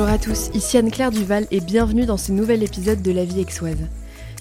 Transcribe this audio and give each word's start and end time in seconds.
Bonjour 0.00 0.14
à 0.14 0.18
tous, 0.18 0.48
ici 0.54 0.78
Anne-Claire 0.78 1.10
Duval 1.10 1.46
et 1.50 1.60
bienvenue 1.60 2.06
dans 2.06 2.16
ce 2.16 2.32
nouvel 2.32 2.62
épisode 2.62 3.02
de 3.02 3.12
La 3.12 3.26
vie 3.26 3.40
aixoise. 3.40 3.76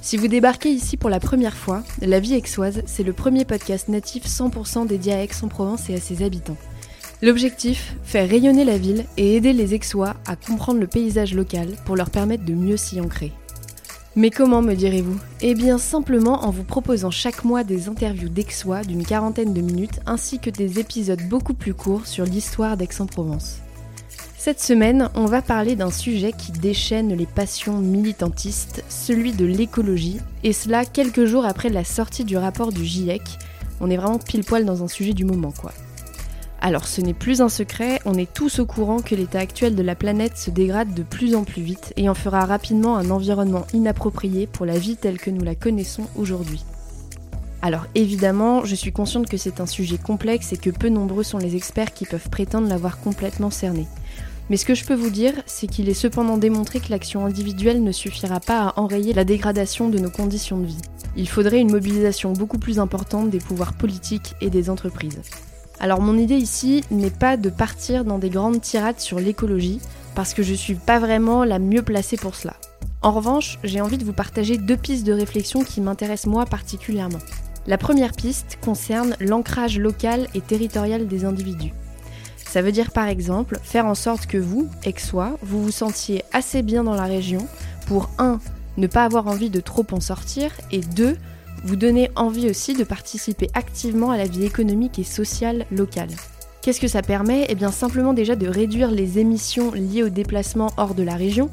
Si 0.01 0.15
vous 0.15 0.29
débarquez 0.29 0.69
ici 0.69 0.95
pour 0.95 1.09
la 1.09 1.19
première 1.19 1.57
fois, 1.57 1.83
La 2.01 2.21
vie 2.21 2.33
aixoise, 2.35 2.81
c'est 2.85 3.03
le 3.03 3.11
premier 3.11 3.43
podcast 3.43 3.89
natif 3.89 4.25
100% 4.25 4.87
dédié 4.87 5.11
à 5.11 5.21
Aix-en-Provence 5.21 5.89
et 5.89 5.95
à 5.95 5.99
ses 5.99 6.23
habitants. 6.23 6.55
L'objectif, 7.21 7.93
faire 8.05 8.29
rayonner 8.29 8.63
la 8.63 8.77
ville 8.77 9.03
et 9.17 9.35
aider 9.35 9.51
les 9.51 9.73
Aixois 9.73 10.15
à 10.25 10.37
comprendre 10.37 10.79
le 10.79 10.87
paysage 10.87 11.33
local 11.33 11.67
pour 11.83 11.97
leur 11.97 12.09
permettre 12.09 12.45
de 12.45 12.53
mieux 12.53 12.77
s'y 12.77 13.01
ancrer. 13.01 13.33
Mais 14.15 14.29
comment 14.29 14.61
me 14.61 14.75
direz-vous? 14.75 15.19
Eh 15.41 15.55
bien 15.55 15.77
simplement 15.77 16.45
en 16.45 16.51
vous 16.51 16.63
proposant 16.63 17.11
chaque 17.11 17.43
mois 17.43 17.65
des 17.65 17.89
interviews 17.89 18.29
d'Aixois 18.29 18.83
d'une 18.83 19.05
quarantaine 19.05 19.53
de 19.53 19.59
minutes 19.59 19.99
ainsi 20.05 20.39
que 20.39 20.49
des 20.49 20.79
épisodes 20.79 21.27
beaucoup 21.27 21.53
plus 21.53 21.73
courts 21.73 22.07
sur 22.07 22.23
l'histoire 22.23 22.77
d'Aix-en-Provence. 22.77 23.57
Cette 24.41 24.61
semaine, 24.61 25.09
on 25.15 25.25
va 25.25 25.41
parler 25.41 25.75
d'un 25.75 25.91
sujet 25.91 26.31
qui 26.31 26.53
déchaîne 26.53 27.13
les 27.13 27.25
passions 27.25 27.79
militantistes, 27.79 28.85
celui 28.87 29.33
de 29.33 29.43
l'écologie, 29.43 30.21
et 30.45 30.53
cela 30.53 30.85
quelques 30.85 31.25
jours 31.25 31.45
après 31.45 31.67
la 31.67 31.83
sortie 31.83 32.23
du 32.23 32.37
rapport 32.37 32.71
du 32.71 32.85
GIEC. 32.85 33.21
On 33.81 33.89
est 33.89 33.97
vraiment 33.97 34.17
pile 34.17 34.45
poil 34.45 34.63
dans 34.63 34.81
un 34.81 34.87
sujet 34.87 35.11
du 35.11 35.25
moment 35.25 35.51
quoi. 35.51 35.73
Alors 36.61 36.87
ce 36.87 37.01
n'est 37.01 37.13
plus 37.13 37.41
un 37.41 37.49
secret, 37.49 37.99
on 38.05 38.13
est 38.13 38.33
tous 38.33 38.59
au 38.59 38.65
courant 38.65 39.01
que 39.01 39.13
l'état 39.13 39.39
actuel 39.39 39.75
de 39.75 39.83
la 39.83 39.95
planète 39.95 40.37
se 40.37 40.51
dégrade 40.51 40.93
de 40.93 41.03
plus 41.03 41.35
en 41.35 41.43
plus 41.43 41.61
vite 41.61 41.91
et 41.97 42.07
en 42.07 42.15
fera 42.15 42.45
rapidement 42.45 42.95
un 42.95 43.09
environnement 43.09 43.67
inapproprié 43.73 44.47
pour 44.47 44.65
la 44.65 44.79
vie 44.79 44.95
telle 44.95 45.19
que 45.19 45.31
nous 45.31 45.43
la 45.43 45.55
connaissons 45.55 46.07
aujourd'hui. 46.15 46.63
Alors 47.61 47.87
évidemment, 47.93 48.63
je 48.63 48.75
suis 48.75 48.93
consciente 48.93 49.27
que 49.27 49.35
c'est 49.35 49.59
un 49.59 49.65
sujet 49.65 49.97
complexe 49.97 50.53
et 50.53 50.57
que 50.57 50.69
peu 50.69 50.87
nombreux 50.87 51.23
sont 51.23 51.39
les 51.39 51.57
experts 51.57 51.93
qui 51.93 52.05
peuvent 52.05 52.29
prétendre 52.29 52.69
l'avoir 52.69 53.01
complètement 53.01 53.49
cerné. 53.49 53.85
Mais 54.49 54.57
ce 54.57 54.65
que 54.65 54.73
je 54.73 54.83
peux 54.83 54.95
vous 54.95 55.11
dire, 55.11 55.33
c'est 55.45 55.67
qu'il 55.67 55.89
est 55.89 55.93
cependant 55.93 56.37
démontré 56.37 56.79
que 56.79 56.89
l'action 56.89 57.25
individuelle 57.25 57.83
ne 57.83 57.91
suffira 57.91 58.39
pas 58.39 58.69
à 58.69 58.79
enrayer 58.79 59.13
la 59.13 59.23
dégradation 59.23 59.89
de 59.89 59.99
nos 59.99 60.09
conditions 60.09 60.57
de 60.57 60.65
vie. 60.65 60.81
Il 61.15 61.29
faudrait 61.29 61.59
une 61.59 61.71
mobilisation 61.71 62.33
beaucoup 62.33 62.57
plus 62.57 62.79
importante 62.79 63.29
des 63.29 63.39
pouvoirs 63.39 63.73
politiques 63.73 64.33
et 64.41 64.49
des 64.49 64.69
entreprises. 64.69 65.21
Alors 65.79 66.01
mon 66.01 66.17
idée 66.17 66.35
ici 66.35 66.83
n'est 66.89 67.11
pas 67.11 67.37
de 67.37 67.49
partir 67.49 68.05
dans 68.05 68.17
des 68.17 68.29
grandes 68.29 68.61
tirades 68.61 68.99
sur 68.99 69.19
l'écologie, 69.19 69.79
parce 70.15 70.33
que 70.33 70.43
je 70.43 70.53
suis 70.53 70.75
pas 70.75 70.99
vraiment 70.99 71.43
la 71.43 71.59
mieux 71.59 71.83
placée 71.83 72.17
pour 72.17 72.35
cela. 72.35 72.55
En 73.01 73.11
revanche, 73.11 73.59
j'ai 73.63 73.79
envie 73.79 73.97
de 73.97 74.03
vous 74.03 74.13
partager 74.13 74.57
deux 74.57 74.75
pistes 74.75 75.05
de 75.05 75.13
réflexion 75.13 75.63
qui 75.63 75.79
m'intéressent 75.79 76.31
moi 76.31 76.45
particulièrement. 76.45 77.19
La 77.67 77.77
première 77.77 78.13
piste 78.13 78.57
concerne 78.61 79.15
l'ancrage 79.19 79.77
local 79.79 80.27
et 80.33 80.41
territorial 80.41 81.07
des 81.07 81.23
individus. 81.23 81.71
Ça 82.49 82.63
veut 82.63 82.71
dire 82.71 82.89
par 82.89 83.07
exemple 83.07 83.59
faire 83.61 83.85
en 83.85 83.93
sorte 83.93 84.25
que 84.25 84.39
vous, 84.39 84.67
ex-soi, 84.83 85.37
vous 85.43 85.61
vous 85.61 85.71
sentiez 85.71 86.23
assez 86.33 86.63
bien 86.63 86.83
dans 86.83 86.95
la 86.95 87.03
région 87.03 87.45
pour 87.85 88.09
1. 88.17 88.39
ne 88.77 88.87
pas 88.87 89.03
avoir 89.03 89.27
envie 89.27 89.51
de 89.51 89.59
trop 89.59 89.85
en 89.91 89.99
sortir 89.99 90.51
et 90.71 90.79
2 90.79 91.15
vous 91.63 91.75
donnez 91.75 92.09
envie 92.15 92.49
aussi 92.49 92.73
de 92.73 92.83
participer 92.83 93.49
activement 93.53 94.09
à 94.09 94.17
la 94.17 94.25
vie 94.25 94.45
économique 94.45 94.97
et 94.97 95.03
sociale 95.03 95.67
locale. 95.69 96.09
Qu'est-ce 96.63 96.81
que 96.81 96.87
ça 96.87 97.03
permet? 97.03 97.45
Eh 97.49 97.55
bien 97.55 97.71
simplement 97.71 98.13
déjà 98.13 98.35
de 98.35 98.47
réduire 98.47 98.89
les 98.89 99.19
émissions 99.19 99.71
liées 99.71 100.01
au 100.01 100.09
déplacement 100.09 100.71
hors 100.77 100.95
de 100.95 101.03
la 101.03 101.15
région, 101.15 101.51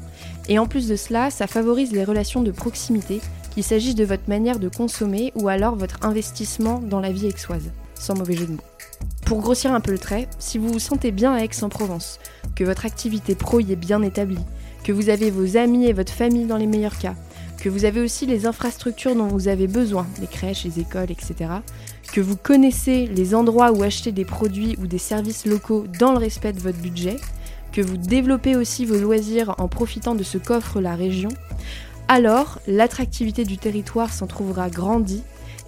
et 0.49 0.57
en 0.57 0.65
plus 0.65 0.87
de 0.87 0.95
cela, 0.95 1.29
ça 1.29 1.45
favorise 1.45 1.91
les 1.91 2.05
relations 2.05 2.41
de 2.41 2.51
proximité, 2.51 3.21
qu'il 3.53 3.63
s'agisse 3.63 3.95
de 3.95 4.05
votre 4.05 4.27
manière 4.29 4.57
de 4.57 4.69
consommer 4.69 5.31
ou 5.35 5.47
alors 5.47 5.75
votre 5.75 5.99
investissement 6.01 6.79
dans 6.79 7.01
la 7.01 7.11
vie 7.11 7.27
aixoise, 7.27 7.69
sans 7.95 8.17
mauvais 8.17 8.35
jeu 8.35 8.47
de 8.47 8.53
mots. 8.53 8.76
Pour 9.25 9.41
grossir 9.41 9.73
un 9.73 9.81
peu 9.81 9.91
le 9.91 9.97
trait, 9.97 10.27
si 10.39 10.57
vous 10.57 10.69
vous 10.69 10.79
sentez 10.79 11.11
bien 11.11 11.33
à 11.33 11.43
Aix-en-Provence, 11.43 12.19
que 12.55 12.63
votre 12.63 12.85
activité 12.85 13.35
pro 13.35 13.59
y 13.59 13.73
est 13.73 13.75
bien 13.75 14.01
établie, 14.01 14.39
que 14.83 14.91
vous 14.91 15.09
avez 15.09 15.31
vos 15.31 15.57
amis 15.57 15.85
et 15.85 15.93
votre 15.93 16.13
famille 16.13 16.45
dans 16.45 16.57
les 16.57 16.67
meilleurs 16.67 16.97
cas, 16.97 17.15
que 17.59 17.69
vous 17.69 17.85
avez 17.85 17.99
aussi 17.99 18.25
les 18.25 18.45
infrastructures 18.45 19.15
dont 19.15 19.27
vous 19.27 19.47
avez 19.47 19.67
besoin, 19.67 20.07
les 20.21 20.27
crèches, 20.27 20.63
les 20.63 20.79
écoles, 20.79 21.11
etc., 21.11 21.51
que 22.13 22.21
vous 22.21 22.37
connaissez 22.37 23.07
les 23.07 23.35
endroits 23.35 23.71
où 23.71 23.83
acheter 23.83 24.11
des 24.11 24.25
produits 24.25 24.77
ou 24.79 24.87
des 24.87 24.97
services 24.97 25.45
locaux 25.45 25.85
dans 25.99 26.13
le 26.13 26.19
respect 26.19 26.53
de 26.53 26.61
votre 26.61 26.79
budget, 26.79 27.17
que 27.73 27.81
vous 27.81 27.97
développez 27.97 28.55
aussi 28.55 28.85
vos 28.85 28.97
loisirs 28.97 29.55
en 29.57 29.67
profitant 29.67 30.15
de 30.15 30.23
ce 30.23 30.37
qu'offre 30.37 30.79
la 30.79 30.95
région, 30.95 31.29
alors 32.07 32.59
l'attractivité 32.67 33.43
du 33.43 33.57
territoire 33.57 34.13
s'en 34.13 34.27
trouvera 34.27 34.69
grandie 34.69 35.23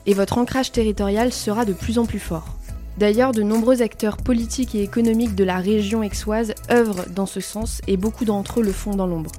et 0.05 0.13
votre 0.13 0.37
ancrage 0.37 0.71
territorial 0.71 1.33
sera 1.33 1.65
de 1.65 1.73
plus 1.73 1.99
en 1.99 2.05
plus 2.05 2.19
fort. 2.19 2.58
D'ailleurs, 2.99 3.31
de 3.31 3.43
nombreux 3.43 3.81
acteurs 3.81 4.17
politiques 4.17 4.75
et 4.75 4.83
économiques 4.83 5.33
de 5.33 5.45
la 5.45 5.59
région 5.59 6.01
aixoise 6.01 6.53
œuvrent 6.69 7.05
dans 7.15 7.25
ce 7.25 7.39
sens 7.39 7.79
et 7.87 7.95
beaucoup 7.95 8.25
d'entre 8.25 8.59
eux 8.59 8.63
le 8.63 8.73
font 8.73 8.93
dans 8.93 9.07
l'ombre. 9.07 9.31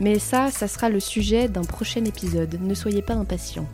Mais 0.00 0.18
ça, 0.18 0.50
ça 0.50 0.66
sera 0.66 0.88
le 0.88 0.98
sujet 0.98 1.46
d'un 1.46 1.62
prochain 1.62 2.04
épisode, 2.04 2.58
ne 2.60 2.74
soyez 2.74 3.02
pas 3.02 3.14
impatients. 3.14 3.68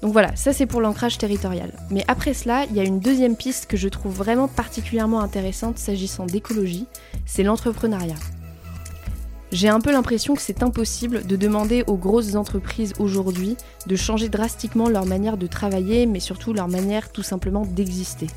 Donc 0.00 0.14
voilà, 0.14 0.34
ça 0.34 0.54
c'est 0.54 0.64
pour 0.64 0.80
l'ancrage 0.80 1.18
territorial. 1.18 1.74
Mais 1.90 2.04
après 2.08 2.32
cela, 2.32 2.64
il 2.70 2.74
y 2.74 2.80
a 2.80 2.84
une 2.84 3.00
deuxième 3.00 3.36
piste 3.36 3.66
que 3.66 3.76
je 3.76 3.86
trouve 3.86 4.14
vraiment 4.14 4.48
particulièrement 4.48 5.20
intéressante 5.20 5.76
s'agissant 5.76 6.24
d'écologie, 6.24 6.86
c'est 7.26 7.42
l'entrepreneuriat. 7.42 8.16
J'ai 9.52 9.68
un 9.68 9.80
peu 9.80 9.92
l'impression 9.92 10.34
que 10.34 10.40
c'est 10.40 10.62
impossible 10.62 11.26
de 11.26 11.36
demander 11.36 11.84
aux 11.86 11.98
grosses 11.98 12.34
entreprises 12.34 12.94
aujourd'hui 12.98 13.58
de 13.86 13.96
changer 13.96 14.30
drastiquement 14.30 14.88
leur 14.88 15.04
manière 15.04 15.36
de 15.36 15.46
travailler, 15.46 16.06
mais 16.06 16.20
surtout 16.20 16.54
leur 16.54 16.68
manière 16.68 17.12
tout 17.12 17.22
simplement 17.22 17.66
d'exister. 17.66 18.28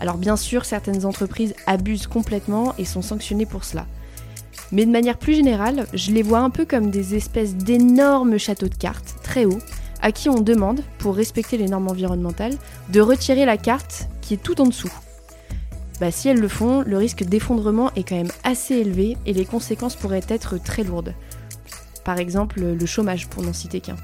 Alors 0.00 0.18
bien 0.18 0.36
sûr, 0.36 0.64
certaines 0.64 1.06
entreprises 1.06 1.54
abusent 1.66 2.06
complètement 2.06 2.74
et 2.78 2.84
sont 2.84 3.02
sanctionnées 3.02 3.46
pour 3.46 3.64
cela. 3.64 3.86
Mais 4.72 4.86
de 4.86 4.90
manière 4.90 5.18
plus 5.18 5.34
générale, 5.34 5.86
je 5.94 6.10
les 6.10 6.22
vois 6.22 6.40
un 6.40 6.50
peu 6.50 6.64
comme 6.64 6.90
des 6.90 7.14
espèces 7.14 7.54
d'énormes 7.54 8.38
châteaux 8.38 8.68
de 8.68 8.74
cartes, 8.74 9.16
très 9.22 9.44
hauts, 9.44 9.60
à 10.02 10.12
qui 10.12 10.28
on 10.28 10.40
demande, 10.40 10.82
pour 10.98 11.16
respecter 11.16 11.56
les 11.56 11.68
normes 11.68 11.88
environnementales, 11.88 12.56
de 12.90 13.00
retirer 13.00 13.44
la 13.44 13.56
carte 13.56 14.08
qui 14.20 14.34
est 14.34 14.42
tout 14.42 14.60
en 14.60 14.66
dessous. 14.66 14.92
Bah, 16.00 16.10
si 16.10 16.28
elles 16.28 16.40
le 16.40 16.48
font, 16.48 16.82
le 16.82 16.98
risque 16.98 17.22
d'effondrement 17.22 17.92
est 17.94 18.06
quand 18.06 18.16
même 18.16 18.32
assez 18.42 18.74
élevé 18.74 19.16
et 19.26 19.32
les 19.32 19.44
conséquences 19.44 19.94
pourraient 19.94 20.26
être 20.28 20.62
très 20.62 20.82
lourdes. 20.82 21.14
Par 22.04 22.18
exemple, 22.18 22.60
le 22.60 22.86
chômage, 22.86 23.28
pour 23.28 23.42
n'en 23.42 23.52
citer 23.52 23.80
qu'un. 23.80 23.96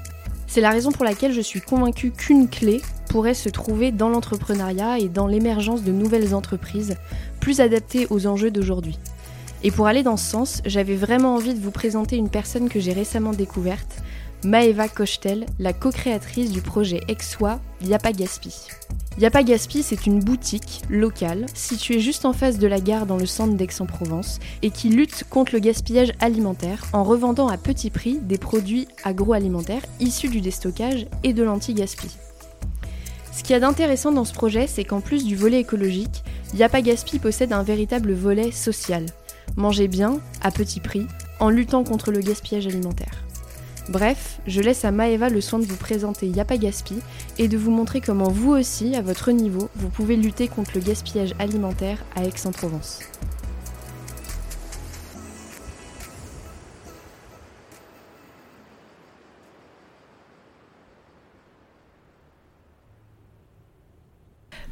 C'est 0.53 0.59
la 0.59 0.71
raison 0.71 0.91
pour 0.91 1.05
laquelle 1.05 1.31
je 1.31 1.39
suis 1.39 1.61
convaincue 1.61 2.11
qu'une 2.11 2.49
clé 2.49 2.81
pourrait 3.07 3.33
se 3.33 3.47
trouver 3.47 3.93
dans 3.93 4.09
l'entrepreneuriat 4.09 4.99
et 4.99 5.07
dans 5.07 5.25
l'émergence 5.25 5.81
de 5.81 5.93
nouvelles 5.93 6.35
entreprises 6.35 6.97
plus 7.39 7.61
adaptées 7.61 8.05
aux 8.09 8.27
enjeux 8.27 8.51
d'aujourd'hui. 8.51 8.99
Et 9.63 9.71
pour 9.71 9.87
aller 9.87 10.03
dans 10.03 10.17
ce 10.17 10.29
sens, 10.29 10.61
j'avais 10.65 10.97
vraiment 10.97 11.35
envie 11.35 11.53
de 11.53 11.61
vous 11.61 11.71
présenter 11.71 12.17
une 12.17 12.27
personne 12.27 12.67
que 12.67 12.81
j'ai 12.81 12.91
récemment 12.91 13.31
découverte, 13.31 14.03
Maeva 14.43 14.87
Kochtel, 14.87 15.45
la 15.59 15.71
co-créatrice 15.71 16.51
du 16.51 16.61
projet 16.61 17.01
Exwa 17.07 17.59
Yapa 17.83 18.11
Gaspi. 18.11 18.67
Yapa 19.19 19.43
Gaspi, 19.43 19.83
c'est 19.83 20.07
une 20.07 20.19
boutique 20.19 20.81
locale 20.89 21.45
située 21.53 21.99
juste 21.99 22.25
en 22.25 22.33
face 22.33 22.57
de 22.57 22.65
la 22.65 22.79
gare 22.79 23.05
dans 23.05 23.17
le 23.17 23.27
centre 23.27 23.53
d'Aix-en-Provence 23.53 24.39
et 24.63 24.71
qui 24.71 24.89
lutte 24.89 25.25
contre 25.29 25.53
le 25.53 25.59
gaspillage 25.59 26.13
alimentaire 26.19 26.85
en 26.91 27.03
revendant 27.03 27.49
à 27.49 27.57
petit 27.57 27.91
prix 27.91 28.17
des 28.17 28.39
produits 28.39 28.87
agroalimentaires 29.03 29.85
issus 29.99 30.29
du 30.29 30.41
déstockage 30.41 31.05
et 31.23 31.33
de 31.33 31.43
l'anti-gaspi. 31.43 32.09
Ce 33.31 33.43
qu'il 33.43 33.51
y 33.51 33.57
a 33.57 33.59
d'intéressant 33.59 34.11
dans 34.11 34.25
ce 34.25 34.33
projet, 34.33 34.65
c'est 34.65 34.85
qu'en 34.85 35.01
plus 35.01 35.23
du 35.23 35.35
volet 35.35 35.59
écologique, 35.59 36.23
Yapa 36.55 36.81
Gaspi 36.81 37.19
possède 37.19 37.53
un 37.53 37.63
véritable 37.63 38.13
volet 38.13 38.51
social. 38.51 39.05
Manger 39.55 39.87
bien, 39.87 40.19
à 40.41 40.49
petit 40.49 40.79
prix, 40.79 41.05
en 41.39 41.49
luttant 41.49 41.83
contre 41.83 42.11
le 42.11 42.21
gaspillage 42.21 42.65
alimentaire. 42.65 43.23
Bref, 43.89 44.39
je 44.47 44.61
laisse 44.61 44.85
à 44.85 44.91
Maeva 44.91 45.29
le 45.29 45.41
soin 45.41 45.59
de 45.59 45.65
vous 45.65 45.75
présenter 45.75 46.27
Yapa 46.27 46.57
Gaspi 46.57 46.99
et 47.37 47.47
de 47.47 47.57
vous 47.57 47.71
montrer 47.71 47.99
comment 47.99 48.29
vous 48.29 48.51
aussi, 48.51 48.95
à 48.95 49.01
votre 49.01 49.31
niveau, 49.31 49.69
vous 49.75 49.89
pouvez 49.89 50.15
lutter 50.15 50.47
contre 50.47 50.71
le 50.75 50.81
gaspillage 50.81 51.33
alimentaire 51.39 51.97
à 52.15 52.23
Aix-en-Provence. 52.23 52.99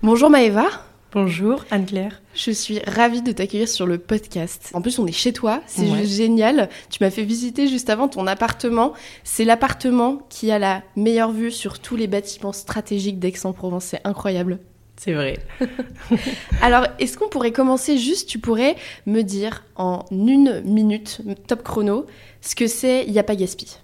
Bonjour 0.02 0.30
Maëva. 0.30 0.89
Bonjour 1.12 1.66
Anne-Claire. 1.72 2.22
Je 2.36 2.52
suis 2.52 2.78
ravie 2.86 3.24
de 3.24 3.32
t'accueillir 3.32 3.68
sur 3.68 3.88
le 3.88 3.98
podcast. 3.98 4.70
En 4.76 4.82
plus, 4.82 5.00
on 5.00 5.08
est 5.08 5.12
chez 5.12 5.34
toi, 5.34 5.64
c'est 5.66 5.88
juste 5.88 6.14
génial. 6.14 6.70
Tu 6.92 7.04
m'as 7.04 7.10
fait 7.10 7.24
visiter 7.24 7.68
juste 7.68 7.90
avant 7.90 8.08
ton 8.08 8.28
appartement. 8.28 8.94
C'est 9.24 9.44
l'appartement 9.44 10.22
qui 10.30 10.52
a 10.52 10.60
la 10.60 10.84
meilleure 10.96 11.32
vue 11.32 11.50
sur 11.50 11.80
tous 11.80 11.96
les 11.96 12.06
bâtiments 12.06 12.54
stratégiques 12.54 13.18
d'Aix-en-Provence. 13.18 13.86
C'est 13.86 14.02
incroyable. 14.04 14.60
C'est 14.98 15.14
vrai. 15.14 15.40
Alors, 16.62 16.86
est-ce 17.00 17.18
qu'on 17.18 17.30
pourrait 17.30 17.54
commencer 17.54 17.98
juste, 17.98 18.30
tu 18.30 18.38
pourrais 18.38 18.76
me 19.08 19.24
dire 19.24 19.64
en 19.78 20.06
une 20.12 20.62
minute, 20.64 21.22
top 21.48 21.64
chrono, 21.64 22.06
ce 22.42 22.54
que 22.54 22.68
c'est 22.68 23.06
Yapa 23.06 23.36
Gaspi 23.36 23.78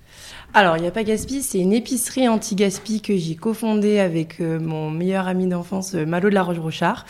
Alors, 0.57 0.77
il 0.77 0.83
n'y 0.83 0.87
a 0.87 0.91
pas 0.91 1.03
Gaspi, 1.03 1.41
c'est 1.41 1.59
une 1.59 1.73
épicerie 1.73 2.29
anti-gaspi 2.29 3.01
que 3.01 3.17
j'ai 3.17 3.35
cofondée 3.35 3.99
avec 3.99 4.39
euh, 4.39 4.57
mon 4.57 4.89
meilleur 4.89 5.27
ami 5.27 5.47
d'enfance, 5.47 5.95
euh, 5.95 6.05
Malo 6.05 6.29
de 6.29 6.33
la 6.33 6.43
Roche-Rochard, 6.43 7.05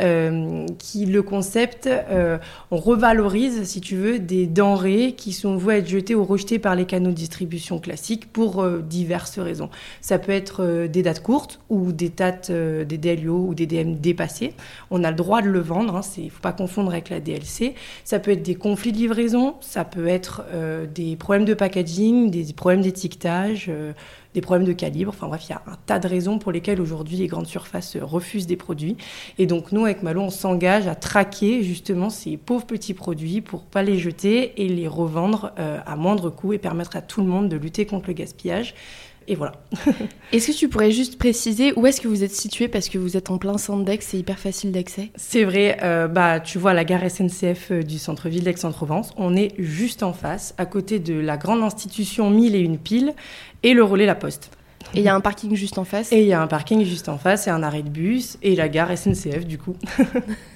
euh, 0.00 0.66
qui, 0.78 1.06
le 1.06 1.22
concept, 1.22 1.88
on 2.70 2.76
revalorise, 2.76 3.62
si 3.64 3.80
tu 3.80 3.96
veux, 3.96 4.18
des 4.18 4.46
denrées 4.46 5.14
qui 5.16 5.32
sont 5.32 5.56
vouées 5.56 5.76
à 5.76 5.78
être 5.78 5.88
jetées 5.88 6.14
ou 6.14 6.26
rejetées 6.26 6.58
par 6.58 6.74
les 6.74 6.84
canaux 6.84 7.08
de 7.08 7.14
distribution 7.14 7.78
classiques 7.78 8.30
pour 8.30 8.66
diverses 8.82 9.38
raisons. 9.38 9.70
Ça 10.02 10.18
peut 10.18 10.32
être 10.32 10.86
des 10.86 11.02
dates 11.02 11.22
courtes 11.22 11.60
ou 11.70 11.92
des 11.92 12.10
dates, 12.10 12.50
des 12.50 12.98
DLO 12.98 13.46
ou 13.48 13.54
des 13.54 13.66
DM 13.66 13.94
dépassés. 13.94 14.52
On 14.90 15.04
a 15.04 15.10
le 15.10 15.16
droit 15.16 15.40
de 15.40 15.48
le 15.48 15.60
vendre, 15.60 15.96
hein, 15.96 16.02
il 16.18 16.26
ne 16.26 16.30
faut 16.30 16.42
pas 16.42 16.52
confondre 16.52 16.90
avec 16.90 17.08
la 17.08 17.20
DLC. 17.20 17.74
Ça 18.04 18.18
peut 18.18 18.32
être 18.32 18.42
des 18.42 18.56
conflits 18.56 18.92
de 18.92 18.98
livraison, 18.98 19.54
ça 19.60 19.86
peut 19.86 20.06
être 20.06 20.44
des 20.94 21.16
problèmes 21.16 21.46
de 21.46 21.54
packaging, 21.54 22.30
des 22.30 22.52
problèmes 22.52 22.82
d'étiquetage, 22.90 23.66
euh, 23.68 23.92
des 24.34 24.40
problèmes 24.40 24.66
de 24.66 24.72
calibre. 24.72 25.12
Enfin 25.14 25.28
bref, 25.28 25.44
il 25.48 25.50
y 25.50 25.54
a 25.54 25.62
un 25.66 25.76
tas 25.86 25.98
de 25.98 26.08
raisons 26.08 26.38
pour 26.38 26.52
lesquelles 26.52 26.80
aujourd'hui 26.80 27.16
les 27.16 27.26
grandes 27.26 27.46
surfaces 27.46 27.96
refusent 27.96 28.46
des 28.46 28.56
produits. 28.56 28.96
Et 29.38 29.46
donc 29.46 29.72
nous, 29.72 29.84
avec 29.84 30.02
Malo, 30.02 30.20
on 30.20 30.30
s'engage 30.30 30.86
à 30.86 30.94
traquer 30.94 31.62
justement 31.62 32.10
ces 32.10 32.36
pauvres 32.36 32.66
petits 32.66 32.94
produits 32.94 33.40
pour 33.40 33.62
pas 33.62 33.82
les 33.82 33.98
jeter 33.98 34.62
et 34.62 34.68
les 34.68 34.88
revendre 34.88 35.52
euh, 35.58 35.78
à 35.86 35.96
moindre 35.96 36.30
coût 36.30 36.52
et 36.52 36.58
permettre 36.58 36.96
à 36.96 37.02
tout 37.02 37.20
le 37.20 37.26
monde 37.26 37.48
de 37.48 37.56
lutter 37.56 37.86
contre 37.86 38.08
le 38.08 38.14
gaspillage. 38.14 38.74
Et 39.28 39.34
voilà. 39.34 39.52
est-ce 40.32 40.48
que 40.48 40.56
tu 40.56 40.68
pourrais 40.68 40.90
juste 40.90 41.18
préciser 41.18 41.72
où 41.76 41.86
est-ce 41.86 42.00
que 42.00 42.08
vous 42.08 42.24
êtes 42.24 42.34
situé? 42.34 42.68
Parce 42.68 42.88
que 42.88 42.98
vous 42.98 43.16
êtes 43.16 43.30
en 43.30 43.38
plein 43.38 43.58
centre 43.58 43.84
d'Aix, 43.84 43.98
c'est 44.00 44.18
hyper 44.18 44.38
facile 44.38 44.72
d'accès. 44.72 45.10
C'est 45.16 45.44
vrai, 45.44 45.78
euh, 45.82 46.08
bah 46.08 46.40
tu 46.40 46.58
vois 46.58 46.74
la 46.74 46.84
gare 46.84 47.08
SNCF 47.08 47.70
euh, 47.70 47.82
du 47.82 47.98
centre-ville 47.98 48.44
d'Aix-en-Provence, 48.44 49.12
on 49.16 49.36
est 49.36 49.54
juste 49.58 50.02
en 50.02 50.12
face, 50.12 50.54
à 50.58 50.66
côté 50.66 50.98
de 50.98 51.14
la 51.14 51.36
grande 51.36 51.62
institution 51.62 52.30
1000 52.30 52.54
et 52.54 52.60
une 52.60 52.78
pile 52.78 53.14
et 53.62 53.74
le 53.74 53.84
relais 53.84 54.06
La 54.06 54.14
Poste. 54.14 54.50
Et 54.94 54.98
il 54.98 55.04
y 55.04 55.08
a 55.08 55.14
un 55.14 55.20
parking 55.20 55.54
juste 55.54 55.78
en 55.78 55.84
face 55.84 56.10
Et 56.10 56.22
il 56.22 56.26
y 56.26 56.32
a 56.32 56.40
un 56.40 56.46
parking 56.46 56.84
juste 56.84 57.08
en 57.08 57.18
face 57.18 57.46
et 57.46 57.50
un 57.50 57.62
arrêt 57.62 57.82
de 57.82 57.90
bus 57.90 58.38
et 58.42 58.56
la 58.56 58.68
gare 58.68 58.96
SNCF 58.96 59.46
du 59.46 59.58
coup. 59.58 59.76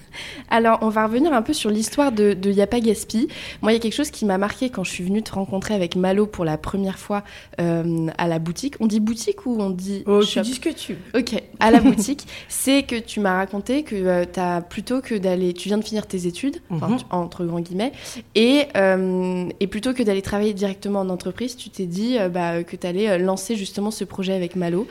Alors, 0.50 0.78
on 0.82 0.88
va 0.88 1.06
revenir 1.06 1.32
un 1.32 1.43
peu 1.43 1.52
sur 1.52 1.70
l'histoire 1.70 2.12
de, 2.12 2.34
de 2.34 2.50
Yapa 2.50 2.81
Gaspi. 2.81 3.28
Moi, 3.62 3.72
il 3.72 3.75
y 3.75 3.78
a 3.78 3.81
quelque 3.81 3.94
chose 3.94 4.11
qui 4.11 4.25
m'a 4.25 4.38
marqué 4.38 4.70
quand 4.70 4.84
je 4.84 4.90
suis 4.90 5.05
venue 5.05 5.22
te 5.22 5.32
rencontrer 5.32 5.75
avec 5.75 5.96
Malo 5.96 6.26
pour 6.26 6.44
la 6.44 6.58
première 6.58 6.99
fois 6.99 7.25
euh, 7.61 8.08
à 8.19 8.28
la 8.28 8.38
boutique. 8.38 8.75
On 8.81 8.87
dit 8.87 9.00
boutique 9.00 9.46
ou 9.46 9.61
on 9.61 9.70
dit 9.70 10.02
Oh, 10.06 10.22
tu 10.25 10.40
dis 10.40 10.55
ce 10.55 10.61
que 10.61 10.70
tu 10.70 10.96
Ok, 11.14 11.40
à 11.61 11.70
la 11.70 11.81
boutique. 11.81 12.26
C'est 12.49 12.82
que 12.82 12.96
tu 12.96 13.20
m'as 13.20 13.37
raconté 13.37 13.82
que 13.82 13.94
euh, 13.94 14.25
tu 14.31 14.40
as 14.40 14.61
plutôt 14.61 15.00
que 15.00 15.14
d'aller... 15.14 15.52
Tu 15.52 15.69
viens 15.69 15.78
de 15.78 15.84
finir 15.84 16.06
tes 16.06 16.26
études, 16.26 16.58
mhm. 16.70 16.99
entre 17.10 17.44
grands 17.44 17.60
guillemets, 17.60 17.93
et, 18.34 18.64
euh, 18.76 19.49
et 19.60 19.67
plutôt 19.67 19.94
que 19.94 20.02
d'aller 20.02 20.22
travailler 20.22 20.55
directement 20.55 21.00
en 21.00 21.08
entreprise, 21.08 21.56
tu 21.56 21.70
t'es 21.70 21.87
dit 21.87 22.17
bah, 22.31 22.62
que 22.62 22.76
tu 22.76 22.87
allais 22.87 23.19
lancer 23.19 23.56
justement 23.56 23.90
ce 23.90 24.05
projet 24.05 24.34
avec 24.34 24.56
Malo. 24.56 24.87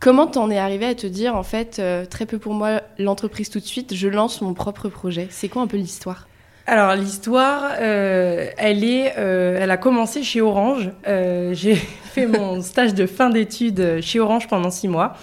Comment 0.00 0.26
t'en 0.26 0.50
es 0.50 0.56
arrivé 0.56 0.86
à 0.86 0.94
te 0.94 1.06
dire, 1.06 1.36
en 1.36 1.42
fait, 1.42 1.76
euh, 1.78 2.06
très 2.06 2.24
peu 2.24 2.38
pour 2.38 2.54
moi, 2.54 2.80
l'entreprise 2.98 3.50
tout 3.50 3.60
de 3.60 3.66
suite, 3.66 3.94
je 3.94 4.08
lance 4.08 4.40
mon 4.40 4.54
propre 4.54 4.88
projet? 4.88 5.26
C'est 5.28 5.50
quoi 5.50 5.60
un 5.60 5.66
peu 5.66 5.76
l'histoire? 5.76 6.26
Alors 6.66 6.94
l'histoire, 6.94 7.72
euh, 7.80 8.48
elle 8.56 8.82
est, 8.82 9.12
euh, 9.18 9.58
elle 9.60 9.70
a 9.70 9.76
commencé 9.76 10.22
chez 10.22 10.40
Orange. 10.40 10.90
j'ai 11.04 11.74
fait 12.14 12.26
mon 12.26 12.62
stage 12.62 12.94
de 12.94 13.04
fin 13.04 13.28
d'études 13.28 14.00
chez 14.00 14.20
Orange 14.20 14.48
pendant 14.48 14.70
six 14.70 14.88
mois. 14.88 15.16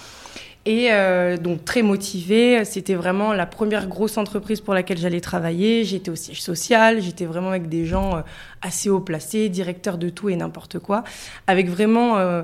Et 0.67 0.89
donc 1.41 1.63
très 1.63 1.81
motivée, 1.81 2.65
c'était 2.65 2.95
vraiment 2.95 3.31
la 3.31 3.45
première 3.45 3.87
grosse 3.87 4.17
entreprise 4.17 4.59
pour 4.59 4.73
laquelle 4.73 4.97
j'allais 4.97 5.21
travailler. 5.21 5.85
J'étais 5.85 6.11
au 6.11 6.15
siège 6.15 6.41
social, 6.41 7.01
j'étais 7.01 7.23
vraiment 7.23 7.51
avec 7.51 7.69
des 7.69 7.85
gens 7.85 8.21
assez 8.61 8.89
haut 8.89 8.99
placés, 8.99 9.47
directeurs 9.47 9.97
de 9.97 10.09
tout 10.09 10.27
et 10.27 10.35
n'importe 10.35 10.79
quoi, 10.79 11.05
avec 11.47 11.69
vraiment 11.69 12.17
euh, 12.17 12.43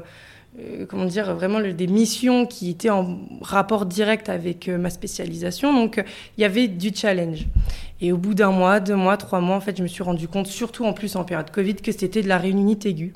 comment 0.88 1.06
dire, 1.06 1.34
vraiment 1.34 1.60
des 1.60 1.88
missions 1.88 2.46
qui 2.46 2.70
étaient 2.70 2.90
en 2.90 3.18
rapport 3.42 3.86
direct 3.86 4.30
avec 4.30 4.70
euh, 4.70 4.78
ma 4.78 4.90
spécialisation. 4.90 5.74
Donc, 5.74 5.98
euh, 5.98 6.04
il 6.38 6.42
y 6.42 6.46
avait 6.46 6.68
du 6.68 6.92
challenge. 6.94 7.46
Et 8.02 8.12
au 8.12 8.18
bout 8.18 8.34
d'un 8.34 8.52
mois, 8.52 8.80
deux 8.80 8.96
mois, 8.96 9.18
trois 9.18 9.40
mois, 9.40 9.56
en 9.56 9.62
fait, 9.62 9.78
je 9.78 9.84
me 9.84 9.88
suis 9.88 10.04
rendu 10.04 10.28
compte, 10.28 10.48
surtout 10.48 10.86
en 10.86 10.94
plus 10.94 11.16
en 11.16 11.24
période 11.24 11.50
Covid, 11.50 11.76
que 11.76 11.92
c'était 11.92 12.22
de 12.22 12.28
la 12.28 12.38
réunionite 12.38 12.86
aiguë. 12.86 13.14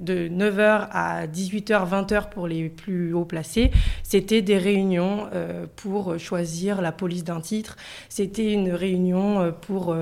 De 0.00 0.28
9h 0.28 0.88
à 0.92 1.26
18h, 1.26 1.88
20h 1.88 2.28
pour 2.30 2.46
les 2.46 2.68
plus 2.68 3.12
haut 3.12 3.24
placés, 3.24 3.72
c'était 4.04 4.40
des 4.40 4.56
réunions 4.56 5.28
pour 5.74 6.16
choisir 6.18 6.80
la 6.80 6.92
police 6.92 7.24
d'un 7.24 7.40
titre. 7.40 7.76
C'était 8.08 8.52
une 8.52 8.70
réunion 8.70 9.52
pour 9.62 9.96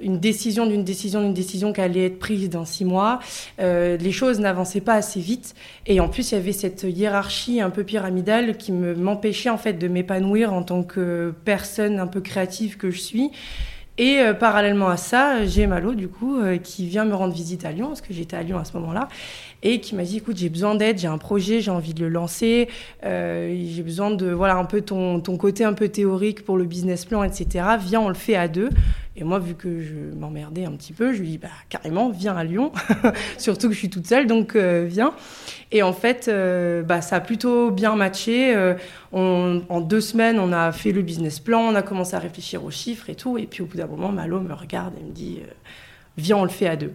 une 0.00 0.18
décision 0.18 0.66
d'une 0.66 0.84
décision 0.84 1.22
d'une 1.22 1.34
décision 1.34 1.72
qui 1.72 1.80
allait 1.80 2.06
être 2.06 2.18
prise 2.18 2.48
dans 2.50 2.64
six 2.64 2.84
mois. 2.84 3.18
Euh, 3.60 3.96
les 3.96 4.12
choses 4.12 4.40
n'avançaient 4.40 4.80
pas 4.80 4.94
assez 4.94 5.20
vite. 5.20 5.54
Et 5.86 6.00
en 6.00 6.08
plus, 6.08 6.32
il 6.32 6.34
y 6.34 6.38
avait 6.38 6.52
cette 6.52 6.84
hiérarchie 6.84 7.60
un 7.60 7.70
peu 7.70 7.84
pyramidale 7.84 8.56
qui 8.56 8.72
me, 8.72 8.94
m'empêchait 8.94 9.50
en 9.50 9.58
fait 9.58 9.74
de 9.74 9.88
m'épanouir 9.88 10.52
en 10.52 10.62
tant 10.62 10.82
que 10.82 11.34
personne 11.44 11.98
un 11.98 12.06
peu 12.06 12.20
créative 12.20 12.76
que 12.76 12.90
je 12.90 13.00
suis. 13.00 13.30
Et 13.98 14.20
euh, 14.20 14.32
parallèlement 14.32 14.88
à 14.88 14.96
ça, 14.96 15.44
j'ai 15.44 15.66
Malo, 15.66 15.94
du 15.94 16.06
coup, 16.06 16.38
euh, 16.38 16.56
qui 16.56 16.86
vient 16.86 17.04
me 17.04 17.14
rendre 17.14 17.34
visite 17.34 17.64
à 17.64 17.72
Lyon, 17.72 17.88
parce 17.88 18.00
que 18.00 18.14
j'étais 18.14 18.36
à 18.36 18.42
Lyon 18.44 18.56
à 18.56 18.64
ce 18.64 18.72
moment-là, 18.74 19.08
et 19.62 19.80
qui 19.80 19.94
m'a 19.94 20.04
dit, 20.04 20.18
écoute, 20.18 20.36
j'ai 20.36 20.48
besoin 20.48 20.74
d'aide, 20.74 20.98
j'ai 20.98 21.08
un 21.08 21.18
projet, 21.18 21.60
j'ai 21.60 21.70
envie 21.70 21.94
de 21.94 22.00
le 22.00 22.08
lancer, 22.08 22.68
j'ai 23.02 23.82
besoin 23.82 24.10
de, 24.10 24.30
voilà, 24.30 24.56
un 24.56 24.64
peu 24.64 24.80
ton, 24.82 25.20
ton 25.20 25.36
côté 25.36 25.64
un 25.64 25.72
peu 25.72 25.88
théorique 25.88 26.44
pour 26.44 26.56
le 26.56 26.64
business 26.64 27.04
plan, 27.04 27.24
etc. 27.24 27.64
Viens, 27.80 28.00
on 28.00 28.08
le 28.08 28.14
fait 28.14 28.36
à 28.36 28.48
deux. 28.48 28.70
Et 29.20 29.24
moi, 29.24 29.40
vu 29.40 29.54
que 29.54 29.80
je 29.80 30.16
m'emmerdais 30.16 30.64
un 30.64 30.70
petit 30.70 30.92
peu, 30.92 31.12
je 31.12 31.18
lui 31.18 31.30
dis 31.30 31.38
bah, 31.38 31.48
carrément, 31.68 32.08
viens 32.08 32.36
à 32.36 32.44
Lyon, 32.44 32.70
surtout 33.38 33.66
que 33.66 33.74
je 33.74 33.78
suis 33.78 33.90
toute 33.90 34.06
seule, 34.06 34.28
donc 34.28 34.54
euh, 34.54 34.86
viens. 34.88 35.12
Et 35.72 35.82
en 35.82 35.92
fait, 35.92 36.28
euh, 36.28 36.82
bah, 36.82 37.00
ça 37.00 37.16
a 37.16 37.20
plutôt 37.20 37.72
bien 37.72 37.96
matché. 37.96 38.54
Euh, 38.54 38.74
en 39.10 39.80
deux 39.80 40.00
semaines, 40.00 40.38
on 40.38 40.52
a 40.52 40.70
fait 40.70 40.92
le 40.92 41.02
business 41.02 41.40
plan, 41.40 41.62
on 41.62 41.74
a 41.74 41.82
commencé 41.82 42.14
à 42.14 42.20
réfléchir 42.20 42.64
aux 42.64 42.70
chiffres 42.70 43.10
et 43.10 43.16
tout. 43.16 43.38
Et 43.38 43.46
puis 43.46 43.60
au 43.64 43.66
bout 43.66 43.76
d'un 43.76 43.88
moment, 43.88 44.12
Malo 44.12 44.38
me 44.38 44.54
regarde 44.54 44.94
et 45.00 45.02
me 45.02 45.10
dit 45.10 45.40
viens, 46.16 46.36
on 46.36 46.44
le 46.44 46.48
fait 46.48 46.68
à 46.68 46.76
deux. 46.76 46.92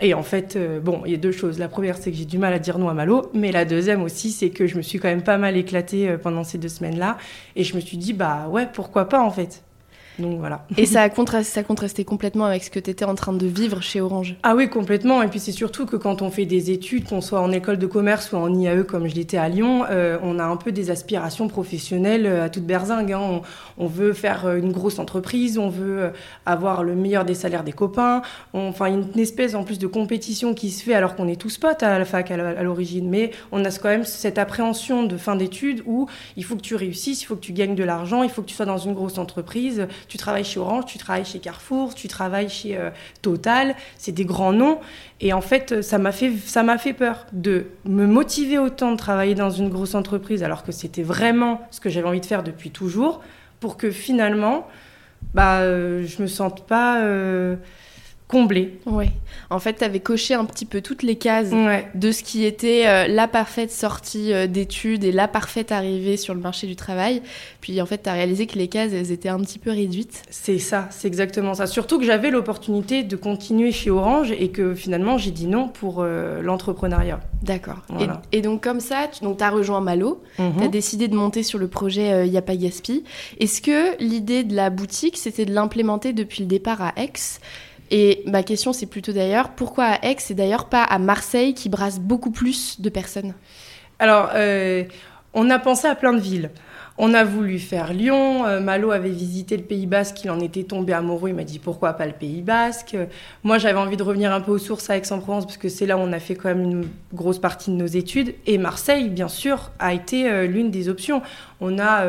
Et 0.00 0.12
en 0.12 0.22
fait, 0.22 0.58
bon, 0.82 1.02
il 1.06 1.12
y 1.12 1.14
a 1.14 1.18
deux 1.18 1.32
choses. 1.32 1.58
La 1.58 1.68
première, 1.68 1.96
c'est 1.96 2.10
que 2.10 2.16
j'ai 2.16 2.24
du 2.24 2.36
mal 2.36 2.52
à 2.52 2.58
dire 2.58 2.78
non 2.78 2.88
à 2.88 2.94
Malo, 2.94 3.30
mais 3.32 3.52
la 3.52 3.64
deuxième 3.64 4.02
aussi, 4.02 4.32
c'est 4.32 4.50
que 4.50 4.66
je 4.66 4.76
me 4.76 4.82
suis 4.82 4.98
quand 4.98 5.08
même 5.08 5.22
pas 5.22 5.38
mal 5.38 5.56
éclatée 5.56 6.16
pendant 6.22 6.42
ces 6.42 6.58
deux 6.58 6.68
semaines-là, 6.68 7.16
et 7.54 7.62
je 7.62 7.76
me 7.76 7.80
suis 7.80 7.96
dit, 7.96 8.12
bah 8.12 8.48
ouais, 8.48 8.68
pourquoi 8.72 9.08
pas 9.08 9.22
en 9.22 9.30
fait. 9.30 9.62
Donc 10.18 10.38
voilà. 10.38 10.66
Et 10.76 10.86
ça 10.86 11.02
a, 11.02 11.08
contrasté, 11.10 11.50
ça 11.50 11.62
contrasté 11.62 12.04
complètement 12.04 12.44
avec 12.44 12.62
ce 12.64 12.70
que 12.70 12.78
tu 12.78 12.90
étais 12.90 13.04
en 13.04 13.14
train 13.14 13.32
de 13.32 13.46
vivre 13.46 13.82
chez 13.82 14.00
Orange 14.00 14.36
Ah 14.42 14.54
oui, 14.54 14.68
complètement. 14.68 15.22
Et 15.22 15.28
puis 15.28 15.40
c'est 15.40 15.52
surtout 15.52 15.86
que 15.86 15.96
quand 15.96 16.22
on 16.22 16.30
fait 16.30 16.46
des 16.46 16.70
études, 16.70 17.08
qu'on 17.08 17.20
soit 17.20 17.40
en 17.40 17.52
école 17.52 17.78
de 17.78 17.86
commerce 17.86 18.32
ou 18.32 18.36
en 18.36 18.52
IAE 18.52 18.84
comme 18.84 19.06
je 19.08 19.14
l'étais 19.14 19.36
à 19.36 19.48
Lyon, 19.48 19.84
euh, 19.90 20.18
on 20.22 20.38
a 20.38 20.44
un 20.44 20.56
peu 20.56 20.72
des 20.72 20.90
aspirations 20.90 21.48
professionnelles 21.48 22.26
euh, 22.26 22.44
à 22.44 22.48
toute 22.48 22.64
berzingue. 22.64 23.12
Hein. 23.12 23.40
On, 23.78 23.86
veut 23.86 24.12
faire 24.12 24.46
euh, 24.46 24.56
une 24.56 24.72
grosse 24.72 24.98
entreprise, 24.98 25.58
on 25.58 25.68
veut 25.68 26.12
avoir 26.46 26.82
le 26.82 26.94
meilleur 26.94 27.24
des 27.24 27.34
salaires 27.34 27.64
des 27.64 27.72
copains. 27.72 28.22
enfin, 28.52 28.86
une 28.86 29.18
espèce 29.18 29.54
en 29.54 29.64
plus 29.64 29.78
de 29.78 29.86
compétition 29.86 30.54
qui 30.54 30.70
se 30.70 30.82
fait 30.82 30.94
alors 30.94 31.16
qu'on 31.16 31.28
est 31.28 31.40
tous 31.40 31.58
potes 31.58 31.82
à 31.82 31.98
la 31.98 32.04
fac 32.04 32.30
à 32.30 32.62
l'origine. 32.62 33.08
Mais 33.08 33.30
on 33.52 33.64
a 33.64 33.70
quand 33.70 33.88
même 33.88 34.04
cette 34.04 34.38
appréhension 34.38 35.04
de 35.04 35.16
fin 35.16 35.36
d'études 35.36 35.82
où 35.86 36.08
il 36.36 36.44
faut 36.44 36.56
que 36.56 36.62
tu 36.62 36.74
réussisses, 36.74 37.22
il 37.22 37.26
faut 37.26 37.36
que 37.36 37.40
tu 37.40 37.52
gagnes 37.52 37.74
de 37.74 37.84
l'argent, 37.84 38.22
il 38.22 38.30
faut 38.30 38.42
que 38.42 38.48
tu 38.48 38.54
sois 38.54 38.66
dans 38.66 38.78
une 38.78 38.94
grosse 38.94 39.18
entreprise 39.18 39.86
tu 40.08 40.18
travailles 40.18 40.44
chez 40.44 40.60
Orange, 40.60 40.86
tu 40.86 40.98
travailles 40.98 41.24
chez 41.24 41.38
Carrefour, 41.38 41.94
tu 41.94 42.08
travailles 42.08 42.48
chez 42.48 42.76
euh, 42.76 42.90
Total, 43.22 43.74
c'est 43.96 44.12
des 44.12 44.24
grands 44.24 44.52
noms. 44.52 44.78
Et 45.20 45.32
en 45.32 45.40
fait, 45.40 45.82
ça 45.82 45.98
m'a 45.98 46.12
fait, 46.12 46.32
ça 46.44 46.62
m'a 46.62 46.78
fait 46.78 46.92
peur 46.92 47.26
de 47.32 47.66
me 47.84 48.06
motiver 48.06 48.58
autant 48.58 48.92
de 48.92 48.96
travailler 48.96 49.34
dans 49.34 49.50
une 49.50 49.68
grosse 49.68 49.94
entreprise, 49.94 50.42
alors 50.42 50.62
que 50.64 50.72
c'était 50.72 51.02
vraiment 51.02 51.66
ce 51.70 51.80
que 51.80 51.90
j'avais 51.90 52.08
envie 52.08 52.20
de 52.20 52.26
faire 52.26 52.42
depuis 52.42 52.70
toujours, 52.70 53.22
pour 53.60 53.76
que 53.76 53.90
finalement, 53.90 54.66
bah, 55.32 55.60
euh, 55.60 56.04
je 56.06 56.20
me 56.20 56.26
sente 56.26 56.66
pas 56.66 57.00
euh, 57.00 57.56
comblé. 58.28 58.78
Oui. 58.86 59.06
En 59.50 59.58
fait, 59.58 59.74
tu 59.74 59.84
avais 59.84 60.00
coché 60.00 60.34
un 60.34 60.44
petit 60.46 60.64
peu 60.64 60.80
toutes 60.80 61.02
les 61.02 61.16
cases 61.16 61.50
de 61.94 62.12
ce 62.12 62.22
qui 62.22 62.44
était 62.44 62.86
euh, 62.86 63.06
la 63.06 63.28
parfaite 63.28 63.70
sortie 63.70 64.32
euh, 64.32 64.46
d'études 64.46 65.04
et 65.04 65.12
la 65.12 65.28
parfaite 65.28 65.72
arrivée 65.72 66.16
sur 66.16 66.34
le 66.34 66.40
marché 66.40 66.66
du 66.66 66.74
travail. 66.74 67.22
Puis 67.60 67.80
en 67.82 67.86
fait, 67.86 68.02
tu 68.02 68.08
as 68.08 68.14
réalisé 68.14 68.46
que 68.46 68.58
les 68.58 68.68
cases, 68.68 68.92
elles 68.92 69.12
étaient 69.12 69.28
un 69.28 69.40
petit 69.40 69.58
peu 69.58 69.70
réduites. 69.70 70.22
C'est 70.30 70.58
ça, 70.58 70.88
c'est 70.90 71.06
exactement 71.06 71.54
ça. 71.54 71.66
Surtout 71.66 71.98
que 71.98 72.04
j'avais 72.04 72.30
l'opportunité 72.30 73.02
de 73.02 73.16
continuer 73.16 73.72
chez 73.72 73.90
Orange 73.90 74.32
et 74.32 74.48
que 74.48 74.74
finalement, 74.74 75.18
j'ai 75.18 75.30
dit 75.30 75.46
non 75.46 75.68
pour 75.68 76.00
euh, 76.00 76.40
l'entrepreneuriat. 76.40 77.20
D'accord. 77.42 77.82
Et, 78.32 78.40
donc 78.40 78.62
comme 78.62 78.80
ça, 78.80 79.06
tu 79.12 79.24
as 79.40 79.50
rejoint 79.50 79.82
Malo, 79.82 80.22
mhm. 80.38 80.54
tu 80.58 80.64
as 80.64 80.68
décidé 80.68 81.08
de 81.08 81.14
monter 81.14 81.42
sur 81.42 81.58
le 81.58 81.68
projet 81.68 82.26
Yapa 82.26 82.56
Gaspi. 82.56 83.04
Est-ce 83.38 83.60
que 83.60 84.02
l'idée 84.02 84.44
de 84.44 84.56
la 84.56 84.70
boutique, 84.70 85.18
c'était 85.18 85.44
de 85.44 85.52
l'implémenter 85.52 86.14
depuis 86.14 86.42
le 86.42 86.48
départ 86.48 86.80
à 86.80 86.94
Aix? 86.96 87.12
Et 87.90 88.22
ma 88.26 88.42
question, 88.42 88.72
c'est 88.72 88.86
plutôt 88.86 89.12
d'ailleurs, 89.12 89.50
pourquoi 89.50 89.84
à 89.84 90.04
Aix 90.04 90.16
et 90.30 90.34
d'ailleurs 90.34 90.68
pas 90.68 90.82
à 90.82 90.98
Marseille 90.98 91.54
qui 91.54 91.68
brasse 91.68 91.98
beaucoup 91.98 92.30
plus 92.30 92.80
de 92.80 92.88
personnes? 92.88 93.34
Alors, 93.98 94.30
euh, 94.34 94.84
on 95.34 95.50
a 95.50 95.58
pensé 95.58 95.86
à 95.86 95.94
plein 95.94 96.12
de 96.12 96.20
villes. 96.20 96.50
On 96.96 97.12
a 97.12 97.24
voulu 97.24 97.58
faire 97.58 97.92
Lyon. 97.92 98.46
Euh, 98.46 98.60
Malo 98.60 98.92
avait 98.92 99.10
visité 99.10 99.56
le 99.56 99.64
Pays 99.64 99.86
Basque, 99.86 100.22
il 100.22 100.30
en 100.30 100.38
était 100.38 100.62
tombé 100.62 100.92
amoureux. 100.92 101.30
Il 101.30 101.34
m'a 101.34 101.44
dit 101.44 101.58
pourquoi 101.58 101.92
pas 101.94 102.06
le 102.06 102.12
Pays 102.12 102.40
Basque? 102.40 102.96
moi, 103.42 103.58
j'avais 103.58 103.78
envie 103.78 103.96
de 103.96 104.02
revenir 104.02 104.32
un 104.32 104.40
peu 104.40 104.52
aux 104.52 104.58
sources 104.58 104.88
à 104.90 104.96
Aix-en-Provence 104.96 105.44
parce 105.44 105.56
que 105.56 105.68
c'est 105.68 105.86
là 105.86 105.96
où 105.96 106.00
on 106.00 106.12
a 106.12 106.20
fait 106.20 106.36
quand 106.36 106.48
même 106.48 106.62
une 106.62 106.88
grosse 107.12 107.40
partie 107.40 107.70
de 107.70 107.76
nos 107.76 107.86
études. 107.86 108.34
Et 108.46 108.58
Marseille, 108.58 109.08
bien 109.08 109.28
sûr, 109.28 109.72
a 109.80 109.92
été 109.92 110.30
euh, 110.30 110.46
l'une 110.46 110.70
des 110.70 110.88
options. 110.88 111.20
On 111.60 111.78
a 111.78 112.06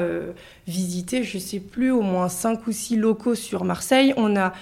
visité, 0.67 1.23
je 1.23 1.37
sais 1.37 1.59
plus, 1.59 1.91
au 1.91 2.01
moins 2.01 2.29
cinq 2.29 2.67
ou 2.67 2.71
six 2.71 2.95
locaux 2.95 3.35
sur 3.35 3.63
Marseille. 3.63 4.13
On 4.17 4.35
a 4.35 4.53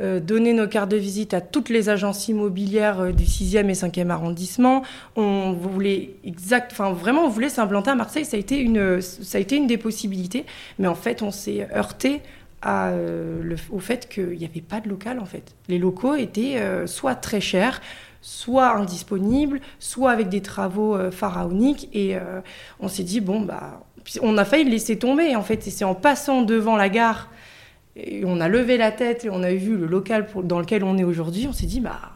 euh, 0.00 0.18
donner 0.18 0.52
nos 0.54 0.66
cartes 0.66 0.90
de 0.90 0.96
visite 0.96 1.34
à 1.34 1.40
toutes 1.40 1.68
les 1.68 1.88
agences 1.88 2.26
immobilières 2.26 2.98
euh, 2.98 3.12
du 3.12 3.22
6e 3.22 3.68
et 3.68 3.74
5e 3.74 4.10
arrondissement. 4.10 4.82
On 5.14 5.52
voulait 5.52 6.16
exact, 6.24 6.72
enfin 6.72 6.92
vraiment, 6.92 7.26
on 7.26 7.28
voulait 7.28 7.48
s'implanter 7.48 7.90
à 7.90 7.94
Marseille. 7.94 8.24
Ça 8.24 8.36
a 8.36 8.40
été 8.40 8.58
une, 8.58 9.00
ça 9.00 9.38
a 9.38 9.40
été 9.40 9.56
une 9.56 9.68
des 9.68 9.78
possibilités, 9.78 10.46
mais 10.80 10.88
en 10.88 10.96
fait, 10.96 11.22
on 11.22 11.30
s'est 11.30 11.68
heurté 11.76 12.22
euh, 12.66 13.56
au 13.70 13.78
fait 13.78 14.08
qu'il 14.08 14.36
n'y 14.36 14.44
avait 14.44 14.62
pas 14.62 14.80
de 14.80 14.88
local 14.88 15.20
en 15.20 15.26
fait. 15.26 15.54
Les 15.68 15.78
locaux 15.78 16.16
étaient 16.16 16.58
soit 16.86 17.14
très 17.14 17.40
chers, 17.40 17.80
soit 18.20 18.74
indisponibles, 18.74 19.60
soit 19.78 20.10
avec 20.10 20.28
des 20.28 20.42
travaux 20.42 20.98
pharaoniques. 21.12 21.88
Et 21.92 22.16
on 22.80 22.88
s'est 22.88 23.04
dit 23.04 23.20
bon 23.20 23.42
bah, 23.42 23.84
on 24.22 24.38
a 24.38 24.44
failli 24.44 24.64
le 24.64 24.70
laisser 24.70 24.98
tomber 24.98 25.36
en 25.36 25.42
fait. 25.42 25.68
Et 25.68 25.70
c'est 25.70 25.84
en 25.84 25.94
passant 25.94 26.42
devant 26.42 26.74
la 26.74 26.88
gare 26.88 27.28
on 28.24 28.40
a 28.40 28.48
levé 28.48 28.76
la 28.76 28.90
tête 28.90 29.24
et 29.24 29.30
on 29.30 29.42
a 29.42 29.52
vu 29.52 29.76
le 29.76 29.86
local 29.86 30.26
dans 30.42 30.60
lequel 30.60 30.84
on 30.84 30.98
est 30.98 31.04
aujourd'hui. 31.04 31.46
On 31.48 31.52
s'est 31.52 31.66
dit, 31.66 31.80
bah, 31.80 32.13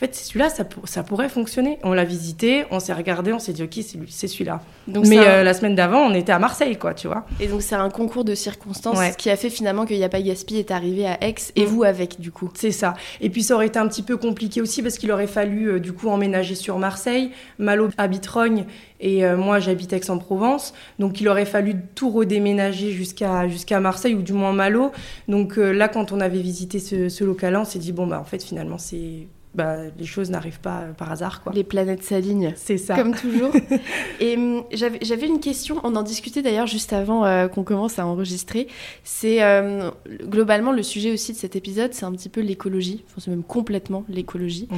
fait, 0.00 0.14
c'est 0.14 0.24
celui-là, 0.24 0.48
ça, 0.48 0.64
ça, 0.84 1.02
pourrait 1.02 1.28
fonctionner. 1.28 1.78
On 1.82 1.92
l'a 1.92 2.04
visité, 2.04 2.64
on 2.70 2.80
s'est 2.80 2.94
regardé, 2.94 3.32
on 3.34 3.38
s'est 3.38 3.52
dit, 3.52 3.62
ok, 3.62 3.78
c'est 4.08 4.28
celui-là. 4.28 4.62
Mais 4.88 5.18
euh, 5.18 5.42
la 5.42 5.52
semaine 5.52 5.74
d'avant, 5.74 6.00
on 6.00 6.14
était 6.14 6.32
à 6.32 6.38
Marseille, 6.38 6.76
quoi, 6.76 6.94
tu 6.94 7.06
vois. 7.06 7.26
Et 7.38 7.48
donc, 7.48 7.60
c'est 7.60 7.74
un 7.74 7.90
concours 7.90 8.24
de 8.24 8.34
circonstances 8.34 9.16
qui 9.16 9.28
a 9.28 9.36
fait 9.36 9.50
finalement 9.50 9.84
qu'il 9.84 9.98
n'y 9.98 10.04
a 10.04 10.08
pas 10.08 10.22
Gaspi 10.22 10.56
est 10.56 10.70
arrivé 10.70 11.06
à 11.06 11.22
Aix 11.22 11.34
et 11.54 11.64
mm. 11.64 11.66
vous 11.66 11.84
avec, 11.84 12.18
du 12.18 12.32
coup. 12.32 12.50
C'est 12.54 12.70
ça. 12.70 12.94
Et 13.20 13.28
puis, 13.28 13.42
ça 13.42 13.54
aurait 13.54 13.66
été 13.66 13.78
un 13.78 13.86
petit 13.88 14.02
peu 14.02 14.16
compliqué 14.16 14.62
aussi 14.62 14.82
parce 14.82 14.96
qu'il 14.96 15.12
aurait 15.12 15.26
fallu, 15.26 15.72
euh, 15.72 15.80
du 15.80 15.92
coup, 15.92 16.08
emménager 16.08 16.54
sur 16.54 16.78
Marseille. 16.78 17.30
Malo 17.58 17.90
habite 17.98 18.26
Rogne 18.26 18.64
et 19.00 19.26
euh, 19.26 19.36
moi, 19.36 19.58
j'habite 19.58 19.92
Aix-en-Provence. 19.92 20.72
Donc, 20.98 21.20
il 21.20 21.28
aurait 21.28 21.44
fallu 21.44 21.74
tout 21.94 22.10
redéménager 22.10 22.90
jusqu'à 22.92 23.48
jusqu'à 23.48 23.80
Marseille 23.80 24.14
ou 24.14 24.22
du 24.22 24.32
moins 24.32 24.52
Malo. 24.52 24.92
Donc, 25.28 25.56
là, 25.58 25.88
quand 25.88 26.10
on 26.12 26.20
avait 26.20 26.40
visité 26.40 26.78
ce, 26.78 27.10
ce 27.10 27.22
local-là, 27.22 27.60
on 27.60 27.64
s'est 27.66 27.78
dit, 27.78 27.92
bon, 27.92 28.06
bah, 28.06 28.18
en 28.18 28.24
fait, 28.24 28.42
finalement, 28.42 28.78
c'est 28.78 29.26
bah, 29.54 29.78
les 29.98 30.06
choses 30.06 30.30
n'arrivent 30.30 30.60
pas 30.60 30.82
euh, 30.82 30.92
par 30.92 31.10
hasard. 31.10 31.42
Quoi. 31.42 31.52
Les 31.52 31.64
planètes 31.64 32.04
s'alignent. 32.04 32.52
C'est 32.56 32.78
ça. 32.78 32.94
Comme 32.94 33.14
toujours. 33.14 33.50
et 34.20 34.36
hum, 34.36 34.62
j'avais 34.72 35.26
une 35.26 35.40
question, 35.40 35.80
on 35.82 35.96
en 35.96 36.02
discutait 36.02 36.40
d'ailleurs 36.40 36.68
juste 36.68 36.92
avant 36.92 37.24
euh, 37.24 37.48
qu'on 37.48 37.64
commence 37.64 37.98
à 37.98 38.06
enregistrer. 38.06 38.68
C'est 39.02 39.42
euh, 39.42 39.90
globalement 40.22 40.70
le 40.70 40.84
sujet 40.84 41.12
aussi 41.12 41.32
de 41.32 41.36
cet 41.36 41.56
épisode, 41.56 41.92
c'est 41.94 42.04
un 42.04 42.12
petit 42.12 42.28
peu 42.28 42.40
l'écologie. 42.40 43.02
Enfin, 43.08 43.20
c'est 43.24 43.30
même 43.30 43.42
complètement 43.42 44.04
l'écologie. 44.08 44.68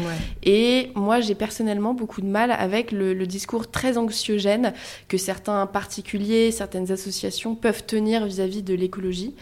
Et 0.42 0.90
moi, 0.94 1.20
j'ai 1.20 1.34
personnellement 1.34 1.92
beaucoup 1.92 2.22
de 2.22 2.26
mal 2.26 2.50
avec 2.50 2.92
le, 2.92 3.12
le, 3.12 3.26
discours 3.26 3.70
très 3.70 3.98
anxiogène 3.98 4.72
que 5.08 5.16
certains 5.16 5.66
particuliers, 5.66 6.50
certaines 6.50 6.90
associations 6.90 7.54
peuvent 7.54 7.84
tenir 7.84 8.26
vis-à-vis 8.26 8.60
-vis 8.60 8.64
de 8.64 8.74
l'écologie. 8.74 9.34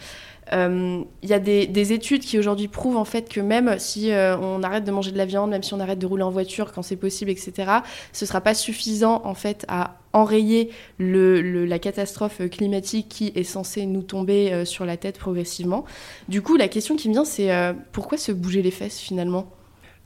Il 0.52 0.57
euh, 0.59 1.02
y 1.23 1.33
a 1.33 1.38
des, 1.38 1.92
études 1.92 2.23
qui 2.23 2.37
aujourd'hui 2.37 2.66
prouvent 2.66 2.97
en 2.97 3.04
fait 3.04 3.28
que 3.28 3.40
même 3.40 3.78
si 3.78 4.11
euh, 4.11 4.37
on 4.37 4.64
arrête 4.64 4.83
de 4.83 4.90
manger 4.90 5.12
de 5.12 5.19
la 5.19 5.25
viande, 5.25 5.50
même 5.50 5.62
si 5.62 5.75
on 5.75 5.80
arrête 5.80 6.00
de 6.00 6.07
rouler 6.07 6.25
en 6.25 6.30
voiture 6.30 6.73
quand 6.73 6.83
c'est 6.83 6.97
possible, 6.97 7.30
etc., 7.30 7.71
ce 8.12 8.26
sera 8.26 8.40
pas 8.40 8.54
suffisant 8.54 9.23
en 9.25 9.35
fait 9.35 9.64
à 9.69 9.99
enrayer 10.12 10.71
la 10.99 11.78
catastrophe 11.78 12.40
climatique 12.50 13.09
qui 13.09 13.33
est 13.37 13.45
censée 13.45 13.87
nous 13.87 14.02
tomber 14.02 14.52
euh, 14.52 14.64
sur 14.64 14.85
la 14.85 14.97
tête 14.97 15.19
progressivement. 15.19 15.85
Du 16.28 16.42
coup, 16.42 16.57
la 16.57 16.66
question 16.66 16.97
qui 16.97 17.09
me 17.09 17.14
vient, 17.14 17.25
c'est 17.25 17.50
pourquoi 17.92 18.19
se 18.19 18.33
bouger 18.33 18.62
les 18.62 18.73
fesses 18.73 18.99
finalement? 18.99 19.50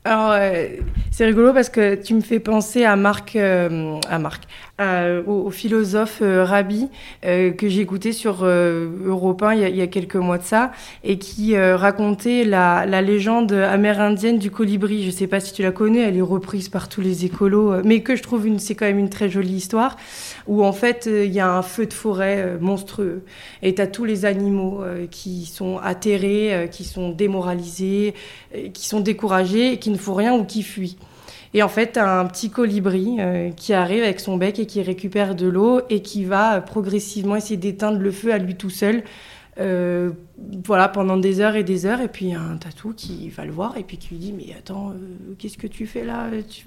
Alors, 0.03 0.37
c'est 1.09 1.25
rigolo 1.25 1.53
parce 1.53 1.69
que 1.69 1.95
tu 1.95 2.13
me 2.13 2.21
fais 2.21 2.39
penser 2.39 2.83
à 2.83 2.95
Marc, 2.95 3.35
à 3.35 4.19
Marc, 4.19 4.43
au, 4.79 5.49
philosophe 5.51 6.19
euh, 6.21 6.43
Rabi 6.43 6.89
que 7.21 7.67
j'ai 7.67 7.81
écouté 7.81 8.11
sur 8.11 8.45
Europe 8.45 9.43
1 9.43 9.53
il 9.53 9.75
y, 9.75 9.81
a, 9.81 9.87
quelques 9.87 10.15
mois 10.15 10.37
de 10.37 10.43
ça 10.43 10.71
et 11.03 11.17
qui 11.17 11.57
racontait 11.57 12.43
la, 12.43 12.85
légende 13.01 13.51
amérindienne 13.51 14.37
du 14.37 14.51
colibri. 14.51 15.03
Je 15.03 15.11
sais 15.11 15.27
pas 15.27 15.39
si 15.39 15.53
tu 15.53 15.61
la 15.61 15.71
connais, 15.71 15.99
elle 15.99 16.17
est 16.17 16.21
reprise 16.21 16.69
par 16.69 16.89
tous 16.89 17.01
les 17.01 17.25
écolos, 17.25 17.83
mais 17.83 18.01
que 18.01 18.15
je 18.15 18.23
trouve 18.23 18.47
une, 18.47 18.59
c'est 18.59 18.75
quand 18.75 18.85
même 18.85 18.99
une 18.99 19.09
très 19.09 19.29
jolie 19.29 19.55
histoire 19.55 19.95
où 20.47 20.63
en 20.63 20.73
fait 20.73 21.07
il 21.11 21.31
y 21.31 21.39
a 21.39 21.51
un 21.51 21.61
feu 21.61 21.85
de 21.85 21.93
forêt 21.93 22.57
monstrueux 22.59 23.23
et 23.63 23.75
tu 23.75 23.81
as 23.81 23.87
tous 23.87 24.05
les 24.05 24.25
animaux 24.25 24.83
qui 25.11 25.45
sont 25.45 25.79
atterrés, 25.81 26.69
qui 26.71 26.83
sont 26.83 27.09
démoralisés, 27.09 28.13
qui 28.73 28.87
sont 28.87 28.99
découragés 28.99 29.75
qui 29.79 29.89
ne 29.89 29.97
font 29.97 30.13
rien 30.13 30.33
ou 30.33 30.45
qui 30.45 30.63
fuit. 30.63 30.97
Et 31.55 31.63
en 31.63 31.69
fait, 31.69 31.97
un 31.97 32.25
petit 32.25 32.49
colibri 32.49 33.15
euh, 33.17 33.49
qui 33.49 33.73
arrive 33.73 34.03
avec 34.03 34.19
son 34.19 34.35
bec 34.35 34.59
et 34.59 34.65
qui 34.65 34.81
récupère 34.81 35.35
de 35.35 35.47
l'eau 35.47 35.79
et 35.89 36.01
qui 36.01 36.25
va 36.25 36.59
progressivement 36.59 37.37
essayer 37.37 37.55
d'éteindre 37.55 37.97
le 37.97 38.11
feu 38.11 38.33
à 38.33 38.37
lui 38.37 38.55
tout 38.55 38.69
seul. 38.69 39.03
Euh, 39.57 40.11
voilà, 40.65 40.89
pendant 40.89 41.15
des 41.15 41.39
heures 41.39 41.55
et 41.55 41.63
des 41.63 41.85
heures. 41.85 42.01
Et 42.01 42.09
puis, 42.09 42.33
un 42.33 42.57
tatou 42.57 42.93
qui 42.93 43.29
va 43.29 43.45
le 43.45 43.53
voir 43.53 43.77
et 43.77 43.83
puis 43.83 43.95
qui 43.95 44.09
lui 44.09 44.17
dit 44.17 44.33
Mais 44.33 44.53
attends, 44.53 44.89
euh, 44.89 45.33
qu'est-ce 45.39 45.57
que 45.57 45.67
tu 45.67 45.87
fais 45.87 46.03
là? 46.03 46.25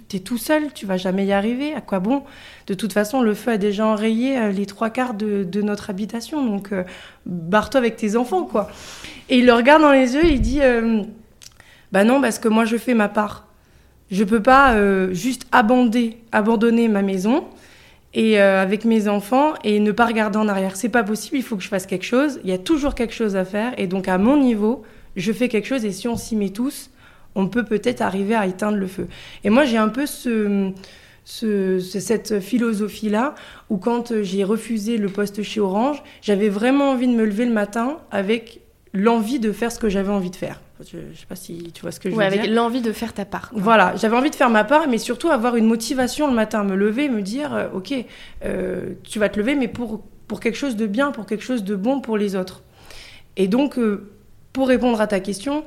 Tu 0.08 0.16
es 0.16 0.20
tout 0.20 0.38
seul, 0.38 0.72
tu 0.72 0.86
vas 0.86 0.96
jamais 0.96 1.26
y 1.26 1.32
arriver. 1.32 1.74
À 1.74 1.82
quoi 1.82 1.98
bon? 2.00 2.22
De 2.66 2.72
toute 2.72 2.94
façon, 2.94 3.20
le 3.20 3.34
feu 3.34 3.50
a 3.50 3.58
déjà 3.58 3.86
enrayé 3.86 4.52
les 4.52 4.64
trois 4.64 4.88
quarts 4.88 5.12
de, 5.12 5.60
notre 5.60 5.90
habitation. 5.90 6.42
Donc, 6.42 6.70
barre-toi 7.26 7.80
avec 7.80 7.96
tes 7.96 8.16
enfants, 8.16 8.44
quoi. 8.44 8.70
Et 9.28 9.36
il 9.36 9.44
le 9.44 9.52
regarde 9.52 9.82
dans 9.82 9.92
les 9.92 10.14
yeux 10.14 10.24
et 10.24 10.32
il 10.32 10.40
dit 10.40 10.60
bah 11.92 12.04
non, 12.04 12.22
parce 12.22 12.38
que 12.38 12.48
moi 12.48 12.64
je 12.64 12.78
fais 12.78 12.94
ma 12.94 13.08
part. 13.08 13.47
Je 14.10 14.24
peux 14.24 14.42
pas 14.42 14.74
euh, 14.74 15.12
juste 15.12 15.46
abandonner, 15.52 16.88
ma 16.88 17.02
maison 17.02 17.44
et 18.14 18.40
euh, 18.40 18.62
avec 18.62 18.84
mes 18.84 19.06
enfants 19.06 19.54
et 19.64 19.80
ne 19.80 19.92
pas 19.92 20.06
regarder 20.06 20.38
en 20.38 20.48
arrière. 20.48 20.76
C'est 20.76 20.88
pas 20.88 21.04
possible. 21.04 21.36
Il 21.36 21.42
faut 21.42 21.56
que 21.56 21.62
je 21.62 21.68
fasse 21.68 21.86
quelque 21.86 22.06
chose. 22.06 22.40
Il 22.42 22.50
y 22.50 22.54
a 22.54 22.58
toujours 22.58 22.94
quelque 22.94 23.14
chose 23.14 23.36
à 23.36 23.44
faire 23.44 23.74
et 23.76 23.86
donc 23.86 24.08
à 24.08 24.18
mon 24.18 24.38
niveau, 24.38 24.82
je 25.16 25.32
fais 25.32 25.48
quelque 25.48 25.66
chose 25.66 25.84
et 25.84 25.92
si 25.92 26.08
on 26.08 26.16
s'y 26.16 26.36
met 26.36 26.50
tous, 26.50 26.90
on 27.34 27.48
peut 27.48 27.64
peut-être 27.64 28.00
arriver 28.00 28.34
à 28.34 28.46
éteindre 28.46 28.78
le 28.78 28.86
feu. 28.86 29.08
Et 29.44 29.50
moi 29.50 29.64
j'ai 29.64 29.76
un 29.76 29.88
peu 29.88 30.06
ce, 30.06 30.72
ce, 31.28 31.78
cette 31.78 32.40
philosophie-là, 32.40 33.34
où 33.68 33.76
quand 33.76 34.22
j'ai 34.22 34.44
refusé 34.44 34.96
le 34.96 35.08
poste 35.08 35.42
chez 35.42 35.60
Orange, 35.60 36.02
j'avais 36.22 36.48
vraiment 36.48 36.92
envie 36.92 37.06
de 37.06 37.12
me 37.12 37.26
lever 37.26 37.44
le 37.44 37.52
matin 37.52 37.98
avec 38.10 38.62
l'envie 38.92 39.38
de 39.38 39.52
faire 39.52 39.72
ce 39.72 39.78
que 39.78 39.88
j'avais 39.88 40.10
envie 40.10 40.30
de 40.30 40.36
faire. 40.36 40.60
Je 40.80 40.96
ne 40.96 41.14
sais 41.14 41.26
pas 41.28 41.34
si 41.34 41.72
tu 41.72 41.82
vois 41.82 41.90
ce 41.90 41.98
que 41.98 42.08
je 42.08 42.14
veux 42.14 42.20
avec 42.20 42.34
dire. 42.34 42.42
Avec 42.42 42.54
l'envie 42.54 42.80
de 42.80 42.92
faire 42.92 43.12
ta 43.12 43.24
part. 43.24 43.50
Voilà, 43.52 43.96
j'avais 43.96 44.16
envie 44.16 44.30
de 44.30 44.34
faire 44.34 44.50
ma 44.50 44.64
part, 44.64 44.88
mais 44.88 44.98
surtout 44.98 45.28
avoir 45.28 45.56
une 45.56 45.66
motivation 45.66 46.28
le 46.28 46.34
matin, 46.34 46.62
me 46.62 46.76
lever, 46.76 47.08
me 47.08 47.22
dire, 47.22 47.52
euh, 47.52 47.68
ok, 47.74 47.92
euh, 48.44 48.94
tu 49.02 49.18
vas 49.18 49.28
te 49.28 49.38
lever, 49.38 49.56
mais 49.56 49.68
pour, 49.68 50.02
pour 50.28 50.40
quelque 50.40 50.56
chose 50.56 50.76
de 50.76 50.86
bien, 50.86 51.10
pour 51.10 51.26
quelque 51.26 51.44
chose 51.44 51.64
de 51.64 51.74
bon 51.74 52.00
pour 52.00 52.16
les 52.16 52.36
autres. 52.36 52.62
Et 53.36 53.48
donc, 53.48 53.78
euh, 53.78 54.08
pour 54.52 54.68
répondre 54.68 55.00
à 55.00 55.06
ta 55.06 55.20
question, 55.20 55.64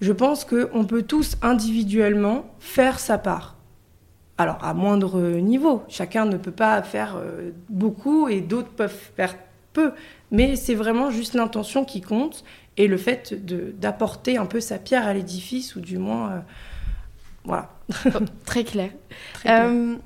je 0.00 0.12
pense 0.12 0.44
qu'on 0.44 0.84
peut 0.84 1.02
tous 1.02 1.36
individuellement 1.42 2.52
faire 2.58 2.98
sa 2.98 3.18
part. 3.18 3.56
Alors, 4.38 4.58
à 4.62 4.72
moindre 4.72 5.20
niveau. 5.20 5.82
Chacun 5.88 6.24
ne 6.24 6.36
peut 6.36 6.52
pas 6.52 6.80
faire 6.82 7.16
beaucoup 7.68 8.28
et 8.28 8.40
d'autres 8.40 8.68
peuvent 8.68 8.94
faire 9.16 9.34
peu. 9.78 9.92
Mais 10.30 10.56
c'est 10.56 10.74
vraiment 10.74 11.10
juste 11.10 11.34
l'intention 11.34 11.84
qui 11.84 12.00
compte 12.00 12.44
et 12.76 12.86
le 12.86 12.96
fait 12.96 13.34
d'apporter 13.78 14.36
un 14.36 14.46
peu 14.46 14.60
sa 14.60 14.78
pierre 14.78 15.06
à 15.06 15.14
l'édifice, 15.14 15.76
ou 15.76 15.80
du 15.80 15.98
moins, 15.98 16.30
euh, 16.30 16.38
voilà. 17.44 17.70
Très 18.44 18.64
clair. 18.64 18.90
Euh, 19.46 19.96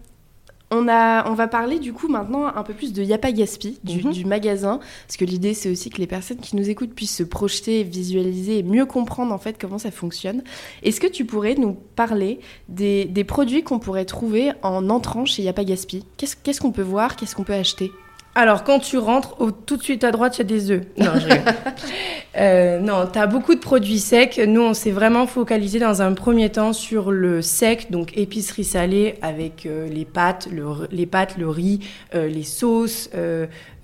on, 0.70 0.88
a, 0.88 1.28
on 1.30 1.34
va 1.34 1.48
parler 1.48 1.78
du 1.78 1.92
coup 1.92 2.08
maintenant 2.08 2.46
un 2.46 2.62
peu 2.62 2.72
plus 2.72 2.94
de 2.94 3.02
Yapa 3.02 3.30
Gaspi, 3.30 3.78
du, 3.84 4.02
mhm. 4.02 4.12
du 4.12 4.24
magasin, 4.24 4.80
parce 5.06 5.18
que 5.18 5.26
l'idée 5.26 5.52
c'est 5.52 5.70
aussi 5.70 5.90
que 5.90 5.98
les 5.98 6.06
personnes 6.06 6.38
qui 6.38 6.56
nous 6.56 6.70
écoutent 6.70 6.94
puissent 6.94 7.16
se 7.16 7.24
projeter, 7.24 7.82
visualiser 7.82 8.58
et 8.58 8.62
mieux 8.62 8.86
comprendre 8.86 9.34
en 9.34 9.38
fait 9.38 9.60
comment 9.60 9.78
ça 9.78 9.90
fonctionne. 9.90 10.42
Est-ce 10.82 11.00
que 11.00 11.08
tu 11.08 11.26
pourrais 11.26 11.56
nous 11.56 11.74
parler 11.74 12.40
des, 12.70 13.04
des 13.04 13.24
produits 13.24 13.64
qu'on 13.64 13.80
pourrait 13.80 14.06
trouver 14.06 14.52
en 14.62 14.88
entrant 14.88 15.26
chez 15.26 15.42
Yapa 15.42 15.64
Gaspi? 15.64 16.06
Qu'est-ce 16.16 16.60
qu'on 16.60 16.72
peut 16.72 16.80
voir? 16.80 17.16
Qu'est-ce 17.16 17.36
qu'on 17.36 17.44
peut 17.44 17.52
acheter? 17.52 17.92
Alors, 18.34 18.64
quand 18.64 18.78
tu 18.78 18.96
rentres, 18.96 19.36
tout 19.66 19.76
de 19.76 19.82
suite 19.82 20.04
à 20.04 20.10
droite, 20.10 20.38
il 20.38 20.40
y 20.40 20.40
a 20.40 20.44
des 20.44 20.70
œufs. 20.70 20.82
Non, 20.96 21.12
je 21.16 21.28
euh, 22.38 22.78
non, 22.80 23.06
tu 23.12 23.18
as 23.18 23.26
beaucoup 23.26 23.54
de 23.54 23.60
produits 23.60 23.98
secs. 23.98 24.40
Nous, 24.46 24.62
on 24.62 24.72
s'est 24.72 24.90
vraiment 24.90 25.26
focalisé 25.26 25.78
dans 25.78 26.00
un 26.00 26.14
premier 26.14 26.48
temps 26.48 26.72
sur 26.72 27.10
le 27.10 27.42
sec, 27.42 27.90
donc 27.90 28.16
épicerie 28.16 28.64
salée 28.64 29.16
avec 29.20 29.66
euh, 29.66 29.86
les 29.86 30.06
pâtes, 30.06 30.48
le, 30.50 30.64
les 30.90 31.04
pâtes, 31.04 31.36
le 31.36 31.46
riz, 31.50 31.80
euh, 32.14 32.26
les 32.26 32.42
sauces, 32.42 33.10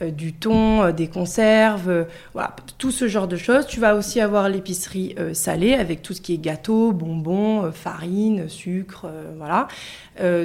du 0.00 0.32
thon, 0.32 0.92
des 0.92 1.08
conserves, 1.08 2.06
voilà, 2.32 2.54
tout 2.78 2.92
ce 2.92 3.08
genre 3.08 3.26
de 3.26 3.36
choses. 3.36 3.66
Tu 3.66 3.80
vas 3.80 3.96
aussi 3.96 4.20
avoir 4.20 4.48
l'épicerie 4.48 5.16
salée 5.32 5.74
avec 5.74 6.02
tout 6.02 6.14
ce 6.14 6.20
qui 6.20 6.34
est 6.34 6.38
gâteau, 6.38 6.92
bonbons, 6.92 7.72
farine, 7.72 8.48
sucre, 8.48 9.06
voilà. 9.36 9.66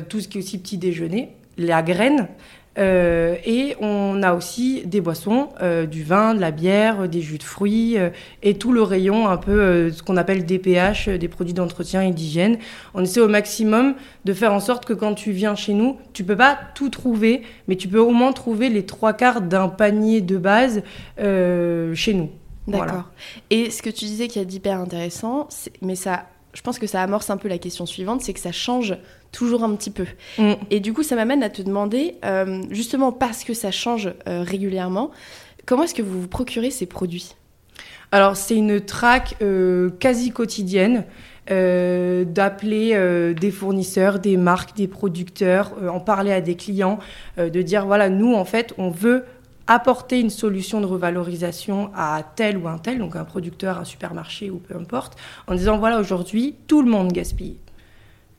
tout 0.10 0.20
ce 0.20 0.28
qui 0.28 0.40
est 0.40 0.42
aussi 0.42 0.58
petit 0.58 0.80
déjeuner, 0.80 1.36
la 1.60 1.84
graine. 1.84 2.28
Euh, 2.78 3.36
et 3.46 3.76
on 3.80 4.24
a 4.24 4.34
aussi 4.34 4.82
des 4.86 5.00
boissons, 5.02 5.50
euh, 5.62 5.86
du 5.86 6.04
vin, 6.04 6.34
de 6.34 6.42
la 6.42 6.52
bière, 6.52 7.08
des 7.08 7.22
jus 7.22 7.38
de 7.38 7.44
fruits 7.44 7.98
et 8.42 8.54
tout 8.56 8.72
le 8.72 8.82
rayon 8.82 9.28
un 9.28 9.38
peu 9.38 9.92
ce 9.92 10.02
qu'on 10.02 10.18
appelle 10.18 10.46
DPH, 10.46 11.10
des 11.10 11.28
produits 11.28 11.54
d'entretien 11.54 12.02
et 12.02 12.12
d'hygiène. 12.12 12.58
On 12.94 13.04
essaie 13.04 13.22
au 13.22 13.28
maximum 13.28 13.96
de 14.26 14.34
faire 14.34 14.54
en 14.54 14.60
sorte 14.60 14.86
que 14.86 14.94
quand 14.94 15.14
tu 15.14 15.32
viens 15.32 15.56
chez 15.56 15.74
nous, 15.74 15.98
tu 16.14 16.24
peux 16.24 16.36
pas 16.36 16.58
tout 16.76 16.90
trouver, 16.90 17.44
mais 17.68 17.76
tu 17.76 17.88
peux 17.88 18.00
au 18.00 18.12
moins 18.12 18.34
trouver 18.34 18.70
les 18.70 18.86
trois 18.86 19.14
quarts 19.14 19.42
d'un 19.42 19.68
panier 19.68 20.22
de 20.22 20.38
base 20.38 20.84
chez 21.18 22.14
nous. 22.14 22.30
D'accord. 22.68 23.10
Et 23.50 23.70
ce 23.70 23.82
que 23.82 23.90
tu 23.90 24.06
disais 24.06 24.28
qui 24.28 24.40
est 24.40 24.54
hyper 24.54 24.80
intéressant, 24.80 25.48
mais 25.82 25.96
ça, 25.96 26.26
je 26.54 26.62
pense 26.62 26.80
que 26.80 26.88
ça 26.88 27.02
amorce 27.02 27.30
un 27.30 27.38
peu 27.38 27.50
la 27.50 27.58
question 27.58 27.86
suivante, 27.86 28.22
c'est 28.22 28.34
que 28.34 28.40
ça 28.40 28.52
change 28.52 28.96
toujours 29.34 29.66
un 29.66 29.76
petit 29.76 29.92
peu. 29.92 30.06
Mm. 30.38 30.54
Et 30.72 30.80
du 30.80 30.94
coup, 30.94 31.04
ça 31.04 31.18
m'amène 31.18 31.44
à 31.44 31.50
te 31.50 31.62
demander, 31.62 32.16
euh, 32.24 32.62
justement 32.70 33.12
parce 33.12 33.44
que 33.44 33.54
ça 33.54 33.72
change 33.72 34.14
euh, 34.30 34.44
régulièrement, 34.44 35.12
comment 35.66 35.84
est-ce 35.84 35.94
que 35.94 36.02
vous 36.02 36.22
vous 36.22 36.28
procurez 36.30 36.72
ces 36.72 36.86
produits? 36.86 37.36
Alors, 38.14 38.38
c'est 38.38 38.56
une 38.56 38.80
traque 38.80 39.36
euh, 39.42 39.90
quasi 40.00 40.32
quotidienne. 40.32 41.04
d'appeler 41.50 42.96
des 43.36 43.52
fournisseurs, 43.52 44.20
des 44.20 44.38
marques, 44.38 44.78
des 44.78 44.88
producteurs, 44.88 45.74
en 45.92 46.00
parler 46.00 46.32
à 46.32 46.40
des 46.40 46.56
clients, 46.56 47.00
de 47.38 47.62
dire 47.62 47.86
voilà, 47.86 48.08
nous 48.08 48.34
en 48.34 48.46
fait, 48.46 48.74
on 48.78 48.90
veut 48.90 49.26
apporter 49.68 50.22
une 50.22 50.30
solution 50.30 50.80
de 50.80 50.86
revalorisation 50.86 51.92
à 51.96 52.24
tel 52.24 52.58
ou 52.58 52.70
un 52.70 52.78
tel, 52.78 52.98
donc 52.98 53.18
un 53.18 53.26
producteur, 53.26 53.78
un 53.78 53.84
supermarché 53.84 54.50
ou 54.52 54.58
peu 54.58 54.78
importe, 54.78 55.18
en 55.48 55.56
disant 55.56 55.78
voilà, 55.78 56.00
aujourd'hui, 56.00 56.56
tout 56.68 56.82
le 56.82 56.90
monde 56.90 57.12
gaspille. 57.12 57.58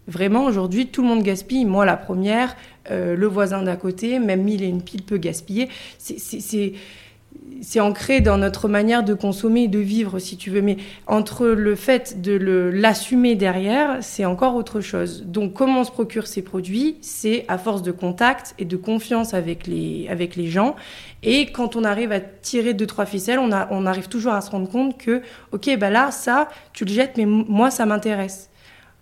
Vraiment, 0.06 0.44
aujourd'hui, 0.44 0.88
tout 0.88 1.02
le 1.02 1.08
monde 1.08 1.23
gaspille. 1.23 1.64
Moi, 1.64 1.87
la 1.87 1.96
première, 1.96 2.56
euh, 2.90 3.16
le 3.16 3.26
voisin 3.26 3.62
d'à 3.62 3.76
côté, 3.76 4.18
même 4.18 4.42
mille 4.42 4.62
et 4.62 4.66
une 4.66 4.82
pile 4.82 5.02
peut 5.02 5.16
gaspiller. 5.16 5.68
C'est 5.99 7.80
ancré 7.80 8.20
dans 8.20 8.37
notre 8.37 8.68
manière 8.68 9.02
de 9.02 9.14
consommer 9.14 9.62
et 9.62 9.68
de 9.68 9.78
vivre, 9.78 10.18
si 10.18 10.37
tu 10.37 10.50
veux. 10.50 10.61
Mais 10.61 10.76
entre 11.06 11.46
le 11.46 11.75
fait 11.75 12.20
de 12.20 12.37
l'assumer 12.73 13.34
derrière, 13.34 13.99
c'est 14.02 14.26
encore 14.26 14.56
autre 14.56 14.82
chose. 14.82 15.25
Donc, 15.25 15.54
comment 15.54 15.80
on 15.80 15.84
se 15.84 15.90
procure 15.90 16.26
ces 16.26 16.42
produits? 16.42 16.96
C'est 17.00 17.46
à 17.49 17.56
force 17.56 17.82
de 17.82 17.90
contact 17.90 18.54
et 18.58 18.66
de 18.66 18.76
confiance 18.76 19.32
avec 19.32 19.66
les, 19.66 20.06
avec 20.11 20.37
les 20.37 20.49
gens. 20.49 20.76
Et 21.23 21.46
quand 21.46 21.76
on 21.76 21.84
arrive 21.84 22.12
à 22.12 22.20
tirer 22.20 22.75
deux, 22.75 22.87
trois 22.87 23.06
ficelles, 23.06 23.38
on, 23.38 23.52
a, 23.52 23.68
on 23.70 23.87
arrive 23.87 24.08
toujours 24.08 24.34
à 24.34 24.42
se 24.42 24.50
rendre 24.50 24.68
compte 24.68 24.99
que, 24.99 25.23
OK, 25.52 25.75
bah 25.78 25.88
là, 25.88 26.11
ça, 26.11 26.50
tu 26.75 26.84
le 26.84 26.92
jettes, 26.92 27.16
mais 27.16 27.25
moi, 27.25 27.70
ça 27.70 27.87
m'intéresse. 27.87 28.50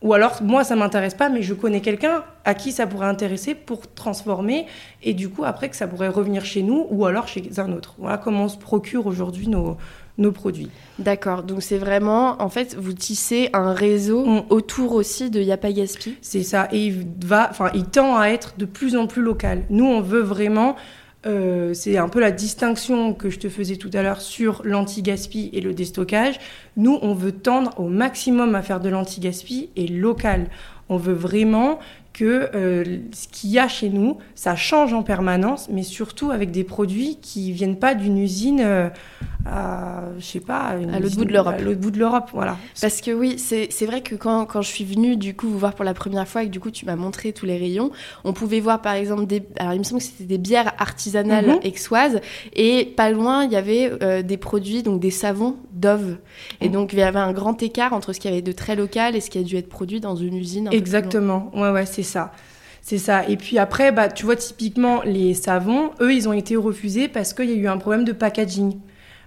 Ou 0.02 0.14
alors, 0.14 0.42
moi, 0.42 0.64
ça 0.64 0.74
m'intéresse 0.74 1.14
pas, 1.14 1.28
mais 1.28 1.42
je 1.42 1.54
connais 1.54 1.80
quelqu'un 1.80 2.24
à 2.44 2.54
qui 2.54 2.72
ça 2.72 2.86
pourrait 2.86 3.06
intéresser 3.06 3.54
pour 3.54 3.92
transformer, 3.94 4.66
et 5.02 5.14
du 5.14 5.28
coup, 5.28 5.44
après, 5.44 5.68
que 5.68 5.76
ça 5.76 5.86
pourrait 5.86 6.08
revenir 6.08 6.44
chez 6.44 6.62
nous, 6.62 6.86
ou 6.90 7.06
alors 7.06 7.28
chez 7.28 7.48
un 7.58 7.72
autre. 7.72 7.94
Voilà 7.98 8.18
comment 8.18 8.44
on 8.44 8.48
se 8.48 8.58
procure 8.58 9.06
aujourd'hui 9.06 9.46
nos, 9.46 9.76
nos 10.18 10.32
produits. 10.32 10.70
D'accord, 10.98 11.44
donc 11.44 11.62
c'est 11.62 11.78
vraiment, 11.78 12.42
en 12.42 12.48
fait, 12.48 12.76
vous 12.76 12.92
tissez 12.92 13.48
un 13.52 13.72
réseau 13.72 14.24
mm. 14.24 14.42
autour 14.50 14.94
aussi 14.94 15.30
de 15.30 15.40
Yapa 15.40 15.70
Gaspi? 15.72 16.16
C'est 16.20 16.42
ça, 16.42 16.68
et 16.72 16.86
il, 16.86 17.06
va, 17.24 17.48
enfin, 17.50 17.70
il 17.74 17.84
tend 17.84 18.16
à 18.16 18.26
être 18.28 18.54
de 18.58 18.64
plus 18.64 18.96
en 18.96 19.06
plus 19.06 19.22
local. 19.22 19.62
Nous, 19.70 19.86
on 19.86 20.00
veut 20.00 20.22
vraiment 20.22 20.74
euh, 21.24 21.72
c'est 21.74 21.98
un 21.98 22.08
peu 22.08 22.20
la 22.20 22.32
distinction 22.32 23.14
que 23.14 23.30
je 23.30 23.38
te 23.38 23.48
faisais 23.48 23.76
tout 23.76 23.90
à 23.94 24.02
l'heure 24.02 24.20
sur 24.20 24.62
l'anti-gaspi 24.64 25.50
et 25.52 25.60
le 25.60 25.72
déstockage. 25.72 26.40
Nous, 26.76 26.98
on 27.02 27.14
veut 27.14 27.32
tendre 27.32 27.78
au 27.78 27.88
maximum 27.88 28.54
à 28.54 28.62
faire 28.62 28.80
de 28.80 28.88
l'anti-gaspi 28.88 29.70
et 29.76 29.86
local. 29.86 30.48
On 30.88 30.96
veut 30.96 31.14
vraiment 31.14 31.78
que 32.12 32.50
euh, 32.54 32.98
ce 33.12 33.28
qu'il 33.28 33.50
y 33.50 33.58
a 33.58 33.68
chez 33.68 33.88
nous, 33.88 34.18
ça 34.34 34.56
change 34.56 34.92
en 34.92 35.02
permanence, 35.02 35.68
mais 35.70 35.82
surtout 35.82 36.30
avec 36.30 36.50
des 36.50 36.64
produits 36.64 37.18
qui 37.22 37.52
viennent 37.52 37.78
pas 37.78 37.94
d'une 37.94 38.18
usine 38.18 38.60
euh, 38.60 38.88
à, 39.46 40.04
je 40.18 40.24
sais 40.24 40.40
pas, 40.40 40.58
à 40.58 40.76
l'autre 40.76 41.16
bout 41.16 41.24
de 41.24 41.32
l'Europe. 41.32 41.60
l'autre 41.60 41.80
bout 41.80 41.90
de 41.90 41.98
l'Europe, 41.98 42.30
voilà. 42.32 42.56
Parce 42.80 43.00
que 43.00 43.10
oui, 43.10 43.38
c'est 43.38 43.86
vrai 43.86 44.00
que 44.00 44.14
quand, 44.14 44.46
quand, 44.46 44.62
je 44.62 44.68
suis 44.68 44.84
venue 44.84 45.16
du 45.16 45.34
coup 45.34 45.48
vous 45.48 45.58
voir 45.58 45.74
pour 45.74 45.84
la 45.84 45.94
première 45.94 46.28
fois 46.28 46.42
et 46.42 46.46
que 46.46 46.50
du 46.50 46.60
coup 46.60 46.70
tu 46.70 46.86
m'as 46.86 46.96
montré 46.96 47.32
tous 47.32 47.46
les 47.46 47.58
rayons, 47.58 47.90
on 48.24 48.32
pouvait 48.32 48.60
voir 48.60 48.80
par 48.80 48.94
exemple 48.94 49.26
des, 49.26 49.42
alors 49.58 49.74
il 49.74 49.78
me 49.78 49.84
semble 49.84 50.00
que 50.00 50.06
c'était 50.06 50.24
des 50.24 50.38
bières 50.38 50.72
artisanales 50.78 51.58
aixoises 51.64 52.20
et 52.54 52.84
pas 52.96 53.10
loin 53.10 53.44
il 53.44 53.52
y 53.52 53.56
avait 53.56 53.92
euh, 54.02 54.22
des 54.22 54.36
produits 54.36 54.82
donc 54.82 55.00
des 55.00 55.10
savons 55.10 55.56
Dove 55.72 56.16
et 56.60 56.66
mhm. 56.66 56.72
donc 56.72 56.92
il 56.92 56.98
y 56.98 57.02
avait 57.02 57.18
un 57.18 57.32
grand 57.32 57.62
écart 57.62 57.92
entre 57.92 58.12
ce 58.12 58.20
qu'il 58.20 58.30
y 58.30 58.32
avait 58.32 58.42
de 58.42 58.52
très 58.52 58.76
local 58.76 59.16
et 59.16 59.20
ce 59.20 59.30
qui 59.30 59.38
a 59.38 59.42
dû 59.42 59.56
être 59.56 59.68
produit 59.68 60.00
dans 60.00 60.16
une 60.16 60.36
usine. 60.36 60.68
Exactement, 60.72 61.50
ouais 61.54 61.70
ouais 61.70 61.86
c'est 61.86 62.02
ça. 62.02 62.32
C'est 62.84 62.98
ça. 62.98 63.28
Et 63.28 63.36
puis 63.36 63.58
après, 63.58 63.92
bah, 63.92 64.08
tu 64.08 64.24
vois, 64.24 64.34
typiquement, 64.34 65.02
les 65.04 65.34
savons, 65.34 65.92
eux, 66.00 66.12
ils 66.12 66.28
ont 66.28 66.32
été 66.32 66.56
refusés 66.56 67.06
parce 67.06 67.32
qu'il 67.32 67.48
y 67.48 67.52
a 67.52 67.56
eu 67.56 67.68
un 67.68 67.78
problème 67.78 68.04
de 68.04 68.10
packaging. 68.10 68.76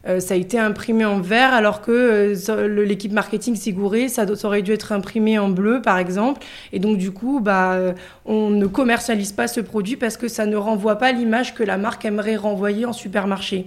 Euh, 0.08 0.20
ça 0.20 0.36
a 0.36 0.38
été 0.38 0.60
imprimé 0.60 1.04
en 1.04 1.20
vert 1.20 1.54
alors 1.54 1.82
que 1.82 2.36
euh, 2.50 2.84
l'équipe 2.84 3.12
marketing 3.12 3.56
s'est 3.56 3.72
gourée, 3.72 4.08
ça, 4.08 4.26
aurait 4.44 4.62
dû 4.62 4.72
être 4.72 4.92
imprimé 4.92 5.40
en 5.40 5.50
bleu 5.50 5.82
par 5.82 5.98
exemple. 5.98 6.46
Et 6.72 6.80
donc 6.80 6.98
du 6.98 7.12
coup, 7.12 7.40
bah, 7.40 7.74
euh, 7.74 7.94
on 8.26 8.50
ne 8.50 8.68
commercialise 8.68 9.32
pas 9.32 9.48
ce 9.48 9.62
produit 9.62 9.96
parce 9.96 10.18
que 10.18 10.28
ça 10.28 10.46
ne 10.46 10.56
renvoie 10.56 10.98
pas 10.98 11.12
l'image 11.12 11.56
que 11.56 11.64
la 11.64 11.78
marque 11.78 12.06
aimerait 12.06 12.36
renvoyer 12.36 12.86
en 12.86 12.94
supermarché. 12.94 13.66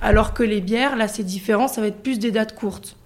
Alors 0.00 0.34
que 0.34 0.42
les 0.42 0.60
bières, 0.60 0.96
là 0.96 1.08
c'est 1.08 1.24
différent, 1.24 1.68
ça 1.68 1.80
va 1.80 1.88
être 1.88 2.02
plus 2.02 2.18
des 2.18 2.30
dates 2.30 2.54
courtes. 2.54 2.96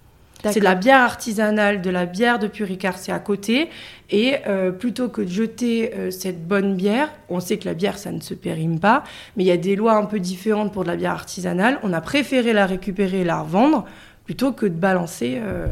C'est 0.43 0.59
de 0.59 0.63
la 0.63 0.75
bière 0.75 1.01
artisanale, 1.01 1.81
de 1.81 1.89
la 1.89 2.05
bière 2.05 2.39
de 2.39 2.47
Puricard, 2.47 2.97
c'est 2.97 3.11
à 3.11 3.19
côté. 3.19 3.69
Et 4.09 4.35
euh, 4.47 4.71
plutôt 4.71 5.09
que 5.09 5.21
de 5.21 5.27
jeter 5.27 5.93
euh, 5.95 6.11
cette 6.11 6.47
bonne 6.47 6.75
bière, 6.75 7.11
on 7.29 7.39
sait 7.39 7.57
que 7.57 7.65
la 7.65 7.73
bière, 7.73 7.97
ça 7.97 8.11
ne 8.11 8.21
se 8.21 8.33
périme 8.33 8.79
pas, 8.79 9.03
mais 9.35 9.43
il 9.43 9.47
y 9.47 9.51
a 9.51 9.57
des 9.57 9.75
lois 9.75 9.95
un 9.95 10.05
peu 10.05 10.19
différentes 10.19 10.71
pour 10.71 10.83
de 10.83 10.89
la 10.89 10.95
bière 10.95 11.11
artisanale. 11.11 11.79
On 11.83 11.91
a 11.91 12.01
préféré 12.01 12.53
la 12.53 12.65
récupérer 12.65 13.21
et 13.21 13.23
la 13.23 13.41
revendre 13.41 13.85
plutôt 14.25 14.51
que 14.51 14.65
de 14.65 14.75
balancer 14.75 15.39
euh, 15.41 15.67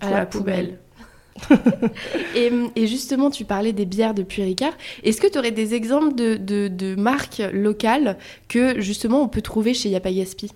à 0.00 0.10
la, 0.10 0.26
poubelle. 0.26 0.78
et, 2.36 2.86
justement, 2.86 3.30
tu 3.30 3.44
parlais 3.44 3.72
des 3.72 3.86
bières 3.86 4.14
de 4.14 4.22
Puricard. 4.22 4.74
Est-ce 5.02 5.20
que 5.20 5.26
tu 5.26 5.38
aurais 5.38 5.50
des 5.50 5.74
exemples 5.74 6.14
de, 6.14 6.36
de, 6.36 6.94
marques 6.94 7.42
locales 7.52 8.16
que 8.48 8.80
justement 8.80 9.22
on 9.22 9.28
peut 9.28 9.42
trouver 9.42 9.74
chez 9.74 9.88
Yapagaspi 9.88 10.50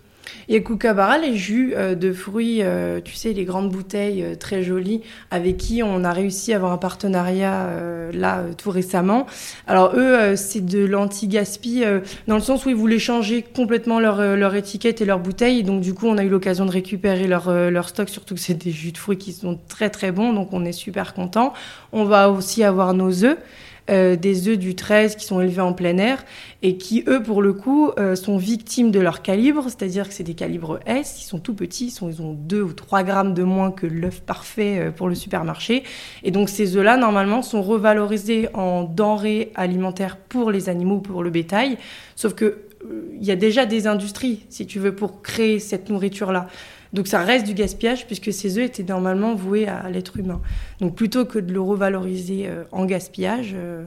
et 0.49 0.63
Kookaburra, 0.63 1.19
les 1.19 1.37
jus 1.37 1.75
euh, 1.77 1.95
de 1.95 2.13
fruits, 2.13 2.63
euh, 2.63 3.01
tu 3.05 3.15
sais, 3.15 3.33
les 3.33 3.45
grandes 3.45 3.71
bouteilles 3.71 4.23
euh, 4.23 4.35
très 4.35 4.63
jolies, 4.63 5.03
avec 5.31 5.59
qui 5.59 5.83
on 5.83 6.05
a 6.05 6.13
réussi 6.13 6.53
à 6.53 6.57
avoir 6.57 6.73
un 6.73 6.79
partenariat 6.79 7.69
là 8.13 8.43
tout 8.57 8.71
récemment. 8.71 9.27
Alors 9.67 9.93
eux, 9.95 10.37
c'est 10.37 10.65
de 10.65 10.85
l'anti-gaspi, 10.85 11.83
dans 12.27 12.35
le 12.35 12.41
sens 12.41 12.65
où 12.65 12.71
ils 12.71 12.77
voulaient 12.77 12.99
changer 12.99 13.43
complètement 13.43 14.01
leur, 14.01 14.21
leur 14.37 14.55
étiquette 14.55 15.01
et 15.01 15.05
leur 15.05 15.19
bouteille. 15.19 15.63
donc 15.63 15.81
du 15.81 15.95
coup, 15.95 16.07
on 16.07 16.17
a 16.19 16.25
eu 16.25 16.29
l'occasion 16.29 16.65
de 16.65 16.71
récupérer 16.71 17.27
leur, 17.27 17.51
leur 17.71 17.89
stock, 17.89 18.09
surtout 18.09 18.35
que 18.35 18.41
c'est 18.41 18.55
des 18.55 18.71
jus 18.71 18.93
de 18.93 18.99
fruits 18.99 19.19
qui 19.19 19.33
sont 19.33 19.59
très 19.69 19.91
très 19.91 20.13
bons, 20.13 20.33
donc 20.33 20.53
on 20.53 20.65
est 20.65 20.73
super 20.73 21.15
content. 21.15 21.53
On 21.93 22.05
va 22.05 22.31
aussi 22.31 22.65
avoir 22.65 22.95
nos 22.95 23.25
œufs. 23.25 23.39
Euh, 23.91 24.17
des 24.17 24.49
œufs 24.49 24.59
du 24.59 24.75
13 24.75 25.17
qui 25.17 25.25
sont 25.25 25.41
élevés 25.41 25.63
en 25.63 25.73
plein 25.73 25.97
air 25.97 26.23
et 26.61 26.77
qui, 26.77 27.05
eux, 27.07 27.23
pour 27.23 27.41
le 27.41 27.55
coup, 27.55 27.91
euh, 27.99 28.17
sont 28.17 28.37
victimes 28.37 28.91
de 28.91 29.01
leur 29.01 29.23
calibre, 29.23 29.65
c'est-à-dire 29.65 30.09
que 30.09 30.13
c'est 30.13 30.25
des 30.25 30.35
calibres 30.35 30.79
S, 30.85 31.23
ils 31.23 31.25
sont 31.25 31.39
tout 31.39 31.55
petits, 31.55 31.87
ils, 31.87 31.91
sont, 31.91 32.11
ils 32.11 32.21
ont 32.21 32.35
2 32.35 32.61
ou 32.61 32.73
3 32.75 33.03
grammes 33.03 33.33
de 33.33 33.45
moins 33.45 33.71
que 33.71 33.87
l'œuf 33.87 34.21
parfait 34.21 34.79
euh, 34.79 34.91
pour 34.91 35.09
le 35.09 35.15
supermarché. 35.15 35.85
Et 36.23 36.31
donc 36.31 36.51
ces 36.51 36.77
œufs-là, 36.77 36.99
normalement, 36.99 37.41
sont 37.41 37.63
revalorisés 37.63 38.49
en 38.53 38.85
denrées 38.85 39.53
alimentaires 39.55 40.19
pour 40.19 40.51
les 40.51 40.69
animaux, 40.69 40.97
ou 40.97 41.01
pour 41.01 41.23
le 41.23 41.31
bétail, 41.31 41.79
sauf 42.15 42.35
que 42.35 42.59
il 43.21 43.27
y 43.27 43.33
a 43.33 43.37
déjà 43.37 43.67
des 43.67 43.89
industries, 43.89 44.45
si 44.51 44.65
tu 44.65 44.79
veux, 44.79 44.95
pour 44.95 45.21
créer 45.21 45.59
cette 45.59 45.91
nourriture-là. 45.91 46.47
Donc 46.93 47.07
ça 47.07 47.21
reste 47.21 47.47
du 47.47 47.55
gaspillage 47.55 48.07
puisque 48.07 48.33
ces 48.33 48.59
œufs 48.59 48.67
étaient 48.67 48.83
normalement 48.83 49.35
voués 49.35 49.69
à 49.69 49.89
l'être 49.91 50.19
humain. 50.19 50.41
Donc 50.81 50.95
plutôt 50.95 51.25
que 51.25 51.39
de 51.39 51.53
le 51.53 51.61
revaloriser 51.61 52.47
euh, 52.49 52.65
en 52.73 52.85
gaspillage, 52.85 53.53
euh, 53.55 53.85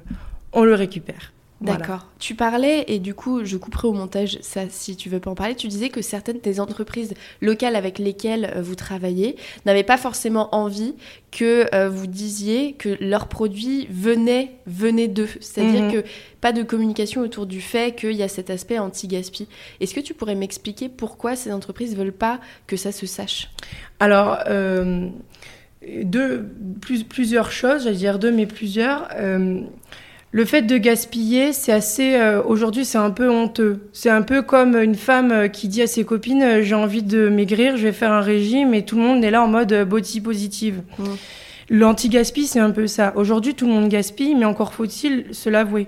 on 0.54 0.64
le 0.64 0.76
récupère. 0.76 1.34
D'accord. 1.62 2.08
Tu 2.18 2.34
parlais, 2.34 2.86
et 2.88 2.98
du 2.98 3.14
coup, 3.14 3.46
je 3.46 3.56
couperai 3.56 3.88
au 3.88 3.94
montage 3.94 4.40
ça 4.42 4.64
si 4.70 4.96
tu 4.96 5.10
veux 5.10 5.20
pas 5.20 5.30
en 5.30 5.36
parler, 5.36 5.54
tu 5.54 5.68
disais 5.68 5.90
que 5.90 6.02
certaines 6.02 6.40
des 6.40 6.60
entreprises 6.60 7.14
locales 7.40 7.76
avec 7.76 8.00
lesquelles 8.00 8.52
euh, 8.56 8.62
vous 8.62 8.74
travaillez 8.74 9.36
n'avaient 9.66 9.84
pas 9.84 9.98
forcément 9.98 10.54
envie 10.56 10.96
que 11.32 11.68
euh, 11.76 11.88
vous 11.88 12.08
disiez 12.08 12.74
que 12.74 12.98
leurs 13.00 13.28
produits 13.28 13.88
venaient, 13.92 14.56
venaient 14.66 15.08
d'eux. 15.08 15.30
C'est-à-dire 15.40 15.84
mhm. 15.84 15.92
que 15.92 16.04
pas 16.42 16.52
de 16.52 16.64
communication 16.64 17.22
autour 17.22 17.46
du 17.46 17.62
fait 17.62 17.96
qu'il 17.96 18.14
y 18.14 18.24
a 18.24 18.28
cet 18.28 18.50
aspect 18.50 18.80
anti-gaspi. 18.80 19.48
Est-ce 19.80 19.94
que 19.94 20.00
tu 20.00 20.16
pourrais 20.16 20.36
m'expliquer 20.36 20.90
pourquoi 20.90 21.36
ces 21.36 21.52
entreprises 21.52 21.96
veulent 21.96 22.12
pas 22.12 22.40
que 22.66 22.76
ça 22.76 22.92
se 22.92 23.06
sache? 23.06 23.52
Alors, 24.00 24.40
euh, 24.48 25.10
deux, 26.04 26.44
plusieurs 27.10 27.52
choses, 27.52 27.84
j'allais 27.84 27.96
dire 27.96 28.18
deux, 28.18 28.32
mais 28.32 28.48
plusieurs. 28.48 29.10
Le 30.34 30.46
fait 30.46 30.62
de 30.62 30.78
gaspiller, 30.78 31.52
c'est 31.52 31.74
assez. 31.74 32.16
Euh, 32.16 32.42
aujourd'hui, 32.42 32.86
c'est 32.86 32.98
un 32.98 33.12
peu 33.12 33.30
honteux. 33.30 33.90
C'est 33.92 34.10
un 34.10 34.22
peu 34.22 34.42
comme 34.42 34.78
une 34.78 34.96
femme 34.96 35.32
euh, 35.32 35.48
qui 35.50 35.68
dit 35.68 35.82
à 35.82 35.88
ses 35.88 36.06
copines 36.06 36.42
euh, 36.42 36.62
J'ai 36.64 36.76
envie 36.76 37.04
de 37.04 37.28
maigrir, 37.28 37.76
je 37.76 37.84
vais 37.84 37.92
faire 37.92 38.14
un 38.14 38.22
régime, 38.22 38.74
et 38.74 38.86
tout 38.86 38.96
le 38.96 39.02
monde 39.02 39.26
est 39.26 39.32
là 39.32 39.44
en 39.44 39.50
mode 39.50 39.74
body 39.84 40.22
positive. 40.22 40.84
Mmh. 40.98 41.04
L'anti-gaspi, 41.70 42.48
c'est 42.48 42.62
un 42.62 42.72
peu 42.72 42.88
ça. 42.88 43.12
Aujourd'hui, 43.18 43.56
tout 43.56 43.68
le 43.68 43.74
monde 43.74 43.90
gaspille, 43.90 44.36
mais 44.36 44.46
encore 44.46 44.74
faut-il 44.74 45.26
se 45.34 45.50
l'avouer. 45.50 45.88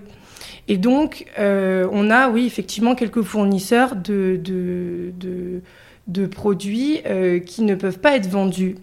Et 0.69 0.77
donc, 0.77 1.25
on 1.38 2.10
a, 2.10 2.29
oui, 2.29 2.45
effectivement, 2.45 2.95
quelques 2.95 3.21
fournisseurs 3.21 3.97
de, 3.97 4.39
de, 4.41 5.12
de, 5.19 5.62
de 6.08 6.25
produits 6.25 7.01
qui 7.45 7.63
ne 7.63 7.75
peuvent 7.75 7.99
pas 7.99 8.15
être 8.15 8.29
vendus 8.29 8.77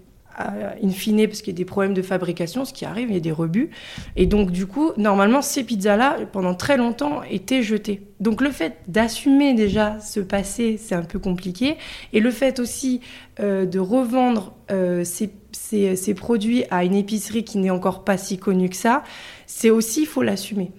in 0.83 0.91
fine, 0.91 1.27
parce 1.27 1.43
qu'il 1.43 1.53
y 1.53 1.57
a 1.57 1.59
des 1.59 1.65
problèmes 1.65 1.95
de 1.95 2.03
fabrication, 2.03 2.65
ce 2.65 2.73
qui 2.73 2.85
arrive, 2.85 3.09
il 3.09 3.15
y 3.15 3.19
a 3.19 3.21
des 3.21 3.33
rebuts. 3.33 3.71
Et 4.17 4.27
donc, 4.27 4.51
du 4.51 4.67
coup, 4.67 4.93
normalement, 4.97 5.43
ces 5.43 5.65
pizzas-là, 5.65 6.19
pendant 6.33 6.55
très 6.55 6.77
longtemps, 6.77 7.23
étaient 7.23 7.63
jetées. 7.63 8.03
Donc, 8.21 8.41
le 8.41 8.51
fait 8.51 8.79
d'assumer 8.89 9.55
déjà 9.55 9.99
ce 10.01 10.21
passé, 10.21 10.77
c'est 10.79 10.95
un 10.95 11.03
peu 11.03 11.19
compliqué. 11.19 11.77
Et 12.13 12.21
le 12.21 12.31
fait 12.31 12.61
aussi 12.61 13.01
euh, 13.41 13.67
de 13.67 13.79
revendre 13.79 14.55
euh, 14.71 15.05
ces, 15.05 15.31
ces, 15.53 16.15
produits 16.15 16.65
à 16.71 16.85
une 16.85 16.95
épicerie 16.95 17.45
qui 17.45 17.59
n'est 17.59 17.71
encore 17.71 18.05
pas 18.05 18.17
si 18.17 18.39
connue 18.39 18.69
que 18.69 18.77
ça, 18.77 19.03
c'est 19.47 19.71
aussi, 19.71 20.03
il 20.03 20.07
faut 20.07 20.23
l'assumer. 20.23 20.73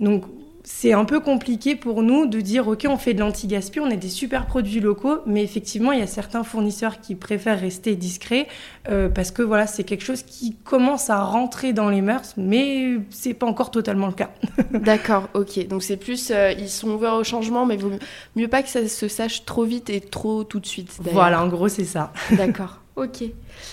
Donc, 0.00 0.24
c'est 0.64 0.94
un 0.94 1.04
peu 1.04 1.20
compliqué 1.20 1.76
pour 1.76 2.02
nous 2.02 2.24
de 2.24 2.40
dire 2.40 2.68
ok 2.68 2.86
on 2.88 2.96
fait 2.96 3.12
de 3.12 3.20
l'anti-gaspi, 3.20 3.80
on 3.80 3.90
est 3.90 3.98
des 3.98 4.08
super 4.08 4.46
produits 4.46 4.80
locaux, 4.80 5.18
mais 5.26 5.44
effectivement 5.44 5.92
il 5.92 6.00
y 6.00 6.02
a 6.02 6.06
certains 6.06 6.42
fournisseurs 6.42 7.00
qui 7.00 7.14
préfèrent 7.14 7.60
rester 7.60 7.94
discrets 7.96 8.48
euh, 8.88 9.10
parce 9.10 9.30
que 9.30 9.42
voilà 9.42 9.66
c'est 9.66 9.84
quelque 9.84 10.02
chose 10.02 10.22
qui 10.22 10.56
commence 10.64 11.10
à 11.10 11.22
rentrer 11.22 11.74
dans 11.74 11.90
les 11.90 12.00
mœurs, 12.00 12.34
mais 12.38 12.96
c'est 13.10 13.34
pas 13.34 13.46
encore 13.46 13.70
totalement 13.70 14.06
le 14.06 14.14
cas. 14.14 14.30
D'accord, 14.72 15.28
ok. 15.34 15.68
Donc 15.68 15.82
c'est 15.82 15.98
plus 15.98 16.30
euh, 16.30 16.52
ils 16.52 16.70
sont 16.70 16.88
ouverts 16.88 17.14
au 17.14 17.24
changement, 17.24 17.66
mais 17.66 17.76
vaut 17.76 17.90
mieux 18.34 18.48
pas 18.48 18.62
que 18.62 18.70
ça 18.70 18.88
se 18.88 19.08
sache 19.08 19.44
trop 19.44 19.64
vite 19.64 19.90
et 19.90 20.00
trop 20.00 20.44
tout 20.44 20.60
de 20.60 20.66
suite. 20.66 20.90
Voilà, 21.00 21.42
en 21.42 21.48
gros 21.48 21.68
c'est 21.68 21.84
ça. 21.84 22.12
D'accord. 22.30 22.80
Ok. 22.96 23.24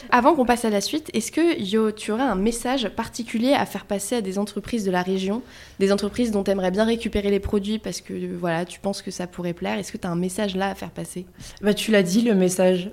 Avant 0.10 0.34
qu'on 0.34 0.46
passe 0.46 0.66
à 0.66 0.72
la 0.72 0.82
suite, 0.82 1.12
est-ce 1.14 1.32
que 1.32 1.62
Yo, 1.62 1.92
tu 1.92 2.12
aurais 2.12 2.24
un 2.24 2.36
message 2.36 2.90
particulier 2.90 3.54
à 3.54 3.68
faire 3.68 3.86
passer 3.86 4.16
à 4.16 4.22
des 4.22 4.40
entreprises 4.40 4.84
de 4.84 4.90
la 4.90 5.04
région, 5.04 5.44
des 5.78 5.92
entreprises 5.92 6.32
dont 6.32 6.44
tu 6.44 6.50
aimerais 6.50 6.72
bien 6.72 6.86
récupérer 6.86 7.30
les 7.30 7.40
produits 7.40 7.78
parce 7.78 8.02
que 8.02 8.14
voilà, 8.36 8.66
tu 8.66 8.80
penses 8.80 9.04
que 9.04 9.12
ça 9.12 9.28
pourrait 9.28 9.54
plaire 9.54 9.78
Est-ce 9.78 9.92
que 9.92 9.98
tu 9.98 10.08
as 10.08 10.10
un 10.10 10.16
message 10.16 10.56
là 10.56 10.70
à 10.70 10.76
faire 10.76 10.90
passer? 10.90 11.28
Bah 11.62 11.76
tu 11.76 11.92
l'as 11.92 12.02
dit 12.02 12.24
le 12.24 12.34
message. 12.34 12.90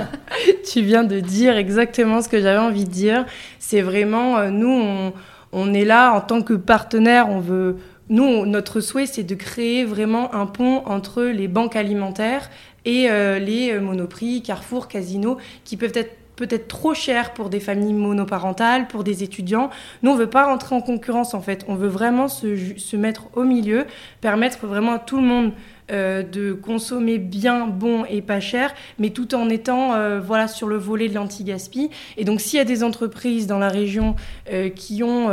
tu 0.72 0.82
viens 0.82 1.04
de 1.04 1.20
dire 1.20 1.56
exactement 1.56 2.22
ce 2.22 2.28
que 2.28 2.40
j'avais 2.40 2.58
envie 2.58 2.84
de 2.84 2.90
dire. 2.90 3.24
C'est 3.60 3.82
vraiment 3.82 4.38
euh, 4.38 4.50
nous 4.50 4.68
on, 4.68 5.12
on 5.52 5.72
est 5.74 5.84
là 5.84 6.12
en 6.12 6.20
tant 6.20 6.42
que 6.42 6.54
partenaire, 6.54 7.28
on 7.28 7.38
veut 7.38 7.76
nous, 8.08 8.44
notre 8.44 8.80
souhait, 8.80 9.06
c'est 9.06 9.22
de 9.22 9.34
créer 9.34 9.84
vraiment 9.84 10.34
un 10.34 10.44
pont 10.44 10.82
entre 10.86 11.22
les 11.22 11.48
banques 11.48 11.76
alimentaires 11.76 12.50
et 12.84 13.10
euh, 13.10 13.38
les 13.38 13.72
euh, 13.72 13.80
monoprix, 13.80 14.42
Carrefour, 14.42 14.88
Casino, 14.88 15.38
qui 15.64 15.76
peuvent 15.76 15.92
être 15.94 16.16
peut-être 16.36 16.68
trop 16.68 16.94
chers 16.94 17.34
pour 17.34 17.50
des 17.50 17.60
familles 17.60 17.92
monoparentales, 17.92 18.88
pour 18.88 19.04
des 19.04 19.22
étudiants. 19.22 19.70
Nous, 20.02 20.10
on 20.10 20.16
veut 20.16 20.30
pas 20.30 20.46
rentrer 20.46 20.74
en 20.74 20.80
concurrence, 20.80 21.34
en 21.34 21.40
fait. 21.40 21.64
On 21.68 21.74
veut 21.74 21.88
vraiment 21.88 22.28
se, 22.28 22.78
se 22.78 22.96
mettre 22.96 23.24
au 23.34 23.44
milieu, 23.44 23.86
permettre 24.20 24.66
vraiment 24.66 24.92
à 24.92 24.98
tout 24.98 25.16
le 25.16 25.26
monde 25.26 25.52
euh, 25.90 26.22
de 26.22 26.52
consommer 26.52 27.18
bien, 27.18 27.66
bon 27.66 28.04
et 28.08 28.22
pas 28.22 28.40
cher, 28.40 28.72
mais 28.98 29.10
tout 29.10 29.34
en 29.34 29.50
étant 29.50 29.92
euh, 29.92 30.20
voilà, 30.20 30.48
sur 30.48 30.68
le 30.68 30.76
volet 30.76 31.08
de 31.08 31.14
l'anti-gaspi. 31.14 31.90
Et 32.16 32.24
donc, 32.24 32.40
s'il 32.40 32.56
y 32.56 32.62
a 32.62 32.64
des 32.64 32.82
entreprises 32.82 33.46
dans 33.46 33.58
la 33.58 33.68
région 33.68 34.14
euh, 34.50 34.70
qui 34.70 35.02
ont 35.02 35.26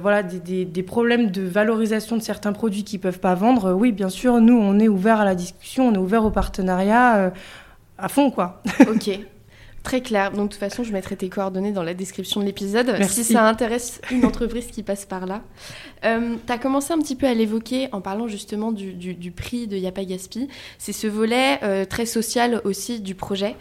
voilà, 0.00 0.22
des, 0.22 0.64
des, 0.64 0.82
problèmes 0.82 1.30
de 1.30 1.42
valorisation 1.42 2.16
de 2.16 2.22
certains 2.22 2.52
produits 2.52 2.84
qu'ils 2.84 3.00
ne 3.00 3.02
peuvent 3.02 3.18
pas 3.18 3.34
vendre, 3.34 3.72
oui, 3.72 3.92
bien 3.92 4.08
sûr, 4.08 4.40
nous, 4.40 4.56
on 4.56 4.78
est 4.78 4.88
ouvert 4.88 5.20
à 5.20 5.24
la 5.24 5.34
discussion, 5.34 5.88
on 5.88 5.94
est 5.94 5.98
ouvert 5.98 6.24
au 6.24 6.30
partenariat 6.30 7.32
à 7.98 8.08
fond, 8.08 8.30
quoi. 8.30 8.62
ok. 8.88 9.18
Très 9.84 10.00
clair. 10.00 10.32
Donc, 10.32 10.46
de 10.46 10.52
toute 10.52 10.60
façon, 10.60 10.82
je 10.82 10.92
mettrai 10.92 11.14
tes 11.14 11.28
coordonnées 11.28 11.70
dans 11.70 11.82
la 11.82 11.92
description 11.92 12.40
de 12.40 12.46
l'épisode 12.46 13.04
si 13.04 13.22
ça 13.22 13.46
intéresse 13.46 14.00
une 14.10 14.24
entreprise 14.24 14.68
qui 14.68 14.82
passe 14.82 15.04
par 15.04 15.26
là. 15.26 15.42
Euh, 16.06 16.36
tu 16.44 16.52
as 16.52 16.56
commencé 16.56 16.94
un 16.94 16.98
petit 16.98 17.14
peu 17.14 17.26
à 17.26 17.34
l'évoquer 17.34 17.90
en 17.92 18.00
parlant 18.00 18.26
justement 18.26 18.72
du, 18.72 19.30
prix 19.30 19.66
de 19.66 19.76
Yapa 19.76 20.04
Gaspi. 20.04 20.48
C'est 20.78 20.94
ce 20.94 21.06
volet 21.06 21.60
euh, 21.62 21.84
très 21.84 22.06
social 22.06 22.62
aussi 22.64 23.00
du 23.00 23.14
projet. 23.14 23.56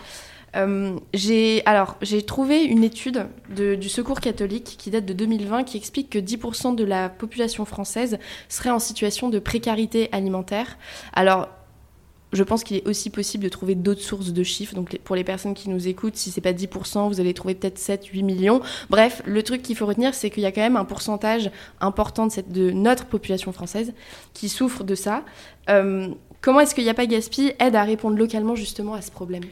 Euh, 0.55 0.97
j'ai 1.13 1.65
alors 1.65 1.97
j'ai 2.01 2.21
trouvé 2.21 2.63
une 2.63 2.83
étude 2.83 3.25
du 3.49 3.89
Secours 3.89 4.19
catholique 4.19 4.75
qui 4.77 4.91
date 4.91 5.05
de 5.05 5.13
2020 5.13 5.63
qui 5.63 5.77
explique 5.77 6.11
que 6.11 6.19
10% 6.19 6.75
de 6.75 6.83
la 6.83 7.09
population 7.09 7.65
française 7.65 8.19
serait 8.49 8.69
en 8.69 8.79
situation 8.79 9.29
de 9.29 9.39
précarité 9.39 10.09
alimentaire. 10.11 10.77
Alors 11.13 11.49
je 12.33 12.43
pense 12.43 12.63
qu'il 12.63 12.77
est 12.77 12.87
aussi 12.87 13.09
possible 13.09 13.43
de 13.43 13.49
trouver 13.49 13.75
d'autres 13.75 14.01
sources 14.01 14.33
de 14.33 14.43
chiffres. 14.43 14.73
Donc 14.75 14.97
pour 15.03 15.15
les 15.15 15.23
personnes 15.23 15.53
qui 15.53 15.69
nous 15.69 15.87
écoutent, 15.87 16.15
si 16.15 16.31
c'est 16.31 16.41
pas 16.41 16.51
10%, 16.51 17.07
vous 17.07 17.19
allez 17.19 17.33
trouver 17.33 17.55
peut-être 17.55 17.77
7, 17.77 18.05
8 18.07 18.23
millions. 18.23 18.61
Bref, 18.89 19.21
le 19.25 19.43
truc 19.43 19.61
qu'il 19.61 19.75
faut 19.75 19.85
retenir, 19.85 20.13
c'est 20.13 20.29
qu'il 20.29 20.43
y 20.43 20.45
a 20.45 20.51
quand 20.51 20.61
même 20.61 20.75
un 20.75 20.85
pourcentage 20.85 21.51
important 21.79 22.27
de, 22.27 22.71
notre 22.71 23.05
population 23.05 23.51
française 23.51 23.93
qui 24.33 24.49
souffre 24.49 24.83
de 24.83 24.95
ça. 24.95 25.23
Euh, 25.69 26.07
comment 26.41 26.59
est-ce 26.59 26.73
qu'il 26.73 26.85
n'y 26.85 27.07
Gaspi 27.07 27.53
aide 27.59 27.75
à 27.75 27.83
répondre 27.83 28.17
localement 28.17 28.55
justement 28.55 28.95
à 28.95 29.01
ce 29.01 29.11
problème? 29.11 29.43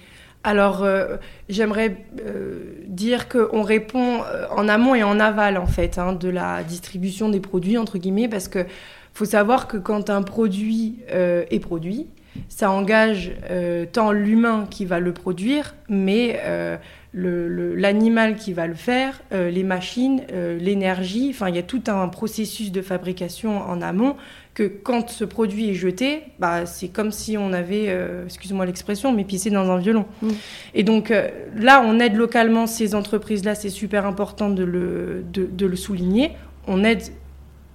Alors, 0.43 0.83
euh, 0.83 1.17
j'aimerais 1.49 1.97
euh, 2.25 2.73
dire 2.87 3.29
qu'on 3.29 3.61
répond 3.61 4.21
en 4.49 4.67
amont 4.67 4.95
et 4.95 5.03
en 5.03 5.19
aval, 5.19 5.59
en 5.59 5.67
fait, 5.67 5.99
hein, 5.99 6.13
de 6.13 6.29
la 6.29 6.63
distribution 6.63 7.29
des 7.29 7.39
produits, 7.39 7.77
entre 7.77 7.99
guillemets, 7.99 8.27
parce 8.27 8.47
que 8.47 8.65
faut 9.13 9.25
savoir 9.25 9.67
que 9.67 9.77
quand 9.77 10.09
un 10.09 10.23
produit 10.23 10.99
est 11.09 11.59
produit, 11.59 12.07
ça 12.49 12.71
engage 12.71 13.31
euh, 13.49 13.85
tant 13.91 14.11
l'humain 14.11 14.67
qui 14.69 14.85
va 14.85 14.99
le 14.99 15.13
produire, 15.13 15.75
mais 15.89 16.39
euh, 16.43 16.77
l'animal 17.13 18.35
qui 18.35 18.53
va 18.53 18.67
le 18.67 18.73
faire, 18.73 19.21
euh, 19.33 19.49
les 19.49 19.63
machines, 19.63 20.21
l'énergie. 20.59 21.29
Enfin, 21.31 21.49
il 21.49 21.55
y 21.55 21.59
a 21.59 21.63
tout 21.63 21.83
un 21.87 22.07
processus 22.07 22.71
de 22.71 22.81
fabrication 22.81 23.61
en 23.61 23.81
amont 23.81 24.15
que 24.53 24.63
quand 24.63 25.09
ce 25.09 25.23
produit 25.23 25.69
est 25.69 25.73
jeté, 25.73 26.23
bah, 26.39 26.65
c'est 26.65 26.89
comme 26.89 27.11
si 27.11 27.37
on 27.37 27.53
avait, 27.53 27.95
excuse-moi 28.25 28.65
l'expression, 28.65 29.13
mais 29.13 29.23
pissé 29.23 29.49
dans 29.49 29.71
un 29.71 29.77
violon. 29.77 30.05
Mm. 30.21 30.29
Et 30.73 30.83
donc 30.83 31.13
là, 31.55 31.81
on 31.85 31.99
aide 31.99 32.15
localement 32.15 32.67
ces 32.67 32.93
entreprises-là, 32.95 33.55
c'est 33.55 33.69
super 33.69 34.05
important 34.05 34.49
de 34.49 34.63
le, 34.63 35.23
de 35.31 35.65
le 35.65 35.75
souligner. 35.75 36.31
On 36.67 36.83
aide 36.83 37.01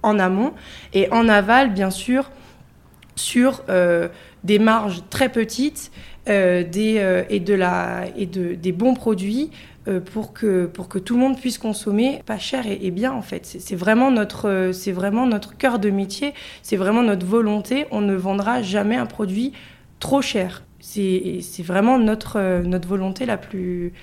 en 0.03 0.19
amont 0.19 0.53
et 0.93 1.11
en 1.11 1.27
aval, 1.27 1.73
bien 1.73 1.89
sûr, 1.89 2.29
sur 3.17 3.63
des 4.43 4.59
marges 4.59 5.03
très 5.09 5.29
petites 5.29 5.91
euh, 6.29 6.63
des, 6.63 6.97
euh, 6.97 7.23
et, 7.29 7.39
de 7.39 7.53
la, 7.53 8.03
et 8.17 8.25
de, 8.25 8.53
des 8.53 8.73
bons 8.73 8.95
produits 8.95 9.49
euh, 9.87 10.01
pour, 10.01 10.33
que, 10.33 10.65
pour 10.65 10.89
que 10.89 10.99
tout 10.99 11.13
le 11.13 11.21
monde 11.21 11.39
puisse 11.39 11.57
consommer 11.57 12.21
pas 12.25 12.37
cher 12.37 12.65
et, 12.67 12.91
bien 12.91 13.13
en 13.13 13.21
fait. 13.21 13.45
C'est 13.45 13.77
vraiment, 13.77 14.11
notre, 14.11 14.71
c'est 14.73 14.91
vraiment 14.91 15.25
notre 15.25 15.55
cœur 15.55 15.79
de 15.79 15.89
métier, 15.89 16.33
c'est 16.63 16.75
vraiment 16.75 17.01
notre 17.01 17.25
volonté. 17.25 17.85
On 17.91 18.01
ne 18.01 18.13
vendra 18.13 18.61
jamais 18.61 18.97
un 18.97 19.05
produit 19.05 19.53
trop 20.01 20.21
cher. 20.21 20.63
C'est 20.81 21.41
vraiment 21.59 21.97
notre, 21.97 22.61
notre 22.63 22.89
volonté 22.89 23.25
la 23.25 23.37
plus, 23.37 23.93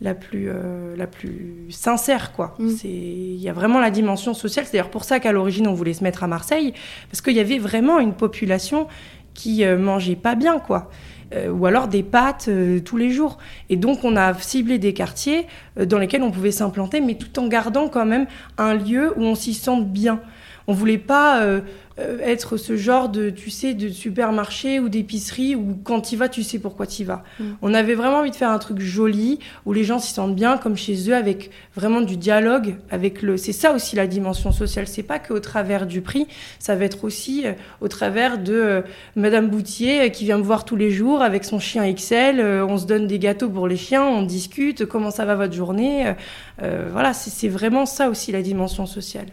la 0.00 0.14
plus, 0.14 0.50
la 0.96 1.06
plus 1.06 1.66
sincère. 1.70 2.32
quoi. 2.32 2.54
Mm. 2.58 2.74
Il 2.84 3.36
y 3.36 3.48
a 3.48 3.52
vraiment 3.52 3.80
la 3.80 3.90
dimension 3.90 4.34
sociale. 4.34 4.66
C'est 4.66 4.72
d'ailleurs 4.72 4.90
pour 4.90 5.04
ça 5.04 5.20
qu'à 5.20 5.32
l'origine, 5.32 5.66
on 5.66 5.74
voulait 5.74 5.94
se 5.94 6.04
mettre 6.04 6.22
à 6.22 6.26
Marseille, 6.26 6.74
parce 7.10 7.20
qu'il 7.20 7.34
y 7.34 7.40
avait 7.40 7.58
vraiment 7.58 7.98
une 7.98 8.14
population 8.14 8.88
qui 9.34 9.64
euh, 9.64 9.78
mangeaient 9.78 10.16
pas 10.16 10.34
bien, 10.34 10.58
quoi. 10.58 10.90
Euh, 11.34 11.50
ou 11.50 11.66
alors 11.66 11.88
des 11.88 12.04
pâtes 12.04 12.46
euh, 12.48 12.78
tous 12.78 12.96
les 12.96 13.10
jours. 13.10 13.38
Et 13.68 13.76
donc 13.76 14.04
on 14.04 14.16
a 14.16 14.32
ciblé 14.34 14.78
des 14.78 14.92
quartiers 14.92 15.46
dans 15.76 15.98
lesquels 15.98 16.22
on 16.22 16.30
pouvait 16.30 16.52
s'implanter, 16.52 17.00
mais 17.00 17.16
tout 17.16 17.40
en 17.40 17.48
gardant 17.48 17.88
quand 17.88 18.06
même 18.06 18.26
un 18.58 18.74
lieu 18.74 19.12
où 19.16 19.22
on 19.22 19.34
s'y 19.34 19.54
sente 19.54 19.88
bien. 19.90 20.20
On 20.68 20.72
voulait 20.72 20.98
pas 20.98 21.42
euh, 21.42 21.60
être 21.98 22.58
ce 22.58 22.76
genre 22.76 23.08
de, 23.08 23.30
tu 23.30 23.48
sais, 23.48 23.72
de 23.72 23.88
supermarché 23.88 24.80
ou 24.80 24.90
d'épicerie 24.90 25.54
où 25.54 25.78
quand 25.82 26.02
tu 26.02 26.16
vas, 26.16 26.28
tu 26.28 26.42
sais 26.42 26.58
pourquoi 26.58 26.86
tu 26.86 27.04
vas. 27.04 27.24
Mm. 27.40 27.44
On 27.62 27.72
avait 27.72 27.94
vraiment 27.94 28.18
envie 28.18 28.30
de 28.30 28.36
faire 28.36 28.50
un 28.50 28.58
truc 28.58 28.80
joli 28.80 29.38
où 29.64 29.72
les 29.72 29.82
gens 29.82 29.98
s'y 29.98 30.12
sentent 30.12 30.34
bien 30.34 30.58
comme 30.58 30.76
chez 30.76 31.08
eux 31.08 31.14
avec 31.14 31.50
vraiment 31.74 32.02
du 32.02 32.18
dialogue 32.18 32.76
avec 32.90 33.22
le. 33.22 33.38
C'est 33.38 33.52
ça 33.52 33.72
aussi 33.72 33.96
la 33.96 34.06
dimension 34.06 34.52
sociale. 34.52 34.86
C'est 34.86 35.02
pas 35.02 35.18
qu'au 35.18 35.40
travers 35.40 35.86
du 35.86 36.02
prix, 36.02 36.26
ça 36.58 36.74
va 36.74 36.84
être 36.84 37.04
aussi 37.04 37.46
euh, 37.46 37.52
au 37.80 37.88
travers 37.88 38.38
de 38.38 38.52
euh, 38.52 38.82
Madame 39.14 39.48
Boutier 39.48 40.10
qui 40.10 40.24
vient 40.24 40.38
me 40.38 40.42
voir 40.42 40.66
tous 40.66 40.76
les 40.76 40.90
jours 40.90 41.22
avec 41.22 41.44
son 41.44 41.58
chien 41.58 41.90
XL. 41.90 42.40
on 42.40 42.76
se 42.76 42.86
donne 42.86 43.06
des 43.06 43.18
gâteaux 43.18 43.48
pour 43.48 43.68
les 43.68 43.76
chiens, 43.76 44.04
on 44.04 44.22
discute. 44.22 44.84
Comment 44.84 45.10
ça 45.10 45.24
va 45.24 45.34
votre 45.34 45.54
journée 45.54 46.14
Voilà, 46.58 47.14
c'est 47.14 47.48
vraiment 47.48 47.86
ça 47.86 48.10
aussi 48.10 48.32
la 48.32 48.42
dimension 48.42 48.86
sociale. 48.86 49.26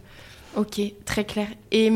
Ok, 0.55 0.79
très 1.05 1.23
clair. 1.23 1.47
Et, 1.71 1.89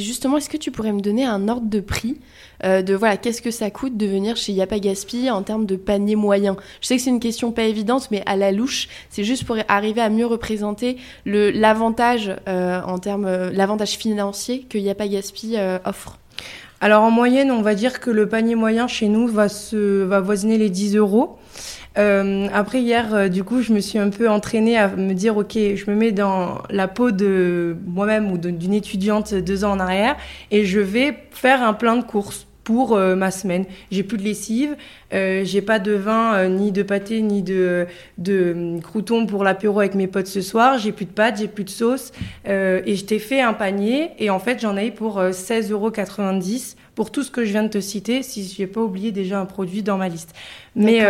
justement, 0.00 0.38
est-ce 0.38 0.50
que 0.50 0.56
tu 0.56 0.72
pourrais 0.72 0.92
me 0.92 1.00
donner 1.00 1.24
un 1.24 1.48
ordre 1.48 1.68
de 1.68 1.80
prix 1.80 2.18
euh, 2.64 2.82
de 2.82 2.94
voilà, 2.94 3.16
qu'est-ce 3.16 3.42
que 3.42 3.50
ça 3.50 3.70
coûte 3.70 3.96
de 3.96 4.06
venir 4.06 4.36
chez 4.36 4.52
Yapa 4.52 4.78
Gaspi 4.78 5.30
en 5.30 5.42
termes 5.42 5.66
de 5.66 5.76
panier 5.76 6.16
moyen? 6.16 6.56
Je 6.80 6.88
sais 6.88 6.96
que 6.96 7.02
c'est 7.02 7.10
une 7.10 7.20
question 7.20 7.52
pas 7.52 7.62
évidente, 7.62 8.08
mais 8.10 8.22
à 8.26 8.36
la 8.36 8.52
louche, 8.52 8.88
c'est 9.10 9.24
juste 9.24 9.44
pour 9.44 9.56
arriver 9.68 10.00
à 10.00 10.10
mieux 10.10 10.26
représenter 10.26 10.96
l'avantage 11.26 12.32
euh, 12.48 12.80
en 12.82 12.98
termes 12.98 13.26
euh, 13.26 13.50
l'avantage 13.52 13.92
financier 13.92 14.60
que 14.68 14.78
Yapa 14.78 15.06
Gaspi 15.08 15.56
offre. 15.84 16.18
Alors 16.80 17.04
en 17.04 17.12
moyenne, 17.12 17.52
on 17.52 17.62
va 17.62 17.76
dire 17.76 18.00
que 18.00 18.10
le 18.10 18.28
panier 18.28 18.56
moyen 18.56 18.88
chez 18.88 19.06
nous 19.06 19.28
va 19.28 19.48
se 19.48 20.02
va 20.02 20.18
voisiner 20.20 20.58
les 20.58 20.70
10 20.70 20.96
euros. 20.96 21.38
Après 21.94 22.80
hier, 22.80 23.28
du 23.28 23.44
coup, 23.44 23.62
je 23.62 23.72
me 23.72 23.80
suis 23.80 23.98
un 23.98 24.10
peu 24.10 24.28
entraînée 24.28 24.78
à 24.78 24.88
me 24.88 25.12
dire, 25.14 25.36
ok, 25.36 25.52
je 25.54 25.90
me 25.90 25.94
mets 25.94 26.12
dans 26.12 26.62
la 26.70 26.88
peau 26.88 27.10
de 27.10 27.76
moi-même 27.86 28.30
ou 28.32 28.38
d'une 28.38 28.74
étudiante 28.74 29.34
deux 29.34 29.64
ans 29.64 29.72
en 29.72 29.80
arrière 29.80 30.16
et 30.50 30.64
je 30.64 30.80
vais 30.80 31.16
faire 31.30 31.62
un 31.62 31.74
plein 31.74 31.96
de 31.96 32.04
courses 32.04 32.46
pour 32.64 32.94
euh, 32.94 33.16
ma 33.16 33.30
semaine. 33.30 33.64
J'ai 33.90 34.02
plus 34.02 34.18
de 34.18 34.22
lessive, 34.22 34.76
euh, 35.12 35.42
j'ai 35.44 35.62
pas 35.62 35.78
de 35.78 35.92
vin, 35.92 36.34
euh, 36.34 36.48
ni 36.48 36.72
de 36.72 36.82
pâté, 36.82 37.20
ni 37.22 37.42
de, 37.42 37.86
de 38.18 38.78
croutons 38.82 39.26
pour 39.26 39.44
l'apéro 39.44 39.80
avec 39.80 39.94
mes 39.94 40.06
potes 40.06 40.26
ce 40.26 40.40
soir. 40.40 40.78
J'ai 40.78 40.92
plus 40.92 41.06
de 41.06 41.10
pâtes, 41.10 41.38
j'ai 41.38 41.48
plus 41.48 41.64
de 41.64 41.70
sauce. 41.70 42.12
et 42.46 42.96
je 42.96 43.04
t'ai 43.04 43.18
fait 43.18 43.40
un 43.40 43.52
panier. 43.52 44.10
Et 44.18 44.30
en 44.30 44.38
fait, 44.38 44.60
j'en 44.60 44.76
ai 44.76 44.90
pour 44.90 45.20
16,90 45.20 45.72
euros 45.72 45.90
pour 46.94 47.10
tout 47.10 47.22
ce 47.22 47.30
que 47.30 47.44
je 47.44 47.50
viens 47.52 47.62
de 47.62 47.68
te 47.68 47.80
citer, 47.80 48.22
si 48.22 48.46
je 48.46 48.60
n'ai 48.60 48.66
pas 48.66 48.80
oublié 48.80 49.12
déjà 49.12 49.40
un 49.40 49.46
produit 49.46 49.82
dans 49.82 49.96
ma 49.96 50.08
liste. 50.08 50.34
Mais 50.76 51.02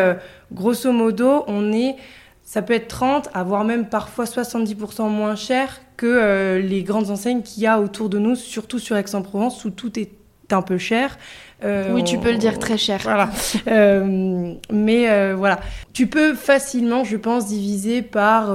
grosso 0.52 0.92
modo, 0.92 1.44
on 1.46 1.72
est. 1.72 1.96
Ça 2.44 2.60
peut 2.60 2.74
être 2.74 2.88
30, 2.88 3.30
voire 3.46 3.64
même 3.64 3.88
parfois 3.88 4.24
70% 4.24 5.08
moins 5.08 5.36
cher 5.36 5.80
que 5.96 6.60
les 6.62 6.82
grandes 6.82 7.10
enseignes 7.10 7.42
qu'il 7.42 7.62
y 7.62 7.66
a 7.66 7.80
autour 7.80 8.08
de 8.08 8.18
nous, 8.18 8.34
surtout 8.36 8.78
sur 8.78 8.96
Aix-en-Provence, 8.96 9.64
où 9.64 9.70
tout 9.70 9.98
est 9.98 10.10
un 10.50 10.62
peu 10.62 10.76
cher. 10.76 11.18
Euh, 11.64 11.92
oui, 11.92 12.04
tu 12.04 12.18
peux 12.18 12.32
le 12.32 12.38
dire 12.38 12.58
très 12.58 12.76
cher. 12.76 13.00
Voilà. 13.02 13.30
Euh, 13.68 14.54
mais 14.70 15.08
euh, 15.10 15.34
voilà, 15.36 15.60
tu 15.92 16.06
peux 16.06 16.34
facilement, 16.34 17.04
je 17.04 17.16
pense, 17.16 17.46
diviser 17.46 18.02
par 18.02 18.54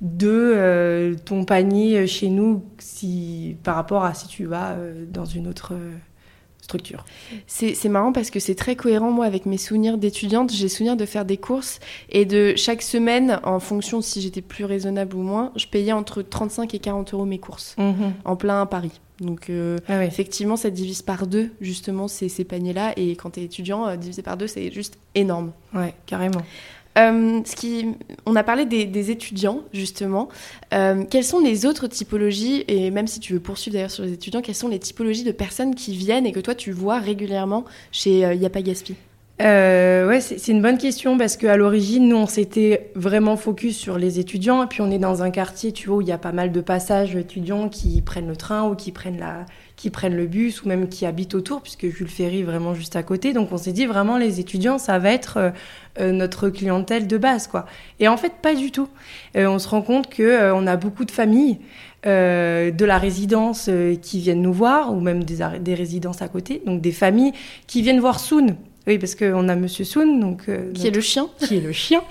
deux 0.00 1.16
ton 1.24 1.44
panier 1.44 2.06
chez 2.06 2.28
nous 2.28 2.64
si 2.78 3.56
par 3.62 3.74
rapport 3.74 4.04
à 4.04 4.14
si 4.14 4.28
tu 4.28 4.44
vas 4.44 4.76
dans 5.08 5.24
une 5.24 5.48
autre 5.48 5.74
structure. 6.64 7.04
C'est 7.46 7.88
marrant 7.88 8.12
parce 8.12 8.30
que 8.30 8.40
c'est 8.40 8.54
très 8.54 8.74
cohérent, 8.74 9.10
moi, 9.10 9.26
avec 9.26 9.46
mes 9.46 9.58
souvenirs 9.58 9.98
d'étudiante. 9.98 10.50
J'ai 10.52 10.68
souvenir 10.68 10.96
de 10.96 11.04
faire 11.04 11.24
des 11.24 11.36
courses 11.36 11.78
et 12.08 12.24
de 12.24 12.54
chaque 12.56 12.82
semaine, 12.82 13.38
en 13.44 13.60
fonction 13.60 14.00
si 14.00 14.20
j'étais 14.20 14.40
plus 14.40 14.64
raisonnable 14.64 15.14
ou 15.16 15.22
moins, 15.22 15.52
je 15.56 15.66
payais 15.66 15.92
entre 15.92 16.22
35 16.22 16.74
et 16.74 16.78
40 16.78 17.14
euros 17.14 17.26
mes 17.26 17.38
courses, 17.38 17.76
mhm. 17.78 18.14
en 18.24 18.36
plein 18.36 18.64
Paris. 18.66 19.00
Donc 19.20 19.48
euh, 19.48 19.78
ah 19.88 20.04
effectivement, 20.04 20.56
ça 20.56 20.70
divise 20.70 21.02
par 21.02 21.26
deux, 21.26 21.52
justement, 21.60 22.08
ces, 22.08 22.28
ces 22.28 22.44
paniers-là. 22.44 22.94
Et 22.96 23.14
quand 23.14 23.30
tu 23.30 23.40
es 23.40 23.44
étudiant, 23.44 23.86
euh, 23.86 23.96
diviser 23.96 24.22
par 24.22 24.36
deux, 24.36 24.46
c'est 24.46 24.72
juste 24.72 24.98
énorme. 25.14 25.52
Ouais, 25.74 25.94
carrément. 26.06 26.42
Euh, 26.98 27.40
on 28.26 28.36
a 28.36 28.42
parlé 28.42 28.66
des, 28.66 29.10
étudiants, 29.10 29.62
justement. 29.72 30.28
quelles 30.70 31.24
sont 31.24 31.40
les 31.40 31.66
autres 31.66 31.86
typologies, 31.86 32.64
et 32.68 32.90
même 32.90 33.06
si 33.06 33.20
tu 33.20 33.32
veux 33.32 33.40
poursuivre 33.40 33.74
d'ailleurs 33.74 33.90
sur 33.90 34.04
les 34.04 34.12
étudiants, 34.12 34.42
quelles 34.42 34.54
sont 34.54 34.68
les 34.68 34.78
typologies 34.78 35.24
de 35.24 35.32
personnes 35.32 35.74
qui 35.74 35.96
viennent 35.96 36.26
et 36.26 36.32
que 36.32 36.40
toi 36.40 36.54
tu 36.54 36.70
vois 36.72 36.98
régulièrement 36.98 37.64
chez 37.90 38.20
Yapa 38.20 38.62
Gaspi? 38.62 38.94
Euh, 39.42 40.06
ouais, 40.06 40.20
c'est 40.20 40.52
une 40.52 40.62
bonne 40.62 40.78
question 40.78 41.18
parce 41.18 41.36
qu'à 41.36 41.56
l'origine, 41.56 42.08
nous, 42.08 42.16
on 42.16 42.26
s'était 42.26 42.92
vraiment 42.94 43.36
focus 43.36 43.76
sur 43.76 43.98
les 43.98 44.20
étudiants. 44.20 44.62
Et 44.62 44.66
puis, 44.66 44.80
on 44.80 44.90
est 44.90 44.98
dans 44.98 45.22
un 45.22 45.30
quartier, 45.30 45.72
tu 45.72 45.88
vois, 45.88 45.96
où 45.96 46.00
il 46.00 46.08
y 46.08 46.12
a 46.12 46.18
pas 46.18 46.32
mal 46.32 46.52
de 46.52 46.60
passages 46.60 47.16
étudiants 47.16 47.68
qui 47.68 48.00
prennent 48.00 48.28
le 48.28 48.36
train 48.36 48.68
ou 48.68 48.76
qui 48.76 48.92
prennent, 48.92 49.18
la, 49.18 49.44
qui 49.76 49.90
prennent 49.90 50.16
le 50.16 50.26
bus 50.26 50.62
ou 50.62 50.68
même 50.68 50.88
qui 50.88 51.06
habitent 51.06 51.34
autour, 51.34 51.60
puisque 51.60 51.88
Jules 51.88 52.08
Ferry 52.08 52.40
est 52.40 52.44
vraiment 52.44 52.74
juste 52.74 52.96
à 52.96 53.02
côté. 53.02 53.32
Donc, 53.32 53.52
on 53.52 53.56
s'est 53.56 53.72
dit 53.72 53.86
vraiment, 53.86 54.18
les 54.18 54.40
étudiants, 54.40 54.78
ça 54.78 54.98
va 54.98 55.10
être 55.10 55.36
euh, 55.36 55.50
euh, 56.00 56.12
notre 56.12 56.48
clientèle 56.48 57.06
de 57.06 57.18
base, 57.18 57.46
quoi. 57.46 57.66
Et 58.00 58.08
en 58.08 58.16
fait, 58.16 58.32
pas 58.40 58.54
du 58.54 58.70
tout. 58.70 58.88
Euh, 59.36 59.46
on 59.46 59.58
se 59.58 59.68
rend 59.68 59.82
compte 59.82 60.08
que 60.08 60.52
on 60.52 60.66
a 60.66 60.76
beaucoup 60.76 61.04
de 61.04 61.10
familles. 61.10 61.58
de 62.04 62.84
la 62.84 62.98
résidence 62.98 63.70
qui 64.02 64.20
viennent 64.20 64.42
nous 64.42 64.52
voir, 64.52 64.92
ou 64.92 65.00
même 65.00 65.24
des, 65.24 65.38
des 65.60 65.74
résidences 65.74 66.20
à 66.20 66.28
côté, 66.28 66.60
donc 66.66 66.82
des 66.82 66.92
familles 66.92 67.32
qui 67.66 67.80
viennent 67.80 68.00
voir 68.00 68.20
Soon, 68.20 68.56
oui, 68.86 68.98
parce 68.98 69.14
qu'on 69.14 69.48
a 69.48 69.56
Monsieur 69.56 69.84
Soon, 69.84 70.20
donc 70.20 70.42
euh, 70.48 70.70
qui 70.72 70.86
est 70.86 70.90
le 70.90 71.00
chien, 71.00 71.28
qui 71.38 71.56
est 71.56 71.60
le 71.60 71.72
chien, 71.72 72.02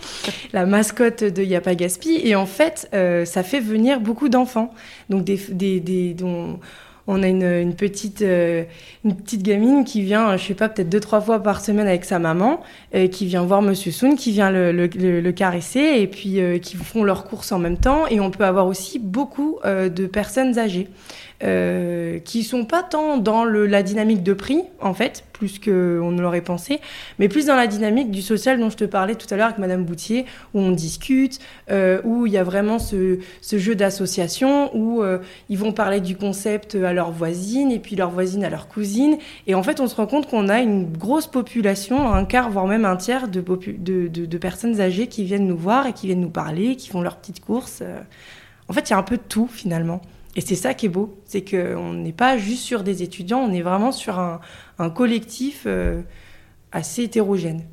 la 0.53 0.65
mascotte 0.65 1.23
de 1.23 1.43
Yapa 1.43 1.75
Gaspi, 1.75 2.19
et 2.23 2.35
en 2.35 2.47
fait, 2.47 2.89
euh, 2.93 3.25
ça 3.25 3.43
fait 3.43 3.59
venir 3.59 3.99
beaucoup 3.99 4.27
d'enfants, 4.27 4.73
donc 5.09 5.23
des, 5.23 5.39
des, 5.49 5.79
des 5.79 6.13
dont 6.15 6.59
on 7.07 7.21
a 7.23 7.27
une, 7.27 7.75
petite 7.75 8.21
euh, 8.21 8.63
une 9.03 9.15
petite 9.15 9.43
gamine 9.43 9.83
qui 9.83 10.01
vient, 10.01 10.37
je 10.37 10.45
sais 10.45 10.53
pas, 10.53 10.69
peut-être 10.69 10.89
deux 10.89 10.99
trois 10.99 11.21
fois 11.21 11.41
par 11.41 11.61
semaine 11.61 11.87
avec 11.87 12.05
sa 12.05 12.19
maman, 12.19 12.61
qui 13.11 13.25
vient 13.25 13.43
voir 13.43 13.61
Monsieur 13.61 13.91
Soon, 13.91 14.15
qui 14.15 14.31
vient 14.31 14.51
le, 14.51 14.71
le, 14.71 14.87
le, 15.21 15.31
caresser, 15.31 15.95
et 15.97 16.07
puis 16.07 16.39
qui 16.61 16.77
font 16.77 17.03
leurs 17.03 17.25
courses 17.25 17.51
en 17.51 17.59
même 17.59 17.77
temps, 17.77 18.07
et 18.07 18.19
on 18.19 18.31
peut 18.31 18.45
avoir 18.45 18.67
aussi 18.67 18.99
beaucoup 18.99 19.59
de 19.63 20.05
personnes 20.05 20.57
âgées. 20.57 20.87
Euh, 21.43 22.19
qui 22.19 22.43
sont 22.43 22.63
pas 22.63 22.83
tant 22.83 23.17
dans 23.17 23.43
la 23.43 23.83
dynamique 23.83 24.23
de 24.23 24.33
prix, 24.33 24.61
en 24.79 24.93
fait, 24.93 25.25
plus 25.33 25.59
qu'on 25.59 26.11
ne 26.11 26.21
l'aurait 26.21 26.41
pensé, 26.41 26.79
mais 27.19 27.27
plus 27.27 27.47
dans 27.47 27.55
la 27.55 27.67
dynamique 27.67 28.11
du 28.11 28.21
social 28.21 28.59
dont 28.59 28.69
je 28.69 28.77
te 28.77 28.85
parlais 28.85 29.15
tout 29.15 29.27
à 29.29 29.35
l'heure 29.35 29.47
avec 29.47 29.57
Madame 29.57 29.83
Boutier, 29.83 30.25
où 30.53 30.59
on 30.59 30.71
discute, 30.71 31.39
euh, 31.69 31.99
où 32.05 32.27
il 32.27 32.31
y 32.31 32.37
a 32.37 32.45
vraiment 32.45 32.79
ce, 32.79 33.17
jeu 33.51 33.75
d'association, 33.75 34.73
où 34.73 35.01
euh, 35.01 35.17
ils 35.49 35.57
vont 35.57 35.73
parler 35.73 35.99
du 35.99 36.15
concept 36.15 36.75
à 36.75 36.93
leurs 36.93 37.11
voisines, 37.11 37.71
et 37.71 37.79
puis 37.79 37.97
leurs 37.97 38.11
voisines 38.11 38.45
à 38.45 38.49
leurs 38.49 38.69
cousines, 38.69 39.17
et 39.45 39.53
en 39.53 39.63
fait, 39.63 39.81
on 39.81 39.87
se 39.87 39.95
rend 39.95 40.05
compte 40.05 40.29
qu'on 40.29 40.47
a 40.47 40.61
une 40.61 40.93
grosse 40.93 41.27
population, 41.27 42.13
un 42.13 42.23
quart, 42.23 42.51
voire 42.51 42.67
même 42.67 42.85
un 42.85 42.95
tiers 42.95 43.27
de, 43.27 43.41
de, 43.41 44.37
personnes 44.37 44.79
âgées 44.79 45.07
qui 45.07 45.25
viennent 45.25 45.47
nous 45.47 45.57
voir 45.57 45.87
et 45.87 45.93
qui 45.93 46.05
viennent 46.05 46.21
nous 46.21 46.29
parler, 46.29 46.77
qui 46.77 46.87
font 46.87 47.01
leurs 47.01 47.17
petites 47.17 47.41
courses. 47.41 47.83
En 48.69 48.73
fait, 48.73 48.89
il 48.89 48.91
y 48.91 48.93
a 48.93 48.97
un 48.97 49.03
peu 49.03 49.17
de 49.17 49.23
tout, 49.27 49.49
finalement. 49.51 50.01
Et 50.35 50.41
c'est 50.41 50.55
ça 50.55 50.73
qui 50.73 50.87
est 50.87 50.89
beau, 50.89 51.15
c'est 51.25 51.47
qu'on 51.47 51.93
n'est 51.93 52.11
pas 52.11 52.37
juste 52.37 52.63
sur 52.63 52.83
des 52.83 53.03
étudiants, 53.03 53.39
on 53.39 53.53
est 53.53 53.61
vraiment 53.61 53.91
sur 53.91 54.17
un, 54.19 54.39
collectif 54.89 55.63
euh, 55.65 56.01
assez 56.71 57.03
hétérogène. 57.03 57.63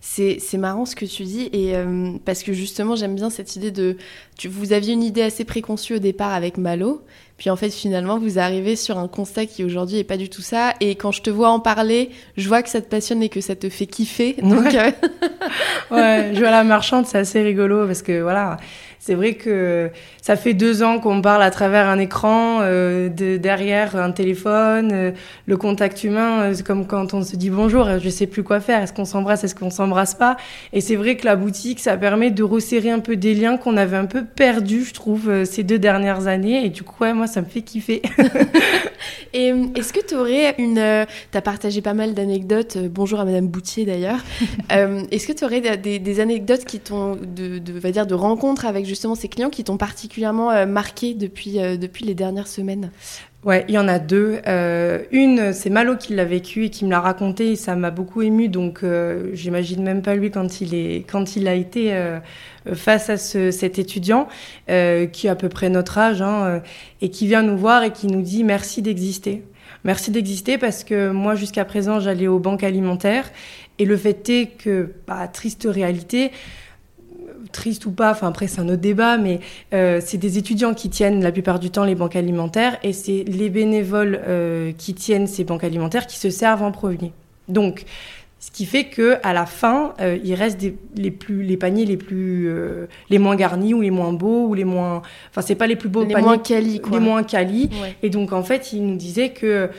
C'est 0.00 0.58
marrant 0.58 0.84
ce 0.84 0.94
que 0.94 1.06
tu 1.06 1.24
dis, 1.24 1.48
et 1.52 1.74
euh, 1.74 2.12
parce 2.26 2.42
que 2.42 2.52
justement 2.52 2.94
j'aime 2.94 3.14
bien 3.14 3.30
cette 3.30 3.56
idée 3.56 3.70
de... 3.70 3.96
Tu, 4.36 4.48
vous 4.48 4.74
aviez 4.74 4.92
une 4.92 5.02
idée 5.02 5.22
assez 5.22 5.44
préconçue 5.44 5.94
au 5.94 5.98
départ 5.98 6.32
avec 6.34 6.58
Malo, 6.58 7.02
puis 7.38 7.48
en 7.48 7.56
fait 7.56 7.70
finalement 7.70 8.18
vous 8.18 8.38
arrivez 8.38 8.76
sur 8.76 8.98
un 8.98 9.08
constat 9.08 9.46
qui 9.46 9.64
aujourd'hui 9.64 9.96
n'est 9.96 10.04
pas 10.04 10.18
du 10.18 10.28
tout 10.28 10.42
ça, 10.42 10.74
et 10.80 10.94
quand 10.94 11.10
je 11.10 11.22
te 11.22 11.30
vois 11.30 11.48
en 11.48 11.58
parler, 11.58 12.10
je 12.36 12.46
vois 12.48 12.62
que 12.62 12.68
ça 12.68 12.82
te 12.82 12.88
passionne 12.88 13.22
et 13.22 13.30
que 13.30 13.40
ça 13.40 13.56
te 13.56 13.68
fait 13.70 13.86
kiffer. 13.86 14.36
Donc, 14.42 14.64
ouais, 14.64 14.94
euh, 15.90 15.96
ouais 15.96 16.34
jouer 16.34 16.46
à 16.46 16.52
la 16.52 16.64
marchande 16.64 17.06
c'est 17.06 17.18
assez 17.18 17.42
rigolo, 17.42 17.86
parce 17.86 18.02
que 18.02 18.20
voilà, 18.20 18.58
c'est 19.04 19.14
vrai 19.14 19.34
que 19.34 19.90
ça 20.22 20.34
fait 20.34 20.54
deux 20.54 20.82
ans 20.82 20.98
qu'on 20.98 21.20
parle 21.20 21.42
à 21.42 21.50
travers 21.50 21.88
un 21.88 21.98
écran, 21.98 22.60
euh, 22.62 23.10
de, 23.10 23.36
derrière 23.36 23.96
un 23.96 24.12
téléphone, 24.12 24.92
euh, 24.94 25.10
le 25.44 25.58
contact 25.58 26.04
humain, 26.04 26.40
euh, 26.40 26.54
c'est 26.54 26.66
comme 26.66 26.86
quand 26.86 27.12
on 27.12 27.22
se 27.22 27.36
dit 27.36 27.50
bonjour, 27.50 27.86
je 27.98 28.08
sais 28.08 28.26
plus 28.26 28.42
quoi 28.42 28.60
faire, 28.60 28.82
est-ce 28.82 28.94
qu'on 28.94 29.04
s'embrasse, 29.04 29.44
est-ce 29.44 29.54
qu'on 29.54 29.68
s'embrasse 29.68 30.14
pas? 30.14 30.38
Et 30.72 30.80
c'est 30.80 30.96
vrai 30.96 31.18
que 31.18 31.26
la 31.26 31.36
boutique, 31.36 31.80
ça 31.80 31.98
permet 31.98 32.30
de 32.30 32.42
resserrer 32.42 32.90
un 32.90 33.00
peu 33.00 33.16
des 33.16 33.34
liens 33.34 33.58
qu'on 33.58 33.76
avait 33.76 33.98
un 33.98 34.06
peu 34.06 34.24
perdus, 34.24 34.86
je 34.86 34.94
trouve, 34.94 35.44
ces 35.44 35.64
deux 35.64 35.78
dernières 35.78 36.26
années. 36.26 36.64
Et 36.64 36.70
du 36.70 36.82
coup, 36.82 37.04
ouais, 37.04 37.12
moi, 37.12 37.26
ça 37.26 37.42
me 37.42 37.46
fait 37.46 37.60
kiffer. 37.60 38.00
et 39.34 39.52
est-ce 39.74 39.92
que 39.92 40.00
tu 40.00 40.14
aurais 40.14 40.54
une... 40.56 41.06
tu 41.30 41.36
as 41.36 41.42
partagé 41.42 41.82
pas 41.82 41.92
mal 41.92 42.14
d'anecdotes, 42.14 42.78
bonjour 42.78 43.20
à 43.20 43.26
Madame 43.26 43.48
Boutier 43.48 43.84
d'ailleurs. 43.84 44.24
est-ce 44.70 45.26
que 45.26 45.34
tu 45.34 45.44
aurais 45.44 45.60
des, 45.60 45.98
des, 45.98 46.20
anecdotes 46.20 46.64
qui 46.64 46.80
t'ont, 46.80 47.16
de, 47.16 47.58
de, 47.58 47.78
va 47.78 47.90
dire, 47.90 48.06
de 48.06 48.14
rencontres 48.14 48.64
avec 48.64 48.86
justement 48.94 49.16
ces 49.16 49.28
clients 49.28 49.50
qui 49.50 49.64
t'ont 49.64 49.76
particulièrement 49.76 50.52
euh, 50.52 50.66
marqué 50.66 51.14
depuis, 51.14 51.60
euh, 51.60 51.76
depuis 51.76 52.04
les 52.04 52.14
dernières 52.14 52.46
semaines 52.46 52.90
Ouais, 53.42 53.64
il 53.68 53.74
y 53.74 53.78
en 53.78 53.88
a 53.88 53.98
deux. 53.98 54.38
Euh, 54.46 55.02
une, 55.10 55.52
c'est 55.52 55.68
Malo 55.68 55.96
qui 55.96 56.14
l'a 56.14 56.24
vécu 56.24 56.66
et 56.66 56.70
qui 56.70 56.84
me 56.86 56.90
l'a 56.90 57.00
raconté 57.00 57.50
et 57.50 57.56
ça 57.56 57.74
m'a 57.74 57.90
beaucoup 57.90 58.22
ému. 58.22 58.48
Donc, 58.48 58.82
j'imagine 59.34 59.82
même 59.82 60.00
pas 60.00 60.14
lui 60.14 60.30
quand 60.30 60.62
il 60.62 60.74
est, 60.74 61.04
quand 61.06 61.36
il 61.36 61.46
a 61.46 61.52
été 61.52 61.94
face 62.72 63.10
à 63.10 63.18
ce, 63.18 63.50
cet 63.50 63.78
étudiant 63.78 64.28
qui 64.66 65.28
a 65.28 65.32
à 65.32 65.34
peu 65.34 65.50
près 65.50 65.68
notre 65.68 65.98
âge 65.98 66.22
hein, 66.22 66.62
et 67.02 67.10
qui 67.10 67.26
vient 67.26 67.42
nous 67.42 67.58
voir 67.58 67.82
et 67.82 67.90
qui 67.90 68.06
nous 68.06 68.22
dit 68.22 68.44
merci 68.44 68.80
d'exister. 68.80 69.42
Merci 69.84 70.10
d'exister 70.10 70.56
parce 70.56 70.82
que 70.82 71.10
moi, 71.10 71.34
jusqu'à 71.34 71.66
présent, 71.66 72.00
j'allais 72.00 72.28
aux 72.28 72.38
banques 72.38 72.64
alimentaires 72.64 73.30
et 73.78 73.84
le 73.84 73.98
fait 73.98 74.26
est 74.30 74.46
que, 74.46 74.94
bah, 75.06 75.28
triste 75.28 75.68
réalité, 75.70 76.30
triste 77.54 77.86
ou 77.86 77.92
pas, 77.92 78.10
enfin 78.10 78.28
après 78.28 78.46
c'est 78.48 78.60
un 78.60 78.68
autre 78.68 78.82
débat, 78.82 79.16
mais 79.16 79.40
euh, 79.72 80.00
c'est 80.04 80.18
des 80.18 80.36
étudiants 80.36 80.74
qui 80.74 80.90
tiennent 80.90 81.22
la 81.22 81.32
plupart 81.32 81.58
du 81.58 81.70
temps 81.70 81.84
les 81.84 81.94
banques 81.94 82.16
alimentaires 82.16 82.76
et 82.82 82.92
c'est 82.92 83.24
les 83.26 83.48
bénévoles 83.48 84.20
euh, 84.26 84.72
qui 84.76 84.92
tiennent 84.92 85.26
ces 85.26 85.44
banques 85.44 85.64
alimentaires 85.64 86.06
qui 86.06 86.18
se 86.18 86.28
servent 86.28 86.62
en 86.62 86.72
premier. 86.72 87.12
Donc, 87.48 87.84
ce 88.40 88.50
qui 88.50 88.66
fait 88.66 88.84
que 88.84 89.16
à 89.22 89.32
la 89.32 89.46
fin, 89.46 89.94
euh, 90.00 90.18
il 90.22 90.34
reste 90.34 90.60
des, 90.60 90.76
les 90.96 91.10
plus 91.10 91.42
les 91.42 91.56
paniers 91.56 91.86
les 91.86 91.96
plus 91.96 92.50
les 93.08 93.18
moins 93.18 93.36
garnis 93.36 93.72
ou 93.72 93.80
les 93.80 93.90
moins 93.90 94.12
beaux 94.12 94.48
ou 94.48 94.54
les 94.54 94.64
moins 94.64 95.00
enfin 95.30 95.40
c'est 95.40 95.54
pas 95.54 95.66
les 95.66 95.76
plus 95.76 95.88
beaux 95.88 96.04
les 96.04 96.12
paniers 96.12 96.26
moins 96.26 96.38
quali 96.38 96.80
quoi. 96.80 96.98
les 96.98 97.04
moins 97.04 97.22
quali 97.22 97.70
et 98.02 98.10
donc 98.10 98.34
en 98.34 98.42
fait 98.42 98.74
il 98.74 98.84
nous 98.86 98.96
disait 98.96 99.30
que 99.30 99.70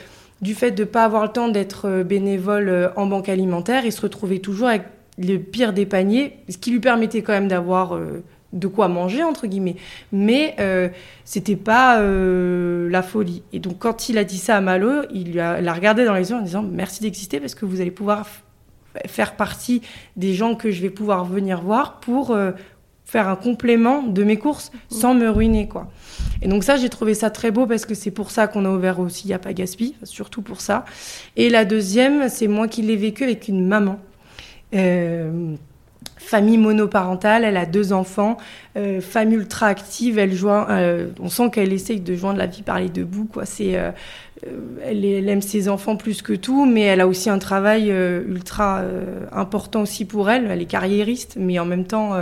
du 0.42 0.54
fait 0.54 0.72
de 0.72 0.84
pas 0.84 1.04
avoir 1.04 1.22
le 1.22 1.30
temps 1.30 1.48
d'être 1.48 2.02
bénévole 2.02 2.92
en 2.96 3.06
banque 3.06 3.28
alimentaire, 3.30 3.86
il 3.86 3.92
se 3.92 4.02
retrouvait 4.02 4.40
toujours 4.40 4.68
avec 4.68 4.82
le 5.18 5.38
pire 5.38 5.72
des 5.72 5.86
paniers, 5.86 6.38
ce 6.48 6.58
qui 6.58 6.70
lui 6.70 6.80
permettait 6.80 7.22
quand 7.22 7.32
même 7.32 7.48
d'avoir 7.48 7.94
euh, 7.94 8.22
de 8.52 8.66
quoi 8.66 8.88
manger 8.88 9.22
entre 9.22 9.46
guillemets, 9.46 9.76
mais 10.12 10.54
euh, 10.60 10.88
c'était 11.24 11.56
pas 11.56 12.00
euh, 12.00 12.88
la 12.90 13.02
folie. 13.02 13.42
Et 13.52 13.58
donc 13.58 13.78
quand 13.78 14.08
il 14.08 14.18
a 14.18 14.24
dit 14.24 14.38
ça 14.38 14.56
à 14.56 14.60
Malo, 14.60 15.02
il, 15.12 15.34
l'a 15.34 15.74
regardé 15.74 16.04
dans 16.04 16.14
les 16.14 16.30
yeux 16.30 16.36
en 16.36 16.42
disant 16.42 16.62
merci 16.62 17.02
d'exister 17.02 17.40
parce 17.40 17.54
que 17.54 17.64
vous 17.66 17.80
allez 17.80 17.90
pouvoir 17.90 18.26
faire 19.06 19.36
partie 19.36 19.82
des 20.16 20.32
gens 20.32 20.54
que 20.54 20.70
je 20.70 20.80
vais 20.80 20.90
pouvoir 20.90 21.24
venir 21.24 21.60
voir 21.60 22.00
pour 22.00 22.30
euh, 22.30 22.52
faire 23.04 23.28
un 23.28 23.36
complément 23.36 24.02
de 24.02 24.24
mes 24.24 24.38
courses 24.38 24.72
sans 24.88 25.14
me 25.14 25.28
ruiner, 25.28 25.68
quoi. 25.68 25.90
Et 26.42 26.48
donc 26.48 26.64
ça, 26.64 26.76
j'ai 26.76 26.88
trouvé 26.88 27.14
ça 27.14 27.30
très 27.30 27.50
beau 27.50 27.66
parce 27.66 27.84
que 27.84 27.94
c'est 27.94 28.10
pour 28.10 28.30
ça 28.30 28.46
qu'on 28.46 28.64
a 28.64 28.70
ouvert 28.70 29.00
aussi 29.00 29.32
a 29.32 29.38
pas 29.38 29.52
Gaspi, 29.52 29.94
surtout 30.02 30.42
pour 30.42 30.60
ça. 30.60 30.84
Et 31.36 31.50
la 31.50 31.64
deuxième, 31.64 32.28
c'est 32.28 32.48
moi 32.48 32.68
qui 32.68 32.82
l'ai 32.82 32.96
vécu 32.96 33.24
avec 33.24 33.48
une 33.48 33.66
maman. 33.66 34.00
Euh, 34.74 35.54
famille 36.18 36.58
monoparentale, 36.58 37.44
elle 37.44 37.56
a 37.56 37.66
deux 37.66 37.92
enfants, 37.92 38.36
euh, 38.76 39.00
femme 39.00 39.32
ultra 39.32 39.66
active, 39.66 40.18
elle 40.18 40.34
joint, 40.34 40.66
euh, 40.70 41.10
on 41.20 41.28
sent 41.28 41.50
qu'elle 41.50 41.72
essaye 41.72 42.00
de 42.00 42.16
joindre 42.16 42.38
la 42.38 42.46
vie 42.46 42.62
par 42.62 42.80
les 42.80 42.88
deux 42.88 43.04
bouts. 43.04 43.28
C'est, 43.44 43.78
elle, 44.84 45.04
elle, 45.04 45.28
aime 45.28 45.42
ses 45.42 45.68
enfants 45.68 45.94
plus 45.94 46.22
que 46.22 46.32
tout, 46.32 46.66
mais 46.66 46.82
elle 46.82 47.00
a 47.00 47.06
aussi 47.06 47.30
un 47.30 47.38
travail 47.38 47.90
ultra 47.90 48.82
important 49.30 49.82
aussi 49.82 50.04
pour 50.04 50.28
elle. 50.28 50.46
Elle 50.50 50.62
est 50.62 50.66
carriériste, 50.66 51.36
mais 51.38 51.58
en 51.60 51.64
même 51.64 51.84
temps, 51.84 52.14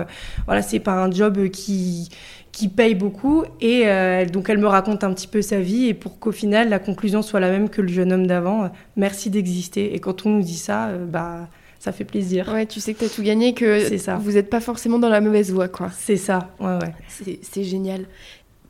voilà, 0.46 0.60
c'est 0.60 0.80
pas 0.80 1.02
un 1.02 1.10
job 1.10 1.48
qui 1.48 2.10
qui 2.52 2.68
paye 2.68 2.94
beaucoup 2.94 3.42
et 3.60 3.84
donc 4.32 4.48
elle 4.48 4.58
me 4.58 4.68
raconte 4.68 5.02
un 5.02 5.12
petit 5.12 5.26
peu 5.26 5.42
sa 5.42 5.58
vie 5.58 5.88
et 5.88 5.94
pour 5.94 6.20
qu'au 6.20 6.30
final 6.30 6.68
la 6.68 6.78
conclusion 6.78 7.20
soit 7.20 7.40
la 7.40 7.50
même 7.50 7.68
que 7.68 7.82
le 7.82 7.88
jeune 7.88 8.12
homme 8.12 8.28
d'avant. 8.28 8.70
merci 8.96 9.28
d'exister 9.28 9.92
et 9.92 9.98
quand 9.98 10.24
on 10.24 10.30
nous 10.30 10.42
dit 10.42 10.56
ça, 10.56 10.90
bah 11.08 11.48
ça 11.78 11.92
fait 11.92 12.04
plaisir. 12.04 12.48
Ouais, 12.52 12.66
tu 12.66 12.80
sais 12.80 12.94
que 12.94 13.00
tu 13.00 13.04
as 13.04 13.08
tout 13.08 13.22
gagné, 13.22 13.54
que 13.54 13.98
ça. 13.98 14.16
vous 14.16 14.32
n'êtes 14.32 14.50
pas 14.50 14.60
forcément 14.60 14.98
dans 14.98 15.08
la 15.08 15.20
mauvaise 15.20 15.52
voie, 15.52 15.68
quoi. 15.68 15.90
C'est 15.96 16.16
ça, 16.16 16.50
ouais, 16.60 16.78
ouais. 16.78 17.38
C'est 17.42 17.64
génial. 17.64 18.06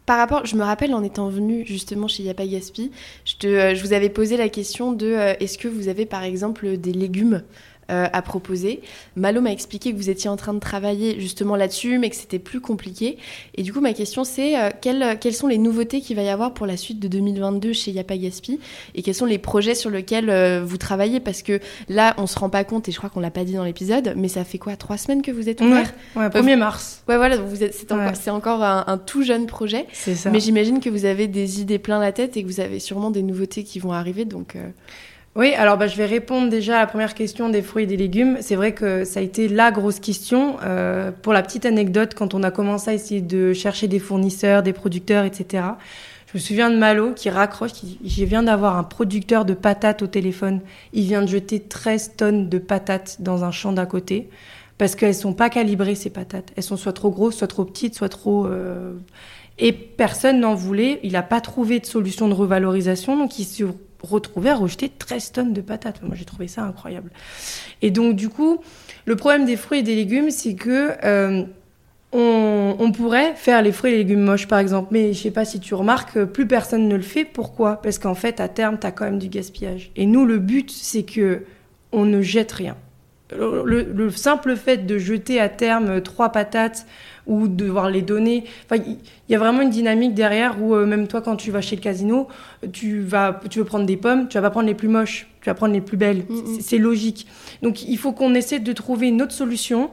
Par 0.07 0.19
rapport, 0.19 0.45
je 0.45 0.55
me 0.57 0.63
rappelle 0.63 0.93
en 0.93 1.03
étant 1.03 1.29
venue 1.29 1.65
justement 1.67 2.09
chez 2.09 2.25
Yapa 2.25 2.47
Gaspi, 2.47 2.91
je, 3.25 3.37
te, 3.37 3.47
euh, 3.47 3.75
je 3.75 3.83
vous 3.83 3.95
avais 3.95 4.11
posé 4.11 4.37
la 4.37 4.51
question 4.51 4.93
de 4.93 5.07
euh, 5.07 5.33
est-ce 5.41 5.57
que 5.57 5.67
vous 5.67 5.89
avez 5.89 6.05
par 6.05 6.25
exemple 6.25 6.77
des 6.77 6.93
légumes 6.93 7.43
euh, 7.91 8.07
à 8.13 8.23
proposer. 8.23 8.81
Malo 9.17 9.41
m'a 9.41 9.53
expliqué 9.53 9.93
que 9.93 9.97
vous 9.97 10.09
étiez 10.09 10.31
en 10.31 10.37
train 10.37 10.55
de 10.55 10.59
travailler 10.59 11.21
justement 11.21 11.55
là-dessus, 11.55 11.99
mais 11.99 12.09
que 12.09 12.17
c'était 12.17 12.39
plus 12.39 12.61
compliqué. 12.61 13.19
Et 13.57 13.63
du 13.63 13.73
coup, 13.73 13.81
ma 13.81 13.93
question 13.93 14.25
c'est 14.25 14.59
euh, 14.59 14.71
quelles, 14.81 15.19
quelles, 15.19 15.35
sont 15.35 15.49
les 15.49 15.59
nouveautés 15.59 16.01
qu'il 16.01 16.17
va 16.17 16.23
y 16.23 16.29
avoir 16.29 16.55
pour 16.55 16.67
la 16.67 16.77
suite 16.77 16.99
de 16.99 17.09
2022 17.09 17.73
chez 17.73 17.91
Yapa 17.91 18.17
Gaspi 18.17 18.59
et 18.95 19.03
quels 19.03 19.15
sont 19.15 19.27
les 19.27 19.39
projets 19.39 19.75
sur 19.75 19.91
lesquels 19.91 20.31
euh, 20.31 20.63
vous 20.65 20.79
travaillez? 20.79 21.21
Parce 21.21 21.43
que 21.43 21.61
là, 21.89 22.15
on 22.17 22.27
se 22.27 22.39
rend 22.39 22.49
pas 22.49 22.65
compte, 22.65 22.89
et 22.89 22.93
je 22.93 22.97
crois 22.97 23.11
qu'on 23.11 23.21
l'a 23.21 23.31
pas 23.31 23.45
dit 23.45 23.53
dans 23.53 23.65
l'épisode, 23.65 24.15
mais 24.17 24.29
ça 24.29 24.45
fait 24.45 24.59
quoi? 24.59 24.77
Trois 24.77 24.97
semaines 24.97 25.23
que 25.23 25.31
vous 25.31 25.49
êtes 25.49 25.61
ouvert? 25.61 25.93
Ouais, 26.17 26.29
1er 26.29 26.57
mars. 26.57 27.03
Ouais, 27.09 27.17
voilà, 27.17 27.37
vous 27.37 27.63
êtes, 27.63 27.75
c'est, 27.75 27.93
encore, 27.93 28.17
c'est 28.17 28.31
encore 28.31 28.63
un, 28.63 28.99
tout 28.99 29.23
jeune 29.23 29.47
projet. 29.47 29.87
C'est 29.93 30.15
ça. 30.15 30.31
Mais 30.31 30.41
j'imagine 30.41 30.81
que 30.81 30.89
vous 30.89 31.05
avez 31.05 31.29
des 31.29 31.61
idées 31.61 31.79
plein 31.79 32.01
la 32.01 32.13
tête 32.13 32.37
et 32.37 32.43
que 32.43 32.49
vous 32.49 32.61
avez 32.61 32.81
sûrement 32.81 33.11
des 33.11 33.23
nouveautés 33.23 33.65
qui 33.65 33.79
vont 33.79 33.93
arriver. 33.93 34.25
Donc. 34.25 34.57
Oui, 35.37 35.53
alors 35.55 35.77
bah, 35.77 35.89
je 35.89 35.97
vais 35.97 36.07
répondre 36.07 36.49
déjà 36.49 36.77
à 36.77 36.81
la 36.81 36.87
première 36.87 37.13
question 37.13 37.49
des 37.49 37.61
fruits 37.61 37.85
et 37.85 37.87
des 37.87 37.97
légumes. 37.97 38.39
C'est 38.41 38.55
vrai 38.55 38.73
que 38.73 39.05
ça 39.05 39.19
a 39.19 39.23
été 39.23 39.49
la 39.49 39.73
grosse 39.73 39.99
question. 39.99 40.59
Euh, 40.63 41.11
pour 41.11 41.33
la 41.33 41.43
petite 41.43 41.67
anecdote, 41.67 42.15
quand 42.15 42.35
on 42.35 42.45
a 42.45 42.53
commencé 42.53 42.91
à 42.91 42.95
essayer 42.95 43.21
de 43.21 43.53
chercher 43.53 43.89
des 43.89 43.99
fournisseurs, 43.99 44.63
des 44.63 44.73
producteurs, 44.73 45.25
etc., 45.25 45.65
je 46.29 46.39
me 46.39 46.41
souviens 46.41 46.71
de 46.71 46.77
Malo 46.77 47.13
qui 47.15 47.31
raccroche, 47.31 47.73
qui 47.73 47.99
je 48.05 48.25
viens 48.25 48.45
d'avoir 48.45 48.77
un 48.77 48.85
producteur 48.85 49.45
de 49.45 49.55
patates 49.55 50.03
au 50.03 50.07
téléphone. 50.07 50.61
Il 50.93 51.05
vient 51.05 51.23
de 51.23 51.29
jeter 51.29 51.61
13 51.61 52.13
tonnes 52.17 52.49
de 52.49 52.59
patates 52.59 53.17
dans 53.21 53.45
un 53.45 53.51
champ 53.51 53.73
d'à 53.73 53.87
côté 53.87 54.29
parce 54.79 54.97
qu'elles 54.97 55.15
sont 55.15 55.33
pas 55.33 55.51
calibrées 55.51 55.95
ces 55.95 56.11
patates. 56.11 56.53
Elles 56.57 56.65
sont 56.65 56.77
soit 56.77 56.93
trop 56.93 57.11
grosses, 57.11 57.37
soit 57.37 57.47
trop 57.47 57.65
petites, 57.65 57.95
soit 57.95 58.09
trop... 58.09 58.47
Euh... 58.47 58.95
Et 59.59 59.73
personne 59.73 60.41
n'en 60.41 60.55
voulait. 60.55 60.99
Il 61.05 61.13
n'a 61.13 61.23
pas 61.23 61.41
trouvé 61.41 61.79
de 61.79 61.87
solution 61.87 62.29
de 62.29 62.35
revalorisation, 62.35 63.17
donc 63.17 63.39
il 63.39 63.45
se 63.45 63.65
retrouvé 64.05 64.51
à 64.51 64.55
rejeter 64.55 64.89
13 64.89 65.33
tonnes 65.33 65.53
de 65.53 65.61
patates. 65.61 66.03
Moi, 66.03 66.15
j'ai 66.15 66.25
trouvé 66.25 66.49
ça 66.49 66.63
incroyable. 66.63 67.11
Et 67.83 67.91
donc, 67.91 68.17
du 68.17 68.29
coup, 68.29 68.59
le 69.05 69.17
problème 69.17 69.45
des 69.45 69.57
fruits 69.57 69.81
et 69.81 69.83
des 69.83 69.95
légumes, 69.95 70.31
c'est 70.31 70.55
que 70.55 70.93
euh, 71.05 71.45
on, 72.13 72.93
pourrait 72.93 73.35
faire 73.35 73.63
les 73.63 73.73
fruits 73.73 73.91
et 73.91 73.97
les 73.97 74.05
légumes 74.05 74.21
moches, 74.23 74.47
par 74.47 74.59
exemple. 74.59 74.89
Mais 74.93 75.13
je 75.13 75.23
sais 75.23 75.31
pas 75.31 75.45
si 75.45 75.61
tu 75.61 75.75
remarques, 75.75 76.25
plus 76.25 76.47
personne 76.47 76.89
ne 76.89 76.97
le 76.97 77.03
fait. 77.03 77.25
Pourquoi? 77.25 77.83
Parce 77.83 77.99
qu'en 77.99 78.15
fait, 78.15 78.41
à 78.41 78.49
terme, 78.49 78.79
tu 78.79 78.87
as 78.87 78.93
quand 78.93 79.05
même 79.05 79.19
du 79.19 79.29
gaspillage. 79.29 79.91
Et 79.97 80.07
nous, 80.07 80.25
le 80.25 80.39
but, 80.39 80.71
c'est 80.71 81.03
que 81.03 81.43
on 81.93 82.05
ne 82.05 82.21
jette 82.23 82.53
rien. 82.53 82.77
Le, 83.37 84.11
simple 84.11 84.57
fait 84.57 84.87
de 84.87 84.99
jeter 84.99 85.41
à 85.41 85.49
terme 85.49 86.01
trois 86.01 86.31
patates 86.31 86.87
ou 87.27 87.49
de 87.49 87.65
devoir 87.65 87.91
les 87.91 88.03
donner, 88.03 88.45
il 88.71 88.99
y 89.29 89.35
a 89.35 89.39
vraiment 89.39 89.63
une 89.63 89.71
dynamique 89.71 90.15
derrière 90.15 90.63
où 90.63 90.75
euh, 90.75 90.85
même 90.85 91.09
toi 91.09 91.23
quand 91.23 91.37
tu 91.37 91.51
vas 91.51 91.61
chez 91.61 91.77
le 91.77 91.81
casino, 91.81 92.29
tu 92.73 93.01
vas, 93.01 93.41
tu 93.49 93.61
veux 93.61 93.65
prendre 93.65 93.87
des 93.87 93.97
pommes, 93.97 94.29
tu 94.29 94.35
vas 94.35 94.43
pas 94.43 94.51
prendre 94.51 94.67
les 94.67 94.75
plus 94.75 94.89
moches, 94.89 95.27
tu 95.41 95.49
vas 95.49 95.55
prendre 95.55 95.73
les 95.73 95.81
plus 95.81 95.97
belles. 95.97 96.25
Mm, 96.29 96.35
mm. 96.35 96.61
C'est 96.61 96.79
logique. 96.79 97.27
Donc 97.63 97.83
il 97.83 97.97
faut 97.97 98.13
qu'on 98.13 98.35
essaie 98.35 98.59
de 98.59 98.73
trouver 98.73 99.09
une 99.09 99.23
autre 99.23 99.33
solution 99.33 99.91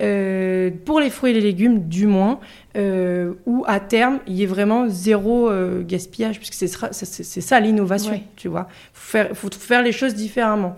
euh, 0.00 0.70
pour 0.84 1.00
les 1.00 1.10
fruits 1.10 1.30
et 1.30 1.34
les 1.34 1.40
légumes, 1.40 1.88
du 1.88 2.06
moins, 2.06 2.40
euh, 2.76 3.34
où 3.46 3.64
à 3.68 3.78
terme 3.78 4.18
il 4.26 4.34
y 4.34 4.42
ait 4.42 4.46
vraiment 4.46 4.88
zéro 4.88 5.50
gaspillage, 5.82 6.38
puisque 6.38 6.54
c'est 6.54 7.40
ça 7.40 7.60
l'innovation, 7.60 8.20
tu 8.36 8.48
vois. 8.48 8.68
Faut 8.92 9.50
faire 9.50 9.82
les 9.82 9.92
choses 9.92 10.14
différemment. 10.14 10.76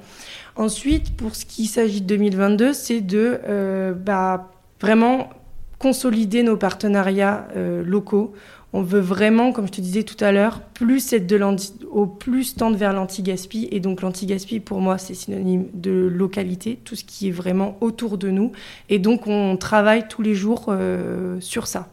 Ensuite, 0.56 1.16
pour 1.16 1.34
ce 1.34 1.44
qui 1.44 1.66
s'agit 1.66 2.00
de 2.00 2.06
2022, 2.06 2.72
c'est 2.72 3.00
de 3.00 3.40
euh, 3.48 3.92
bah, 3.92 4.50
vraiment 4.80 5.30
consolider 5.78 6.42
nos 6.42 6.56
partenariats 6.56 7.48
euh, 7.56 7.82
locaux. 7.84 8.32
On 8.72 8.82
veut 8.82 9.00
vraiment, 9.00 9.52
comme 9.52 9.66
je 9.66 9.72
te 9.72 9.80
disais 9.80 10.02
tout 10.02 10.22
à 10.22 10.32
l'heure, 10.32 10.60
plus 10.60 11.12
être 11.12 11.26
de 11.26 11.40
au 11.90 12.06
plus 12.06 12.56
tendre 12.56 12.76
vers 12.76 12.92
l'anti-gaspi. 12.92 13.68
Et 13.70 13.80
donc 13.80 14.02
l'anti-gaspi, 14.02 14.60
pour 14.60 14.80
moi, 14.80 14.98
c'est 14.98 15.14
synonyme 15.14 15.66
de 15.74 15.92
localité, 15.92 16.78
tout 16.84 16.96
ce 16.96 17.04
qui 17.04 17.28
est 17.28 17.32
vraiment 17.32 17.76
autour 17.80 18.18
de 18.18 18.30
nous. 18.30 18.52
Et 18.88 18.98
donc 18.98 19.26
on 19.26 19.56
travaille 19.56 20.08
tous 20.08 20.22
les 20.22 20.34
jours 20.34 20.66
euh, 20.68 21.38
sur 21.40 21.66
ça. 21.66 21.88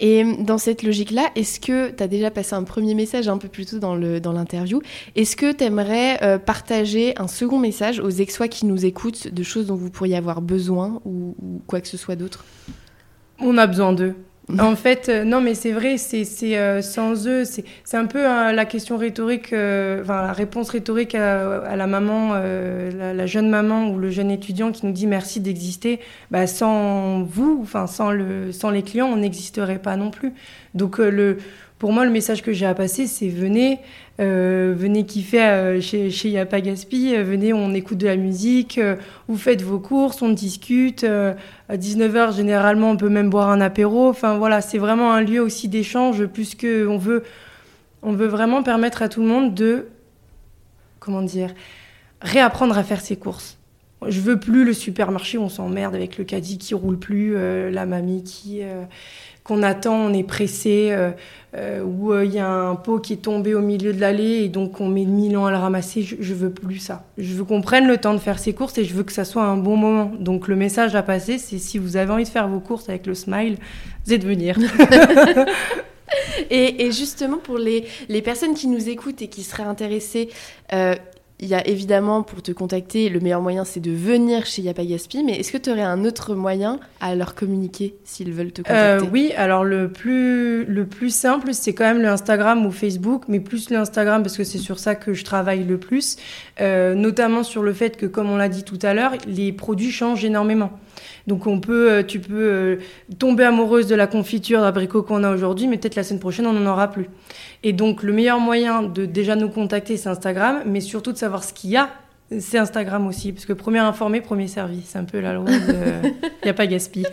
Et 0.00 0.24
dans 0.38 0.58
cette 0.58 0.82
logique-là, 0.82 1.30
est-ce 1.34 1.58
que 1.60 1.90
tu 1.90 2.02
as 2.02 2.08
déjà 2.08 2.30
passé 2.30 2.54
un 2.54 2.62
premier 2.62 2.94
message 2.94 3.28
un 3.28 3.38
peu 3.38 3.48
plus 3.48 3.66
tôt 3.66 3.78
dans 3.78 3.94
l'interview 3.94 4.80
dans 4.80 4.86
Est-ce 5.16 5.36
que 5.36 5.52
tu 5.52 5.64
aimerais 5.64 6.22
euh, 6.22 6.38
partager 6.38 7.18
un 7.18 7.26
second 7.26 7.58
message 7.58 7.98
aux 7.98 8.10
ex-sois 8.10 8.48
qui 8.48 8.66
nous 8.66 8.84
écoutent 8.86 9.28
de 9.28 9.42
choses 9.42 9.66
dont 9.66 9.74
vous 9.74 9.90
pourriez 9.90 10.16
avoir 10.16 10.40
besoin 10.40 11.00
ou, 11.04 11.34
ou 11.42 11.62
quoi 11.66 11.80
que 11.80 11.88
ce 11.88 11.96
soit 11.96 12.16
d'autre? 12.16 12.44
On 13.40 13.58
a 13.58 13.66
besoin 13.66 13.92
d'eux. 13.92 14.14
En 14.58 14.76
fait, 14.76 15.08
euh, 15.08 15.24
non, 15.24 15.42
mais 15.42 15.54
c'est 15.54 15.72
vrai, 15.72 15.98
c'est 15.98 16.24
euh, 16.56 16.80
sans 16.80 17.26
eux, 17.26 17.44
c'est 17.44 17.96
un 17.96 18.06
peu 18.06 18.26
hein, 18.26 18.52
la 18.52 18.64
question 18.64 18.96
rhétorique, 18.96 19.52
euh, 19.52 20.00
enfin 20.02 20.22
la 20.22 20.32
réponse 20.32 20.70
rhétorique 20.70 21.14
à, 21.14 21.76
la 21.76 21.86
maman, 21.86 22.34
la, 22.34 23.26
jeune 23.26 23.50
maman 23.50 23.90
ou 23.90 23.98
le 23.98 24.10
jeune 24.10 24.30
étudiant 24.30 24.72
qui 24.72 24.86
nous 24.86 24.92
dit 24.92 25.06
merci 25.06 25.40
d'exister. 25.40 26.00
Bah, 26.30 26.46
sans 26.46 27.22
vous, 27.22 27.60
enfin 27.62 27.86
sans 27.86 28.10
le, 28.10 28.52
sans 28.52 28.70
les 28.70 28.82
clients, 28.82 29.08
on 29.08 29.16
n'existerait 29.16 29.80
pas 29.80 29.96
non 29.96 30.10
plus. 30.10 30.32
Donc 30.74 30.98
le 30.98 31.38
pour 31.78 31.92
moi, 31.92 32.04
le 32.04 32.10
message 32.10 32.42
que 32.42 32.52
j'ai 32.52 32.66
à 32.66 32.74
passer, 32.74 33.06
c'est 33.06 33.28
venez, 33.28 33.78
euh, 34.20 34.74
venez 34.76 35.06
kiffer 35.06 35.40
euh, 35.40 35.80
chez, 35.80 36.10
chez 36.10 36.30
Yapa 36.30 36.60
Gaspi, 36.60 37.14
euh, 37.14 37.22
venez, 37.22 37.52
on 37.52 37.72
écoute 37.72 37.98
de 37.98 38.06
la 38.06 38.16
musique, 38.16 38.80
vous 39.28 39.36
faites 39.36 39.62
vos 39.62 39.78
courses, 39.78 40.20
on 40.20 40.30
discute. 40.30 41.04
à 41.04 41.76
19h, 41.76 42.34
généralement, 42.34 42.90
on 42.90 42.96
peut 42.96 43.08
même 43.08 43.30
boire 43.30 43.50
un 43.50 43.60
apéro. 43.60 44.08
Enfin, 44.08 44.38
voilà, 44.38 44.60
c'est 44.60 44.78
vraiment 44.78 45.12
un 45.12 45.20
lieu 45.20 45.40
aussi 45.40 45.68
d'échange, 45.68 46.26
puisque 46.26 46.66
on 46.66 46.98
veut, 46.98 47.22
on 48.02 48.12
veut 48.12 48.26
vraiment 48.26 48.64
permettre 48.64 49.02
à 49.02 49.08
tout 49.08 49.20
le 49.20 49.28
monde 49.28 49.54
de, 49.54 49.86
comment 50.98 51.22
dire, 51.22 51.54
réapprendre 52.22 52.76
à 52.76 52.82
faire 52.82 53.00
ses 53.00 53.16
courses. 53.16 53.57
Je 54.06 54.20
veux 54.20 54.38
plus 54.38 54.64
le 54.64 54.72
supermarché, 54.72 55.38
on 55.38 55.48
s'emmerde 55.48 55.94
avec 55.94 56.18
le 56.18 56.24
caddie 56.24 56.58
qui 56.58 56.74
roule 56.74 56.98
plus, 56.98 57.34
la 57.34 57.86
mamie 57.86 58.22
qui 58.22 58.62
qu'on 59.48 59.62
attend, 59.62 59.94
on 59.94 60.12
est 60.12 60.24
pressé, 60.24 60.88
euh, 60.90 61.10
euh, 61.56 61.82
ou 61.82 62.12
euh, 62.12 62.26
il 62.26 62.34
y 62.34 62.38
a 62.38 62.46
un 62.46 62.76
pot 62.76 62.98
qui 62.98 63.14
est 63.14 63.22
tombé 63.22 63.54
au 63.54 63.62
milieu 63.62 63.94
de 63.94 64.00
l'allée 64.00 64.42
et 64.44 64.48
donc 64.48 64.78
on 64.78 64.88
met 64.88 65.06
mille 65.06 65.38
ans 65.38 65.46
à 65.46 65.50
le 65.50 65.56
ramasser. 65.56 66.02
Je, 66.02 66.16
je 66.20 66.34
veux 66.34 66.50
plus 66.50 66.76
ça. 66.76 67.06
Je 67.16 67.32
veux 67.32 67.44
qu'on 67.44 67.62
prenne 67.62 67.88
le 67.88 67.96
temps 67.96 68.12
de 68.12 68.18
faire 68.18 68.38
ses 68.38 68.52
courses 68.52 68.76
et 68.76 68.84
je 68.84 68.92
veux 68.92 69.04
que 69.04 69.12
ça 69.12 69.24
soit 69.24 69.44
un 69.44 69.56
bon 69.56 69.76
moment. 69.76 70.12
Donc 70.20 70.48
le 70.48 70.54
message 70.54 70.94
à 70.94 71.02
passer, 71.02 71.38
c'est 71.38 71.58
si 71.58 71.78
vous 71.78 71.96
avez 71.96 72.12
envie 72.12 72.24
de 72.24 72.28
faire 72.28 72.46
vos 72.46 72.60
courses 72.60 72.90
avec 72.90 73.06
le 73.06 73.14
smile, 73.14 73.56
vous 74.04 74.12
êtes 74.12 74.24
venir. 74.24 74.58
et, 76.50 76.86
et, 76.86 76.92
justement, 76.92 77.38
pour 77.38 77.58
les, 77.58 77.86
les, 78.08 78.22
personnes 78.22 78.54
qui 78.54 78.66
nous 78.66 78.88
écoutent 78.88 79.22
et 79.22 79.28
qui 79.28 79.42
seraient 79.42 79.62
intéressées, 79.62 80.28
euh, 80.72 80.94
il 81.40 81.48
y 81.48 81.54
a 81.54 81.66
évidemment 81.66 82.22
pour 82.22 82.42
te 82.42 82.50
contacter, 82.50 83.08
le 83.08 83.20
meilleur 83.20 83.40
moyen 83.40 83.64
c'est 83.64 83.80
de 83.80 83.92
venir 83.92 84.44
chez 84.46 84.62
Yapa 84.62 84.84
Gaspi, 84.84 85.22
mais 85.22 85.38
est-ce 85.38 85.52
que 85.52 85.58
tu 85.58 85.70
aurais 85.70 85.82
un 85.82 86.04
autre 86.04 86.34
moyen 86.34 86.80
à 87.00 87.14
leur 87.14 87.34
communiquer 87.34 87.94
s'ils 88.04 88.32
veulent 88.32 88.50
te 88.52 88.62
contacter? 88.62 89.06
euh, 89.06 89.10
Oui, 89.12 89.32
alors 89.36 89.64
le 89.64 89.90
plus, 89.90 90.64
le 90.64 90.86
plus 90.86 91.14
simple 91.14 91.54
c'est 91.54 91.74
quand 91.74 91.84
même 91.84 92.02
le 92.02 92.08
Instagram 92.08 92.66
ou 92.66 92.70
Facebook, 92.72 93.24
mais 93.28 93.40
plus 93.40 93.70
le 93.70 93.76
Instagram 93.76 94.22
parce 94.22 94.36
que 94.36 94.44
c'est 94.44 94.58
sur 94.58 94.78
ça 94.78 94.94
que 94.94 95.14
je 95.14 95.24
travaille 95.24 95.64
le 95.64 95.78
plus, 95.78 96.16
euh, 96.60 96.94
notamment 96.94 97.42
sur 97.42 97.62
le 97.62 97.72
fait 97.72 97.96
que 97.96 98.06
comme 98.06 98.28
on 98.30 98.36
l'a 98.36 98.48
dit 98.48 98.64
tout 98.64 98.78
à 98.82 98.94
l'heure, 98.94 99.12
les 99.26 99.52
produits 99.52 99.92
changent 99.92 100.24
énormément. 100.24 100.72
Donc 101.28 101.46
on 101.46 101.60
peut, 101.60 101.92
euh, 101.92 102.02
tu 102.02 102.20
peux 102.20 102.34
euh, 102.34 102.76
tomber 103.18 103.44
amoureuse 103.44 103.86
de 103.86 103.94
la 103.94 104.06
confiture 104.06 104.62
d'abricot 104.62 105.02
qu'on 105.02 105.22
a 105.22 105.30
aujourd'hui, 105.30 105.68
mais 105.68 105.76
peut-être 105.76 105.94
la 105.94 106.02
semaine 106.02 106.20
prochaine 106.20 106.46
on 106.46 106.54
n'en 106.54 106.72
aura 106.72 106.90
plus. 106.90 107.10
Et 107.62 107.74
donc 107.74 108.02
le 108.02 108.14
meilleur 108.14 108.40
moyen 108.40 108.82
de 108.82 109.04
déjà 109.04 109.36
nous 109.36 109.50
contacter, 109.50 109.98
c'est 109.98 110.08
Instagram, 110.08 110.62
mais 110.64 110.80
surtout 110.80 111.12
de 111.12 111.18
savoir 111.18 111.44
ce 111.44 111.52
qu'il 111.52 111.68
y 111.70 111.76
a 111.76 111.90
C'est 112.40 112.56
Instagram 112.56 113.06
aussi, 113.06 113.32
parce 113.32 113.44
que 113.44 113.52
premier 113.52 113.78
informé, 113.78 114.22
premier 114.22 114.48
servi. 114.48 114.80
C'est 114.86 114.98
un 114.98 115.04
peu 115.04 115.20
la 115.20 115.34
loi 115.34 115.44
Il 115.50 116.14
n'y 116.44 116.50
a 116.50 116.54
pas 116.54 116.66
gaspille. 116.66 117.06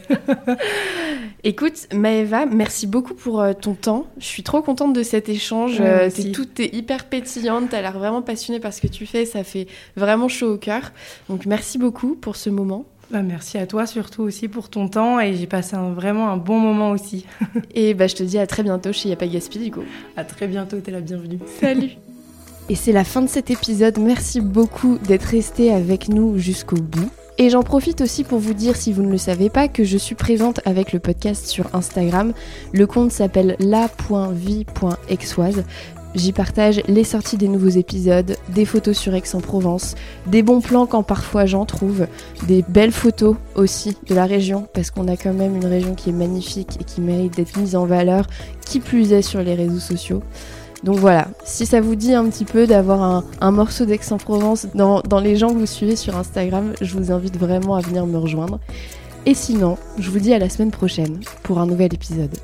Écoute, 1.43 1.88
Maëva, 1.93 2.45
merci 2.45 2.88
beaucoup 2.88 3.16
pour 3.16 3.41
euh, 3.41 3.51
ton 3.51 3.74
temps. 3.74 4.07
Je 4.18 4.26
suis 4.26 4.43
trop 4.43 4.61
contente 4.61 4.93
de 4.93 5.03
cet 5.03 5.28
échange. 5.28 5.78
T'es 5.78 6.32
tout, 6.32 6.47
es 6.59 6.74
hyper 6.74 7.03
pétillante, 7.05 7.70
t'as 7.70 7.82
l'air 7.82 7.99
vraiment 7.99 8.22
passionnée 8.22 8.61
par 8.61 8.72
ce 8.72 8.80
que 8.80 8.88
tu 8.88 9.05
fais. 9.05 9.26
Ça 9.26 9.43
fait 9.43 9.68
vraiment 9.97 10.30
chaud 10.30 10.53
au 10.53 10.57
cœur. 10.57 10.93
Donc 11.28 11.45
merci 11.45 11.78
beaucoup 11.78 12.16
pour 12.16 12.38
ce 12.38 12.49
moment. 12.49 12.86
Bah, 13.16 13.22
merci 13.22 13.57
à 13.57 13.66
toi 13.66 13.86
surtout 13.86 14.24
aussi 14.24 14.49
pour 14.49 14.68
ton 14.68 14.89
temps 14.89 15.22
et 15.22 15.36
j'ai 15.36 15.47
passé 15.47 15.78
vraiment 15.95 16.30
un 16.32 16.36
bon 16.36 16.59
moment 16.59 16.91
aussi. 16.91 17.26
et 17.74 17.93
bah, 17.93 18.07
je 18.07 18.16
te 18.16 18.24
dis 18.24 18.38
à 18.38 18.45
très 18.45 18.61
bientôt 18.61 18.91
chez 18.91 19.07
Y'a 19.07 19.16
pas 19.16 19.26
Gaspi 19.26 19.57
du 19.57 19.72
coup. 19.72 19.86
À 20.18 20.26
très 20.26 20.47
bientôt, 20.47 20.82
t'es 20.82 20.91
la 20.91 20.99
bienvenue. 20.99 21.39
Salut 21.61 21.91
Et 22.70 22.76
c'est 22.76 22.91
la 22.91 23.05
fin 23.05 23.22
de 23.22 23.30
cet 23.30 23.49
épisode. 23.49 23.99
Merci 23.99 24.41
beaucoup 24.41 24.97
d'être 24.97 25.24
resté 25.24 25.72
avec 25.72 26.09
nous 26.09 26.38
jusqu'au 26.38 26.76
bout. 26.76 27.09
Et 27.38 27.49
j'en 27.49 27.63
profite 27.63 28.01
aussi 28.01 28.26
pour 28.26 28.39
vous 28.39 28.53
dire, 28.53 28.76
si 28.76 28.91
vous 28.91 29.03
ne 29.03 29.11
le 29.11 29.18
savez 29.18 29.49
pas, 29.49 29.70
que 29.70 29.86
je 29.86 29.97
suis 29.97 30.16
présente 30.16 30.59
avec 30.66 30.91
le 30.91 30.99
podcast 30.99 31.47
sur 31.47 31.74
Instagram. 31.74 32.34
Le 32.74 32.86
compte 32.86 33.13
s'appelle 33.13 33.55
la.vie.exoise. 33.59 35.63
J'y 36.16 36.32
partage 36.32 36.82
les 36.88 37.03
sorties 37.03 37.36
des 37.36 37.49
nouveaux 37.49 37.68
épisodes, 37.68 38.38
des 38.47 38.63
photos 38.63 38.97
sur 38.97 39.13
Aix-en-Provence, 39.13 39.95
des 40.28 40.43
bons 40.43 40.61
plans 40.61 40.86
quand 40.86 41.03
parfois 41.03 41.45
j'en 41.45 41.66
trouve, 41.66 42.07
des 42.47 42.63
belles 42.70 42.93
photos 42.93 43.36
aussi 43.55 43.97
de 44.07 44.16
la 44.16 44.26
région, 44.26 44.66
parce 44.74 44.91
qu'on 44.91 45.09
a 45.09 45.18
quand 45.18 45.34
même 45.34 45.57
une 45.57 45.66
région 45.66 45.93
qui 45.93 46.11
est 46.11 46.13
magnifique 46.13 46.78
et 46.80 46.86
qui 46.86 47.01
mérite 47.01 47.36
d'être 47.36 47.57
mise 47.59 47.76
en 47.76 47.86
valeur, 47.86 48.28
qui 48.66 48.80
plus 48.80 49.11
est 49.11 49.22
sur 49.22 49.41
les 49.41 49.55
réseaux 49.55 49.80
sociaux. 49.80 50.24
Donc 50.84 50.99
voilà, 50.99 51.28
si 51.43 51.66
ça 51.66 51.82
vous 51.82 51.95
dit 51.95 52.13
un 52.13 52.30
petit 52.30 52.45
peu 52.45 52.66
d'avoir 52.66 53.24
un, 53.41 53.51
morceau 53.51 53.86
d'Aix-en-Provence 53.86 54.68
dans, 54.74 55.01
les 55.20 55.36
gens 55.36 55.49
que 55.49 55.57
vous 55.57 55.66
suivez 55.66 55.97
sur 55.97 56.16
Instagram, 56.16 56.74
je 56.80 56.97
vous 56.97 57.11
invite 57.11 57.38
vraiment 57.38 57.76
à 57.76 57.82
venir 57.82 58.05
me 58.05 58.18
rejoindre. 58.18 58.59
Et 59.26 59.34
sinon, 59.34 59.78
je 59.97 60.09
vous 60.11 60.20
dis 60.20 60.34
à 60.34 60.39
la 60.39 60.47
semaine 60.47 60.72
prochaine 60.72 61.20
pour 61.43 61.59
un 61.59 61.66
nouvel 61.66 61.93
épisode. 61.93 62.38